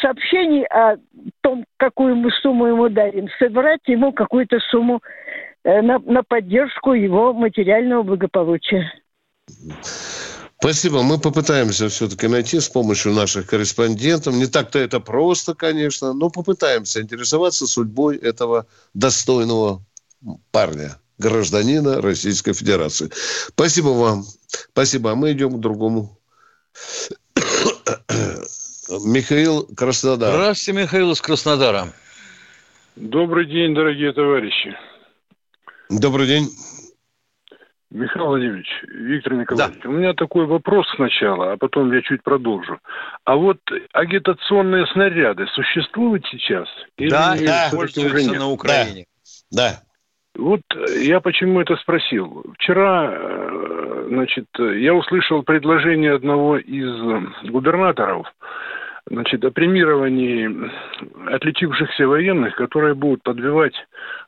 сообщений 0.00 0.64
о 0.64 0.96
том, 1.42 1.64
какую 1.76 2.16
мы 2.16 2.30
сумму 2.32 2.66
ему 2.66 2.88
дарим, 2.88 3.28
собрать 3.38 3.80
ему 3.86 4.12
какую-то 4.12 4.58
сумму 4.70 5.00
на, 5.66 5.98
на 5.98 6.22
поддержку 6.22 6.92
его 6.92 7.32
материального 7.32 8.02
благополучия. 8.02 8.92
Спасибо. 10.58 11.02
Мы 11.02 11.18
попытаемся 11.18 11.88
все-таки 11.88 12.28
найти 12.28 12.60
с 12.60 12.68
помощью 12.68 13.12
наших 13.12 13.46
корреспондентов. 13.46 14.34
Не 14.34 14.46
так-то 14.46 14.78
это 14.78 15.00
просто, 15.00 15.54
конечно, 15.54 16.12
но 16.12 16.30
попытаемся 16.30 17.02
интересоваться 17.02 17.66
судьбой 17.66 18.16
этого 18.16 18.66
достойного 18.94 19.84
парня, 20.52 20.96
гражданина 21.18 22.00
Российской 22.00 22.52
Федерации. 22.52 23.10
Спасибо 23.48 23.88
вам. 23.88 24.24
Спасибо. 24.72 25.12
А 25.12 25.14
мы 25.14 25.32
идем 25.32 25.56
к 25.56 25.60
другому. 25.60 26.18
Михаил 29.04 29.66
Краснодар. 29.76 30.32
Здравствуйте, 30.32 30.80
Михаил 30.80 31.10
из 31.12 31.20
Краснодара. 31.20 31.92
Добрый 32.96 33.46
день, 33.46 33.74
дорогие 33.74 34.12
товарищи. 34.12 34.74
Добрый 35.88 36.26
день. 36.26 36.48
Михаил 37.90 38.26
Владимирович, 38.26 38.66
Виктор 38.88 39.34
Николаевич, 39.34 39.80
да. 39.82 39.88
у 39.88 39.92
меня 39.92 40.12
такой 40.12 40.46
вопрос 40.46 40.86
сначала, 40.96 41.52
а 41.52 41.56
потом 41.56 41.92
я 41.92 42.02
чуть 42.02 42.22
продолжу. 42.22 42.78
А 43.24 43.36
вот 43.36 43.58
агитационные 43.92 44.86
снаряды 44.88 45.46
существуют 45.54 46.26
сейчас? 46.26 46.68
Или 46.98 47.10
да, 47.10 47.36
да, 47.38 47.68
пользуются 47.72 48.32
на 48.34 48.48
Украине. 48.48 49.06
Да. 49.52 49.70
да. 49.70 49.82
Вот 50.34 50.62
я 50.98 51.20
почему 51.20 51.60
это 51.60 51.76
спросил. 51.76 52.44
Вчера, 52.58 53.08
э, 53.10 54.06
значит, 54.08 54.46
я 54.58 54.92
услышал 54.92 55.42
предложение 55.42 56.14
одного 56.14 56.58
из 56.58 57.48
губернаторов, 57.48 58.26
значит, 59.08 59.44
о 59.44 59.50
премировании 59.50 60.50
отличившихся 61.32 62.06
военных, 62.06 62.56
которые 62.56 62.94
будут 62.94 63.22
подбивать 63.22 63.74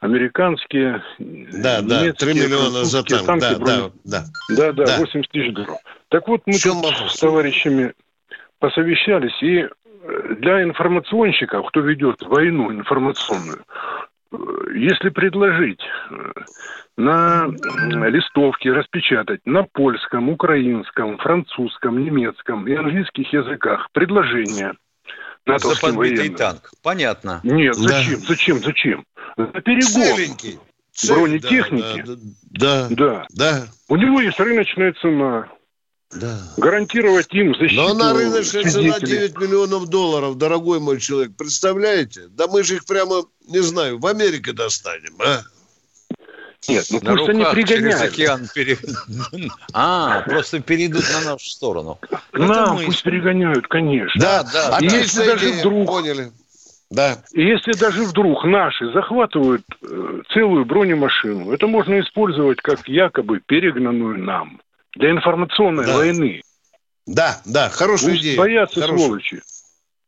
американские, 0.00 1.02
да, 1.18 1.82
да, 1.82 2.12
3 2.12 2.34
миллиона 2.34 2.84
за 2.84 3.02
танк, 3.02 3.26
танки, 3.26 3.40
да, 3.40 3.58
брони... 3.58 3.92
да, 4.04 4.24
да, 4.56 4.72
да, 4.72 4.84
да, 4.86 4.98
80 4.98 5.30
тысяч 5.30 5.52
долларов. 5.52 5.78
Так 6.08 6.28
вот, 6.28 6.42
мы 6.46 6.54
тут 6.54 7.10
с 7.10 7.18
товарищами 7.18 7.92
посовещались, 8.60 9.42
и 9.42 9.68
для 10.40 10.62
информационщиков, 10.62 11.66
кто 11.68 11.80
ведет 11.80 12.22
войну 12.22 12.72
информационную, 12.72 13.64
если 14.74 15.08
предложить 15.10 15.80
э, 16.10 16.32
на 16.96 17.46
листовке 18.08 18.72
распечатать 18.72 19.40
на 19.44 19.62
польском, 19.62 20.28
украинском, 20.28 21.18
французском, 21.18 22.02
немецком 22.02 22.66
и 22.66 22.74
английских 22.74 23.32
языках 23.32 23.88
предложение 23.92 24.74
подбитый 25.80 25.96
военным. 25.96 26.34
танк. 26.34 26.70
Понятно. 26.82 27.40
Нет, 27.42 27.74
зачем, 27.74 28.20
да. 28.20 28.26
зачем, 28.26 28.58
зачем? 28.58 29.04
За 29.36 29.46
перегон 29.46 30.58
бронетехники. 31.08 32.04
Да, 32.50 32.88
да, 32.90 32.96
да, 32.96 33.26
да. 33.30 33.66
У 33.88 33.96
него 33.96 34.20
есть 34.20 34.38
рыночная 34.38 34.92
цена. 35.00 35.48
Да. 36.14 36.38
Гарантировать 36.56 37.32
им 37.34 37.54
защиту 37.54 37.82
Но 37.82 37.94
на 37.94 38.14
рыночная 38.14 38.64
цена 38.64 38.98
9 38.98 39.38
миллионов 39.38 39.88
долларов, 39.88 40.38
дорогой 40.38 40.80
мой 40.80 41.00
человек. 41.00 41.36
Представляете? 41.36 42.28
Да 42.30 42.46
мы 42.46 42.64
же 42.64 42.76
их 42.76 42.86
прямо, 42.86 43.24
не 43.46 43.60
знаю, 43.60 43.98
в 43.98 44.06
Америке 44.06 44.52
достанем, 44.52 45.14
а? 45.20 45.42
Нет, 46.66 46.86
ну 46.90 47.00
на 47.02 47.16
пусть 47.16 47.28
они 47.28 47.44
пригоняют. 47.52 48.12
океан 48.12 48.48
пере... 48.52 48.78
А, 49.72 50.22
просто 50.22 50.60
перейдут 50.60 51.04
на 51.12 51.32
нашу 51.32 51.46
сторону. 51.46 51.98
Нам 52.32 52.78
пусть 52.84 53.02
перегоняют, 53.02 53.68
конечно. 53.68 54.20
Да, 54.20 54.42
да. 54.42 54.78
И 54.80 54.86
если 54.86 55.24
даже 55.24 55.52
вдруг... 55.52 55.86
Поняли. 55.86 56.32
Да. 56.90 57.18
И 57.32 57.42
если 57.42 57.72
даже 57.72 58.02
вдруг 58.02 58.44
наши 58.44 58.90
захватывают 58.92 59.62
э, 59.82 60.22
целую 60.32 60.64
бронемашину, 60.64 61.52
это 61.52 61.66
можно 61.66 62.00
использовать 62.00 62.60
как 62.62 62.88
якобы 62.88 63.40
перегнанную 63.46 64.18
нам 64.18 64.58
для 64.98 65.12
информационной 65.12 65.86
да. 65.86 65.96
войны. 65.96 66.42
Да, 67.06 67.40
да, 67.46 67.70
хорошая 67.70 68.10
Пусть 68.10 68.22
идея. 68.22 68.36
боятся 68.36 68.80
Хорошая. 68.80 69.06
сволочи. 69.06 69.42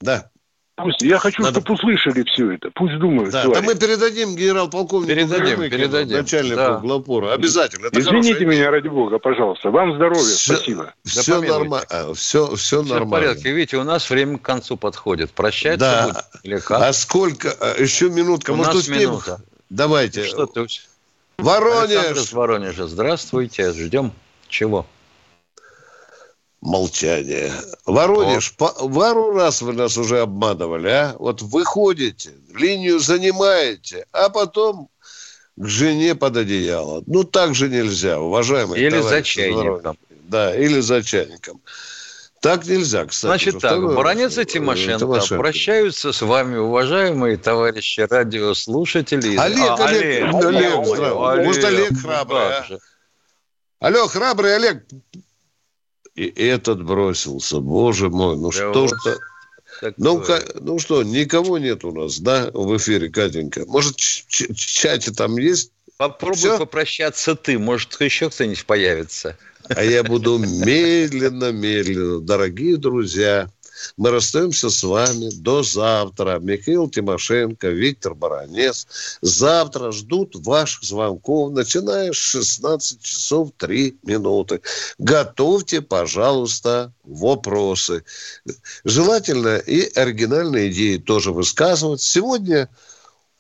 Да. 0.01 0.31
Пусть, 0.77 1.03
я 1.03 1.19
хочу, 1.19 1.43
Надо... 1.43 1.61
чтобы 1.61 1.75
услышали 1.75 2.25
все 2.25 2.53
это. 2.53 2.71
Пусть 2.75 2.99
думают. 2.99 3.31
Да, 3.33 3.45
да 3.47 3.61
мы 3.61 3.75
передадим 3.75 4.35
генерал-полковнику 4.35 5.15
передадим, 5.15 5.61
передадим. 5.71 6.17
начальнику 6.19 6.57
да. 6.57 6.79
главпора. 6.79 7.35
Обязательно. 7.35 7.87
Это 7.87 8.01
Извините 8.01 8.47
меня, 8.47 8.71
ради 8.71 8.89
бога, 8.89 9.19
пожалуйста. 9.19 9.71
Вам 9.71 9.95
здоровья, 9.95 10.23
все, 10.23 10.55
спасибо. 10.55 10.95
Все 11.05 11.41
нормально. 11.41 12.15
Все, 12.15 12.55
все, 12.57 12.83
нормально. 12.83 13.07
в 13.07 13.11
порядке. 13.11 13.53
Видите, 13.53 13.77
у 13.77 13.85
нас 13.85 14.09
время 14.09 14.39
к 14.39 14.43
концу 14.43 14.79
подходит. 14.79 15.31
Прощаться 15.33 15.79
да. 15.79 16.07
будет? 16.07 16.25
Или 16.45 16.59
как? 16.59 16.81
А 16.81 16.93
сколько? 16.95 17.55
А, 17.61 17.81
еще 17.81 18.09
минутка. 18.09 18.53
У 18.53 18.57
Может, 18.57 18.73
нас 18.73 18.83
успеем? 18.83 19.11
минута. 19.11 19.41
Давайте. 19.69 20.25
Что 20.25 20.47
ты? 20.47 20.67
Воронеж. 21.37 22.05
Александр 22.05 22.37
Воронежа. 22.37 22.87
Здравствуйте. 22.87 23.73
Ждем. 23.73 24.13
Чего? 24.51 24.87
молчание. 26.61 27.53
Воронеж, 27.87 28.55
по, 28.57 28.69
пару 28.69 29.33
раз 29.33 29.63
вы 29.63 29.73
нас 29.73 29.97
уже 29.97 30.21
обманывали, 30.21 30.89
а? 30.89 31.17
Вот 31.19 31.43
выходите, 31.43 32.33
линию 32.55 32.99
занимаете, 32.99 34.07
а 34.13 34.29
потом 34.29 34.89
к 35.57 35.67
жене 35.67 36.15
под 36.15 36.37
одеяло. 36.37 37.03
Ну, 37.07 37.25
так 37.25 37.55
же 37.55 37.69
нельзя, 37.69 38.21
уважаемые 38.21 38.87
Или 38.87 39.01
за 39.01 39.23
чайником. 39.23 39.97
Да, 40.25 40.55
или 40.55 40.81
за 40.81 41.03
чайником. 41.03 41.61
Так 42.41 42.65
нельзя, 42.65 43.05
кстати. 43.05 43.29
Значит 43.29 43.61
так, 43.61 43.73
второй... 43.73 43.95
Баранец 43.95 44.39
и 44.39 44.47
Тимошенко, 44.47 45.01
Тимошенко 45.01 45.43
прощаются 45.43 46.13
с 46.13 46.23
вами, 46.23 46.57
уважаемые 46.57 47.37
товарищи 47.37 48.01
радиослушатели. 48.01 49.37
Олег, 49.37 49.61
а, 49.61 49.87
Олег, 49.87 50.03
Олег, 50.03 50.35
Олег, 50.35 50.45
Олег, 50.45 50.87
Олег, 50.87 51.17
Олег, 51.21 51.47
может, 51.47 51.65
Олег 51.65 52.01
храбрый, 52.01 52.41
а? 52.41 52.65
Алло, 53.81 54.07
храбрый 54.09 54.57
Олег, 54.57 54.85
и 56.15 56.27
этот 56.27 56.85
бросился. 56.85 57.61
Боже 57.61 58.11
мой, 58.11 58.37
ну 58.37 58.51
да 58.51 58.57
что 58.57 58.89
ж 58.89 58.93
Ну, 59.97 60.23
ну 60.61 60.79
что, 60.79 61.03
никого 61.03 61.57
нет 61.57 61.83
у 61.85 61.93
нас, 61.93 62.19
да, 62.19 62.51
в 62.53 62.77
эфире, 62.77 63.09
Катенька? 63.09 63.65
Может, 63.65 63.97
в 63.99 64.55
чате 64.55 65.13
там 65.13 65.39
есть? 65.39 65.73
Попробуй 65.97 66.37
Все? 66.37 66.59
попрощаться 66.59 67.35
ты, 67.35 67.59
может, 67.59 67.99
еще 68.01 68.29
кто-нибудь 68.29 68.67
появится. 68.67 69.39
А 69.69 69.83
я 69.83 70.03
буду 70.03 70.37
медленно, 70.37 71.51
медленно. 71.51 72.21
Дорогие 72.21 72.77
друзья, 72.77 73.51
мы 73.97 74.11
расстаемся 74.11 74.71
с 74.71 74.83
вами 74.83 75.31
до 75.35 75.63
завтра. 75.63 76.39
Михаил 76.39 76.89
Тимошенко, 76.89 77.69
Виктор 77.69 78.15
Баранец. 78.15 78.87
Завтра 79.21 79.93
ждут 79.93 80.37
ваших 80.47 80.85
звонков, 80.85 81.53
начиная 81.53 82.13
с 82.13 82.17
16 82.17 83.03
часов 83.03 83.51
3 83.57 83.99
минуты. 84.05 84.61
Готовьте, 84.99 85.81
пожалуйста, 85.81 86.93
вопросы. 87.05 88.05
Желательно 88.85 89.57
и 89.57 89.91
оригинальные 89.95 90.71
идеи 90.71 90.97
тоже 90.99 91.33
высказывать. 91.33 92.01
Сегодня 92.01 92.69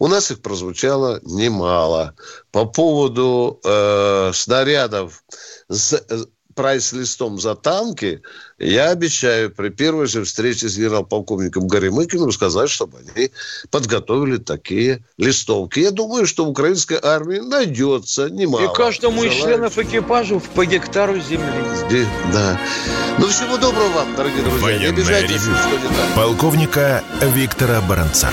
У 0.02 0.08
нас 0.08 0.30
их 0.30 0.40
прозвучало 0.40 1.20
немало. 1.24 2.14
По 2.52 2.64
поводу 2.64 3.60
э, 3.62 4.30
снарядов 4.32 5.22
с 5.68 5.92
э, 5.92 6.24
прайс-листом 6.60 7.40
за 7.40 7.54
танки, 7.54 8.20
я 8.58 8.90
обещаю 8.90 9.50
при 9.50 9.70
первой 9.70 10.06
же 10.06 10.24
встрече 10.24 10.68
с 10.68 10.76
генерал-полковником 10.76 11.66
Горемыкиным 11.66 12.30
сказать, 12.32 12.68
чтобы 12.68 12.98
они 12.98 13.30
подготовили 13.70 14.36
такие 14.36 15.02
листовки. 15.16 15.80
Я 15.80 15.90
думаю, 15.90 16.26
что 16.26 16.44
в 16.44 16.50
украинской 16.50 16.98
армии 17.02 17.38
найдется 17.38 18.28
немало. 18.28 18.70
И 18.70 18.76
каждому 18.76 19.24
из 19.24 19.32
членов 19.32 19.78
экипажа 19.78 20.40
по 20.54 20.66
гектару 20.66 21.18
земли. 21.20 22.06
Да. 22.32 22.60
Ну, 23.18 23.26
всего 23.28 23.56
доброго 23.56 23.88
вам, 23.88 24.14
дорогие 24.16 24.42
друзья. 24.42 24.58
Не 24.58 24.62
Военное 24.62 24.88
обижайтесь, 24.90 25.46
ревю 25.46 25.56
что 25.56 25.70
не 25.70 25.88
так. 25.88 26.14
полковника 26.14 27.04
Виктора 27.34 27.80
Баранца. 27.80 28.30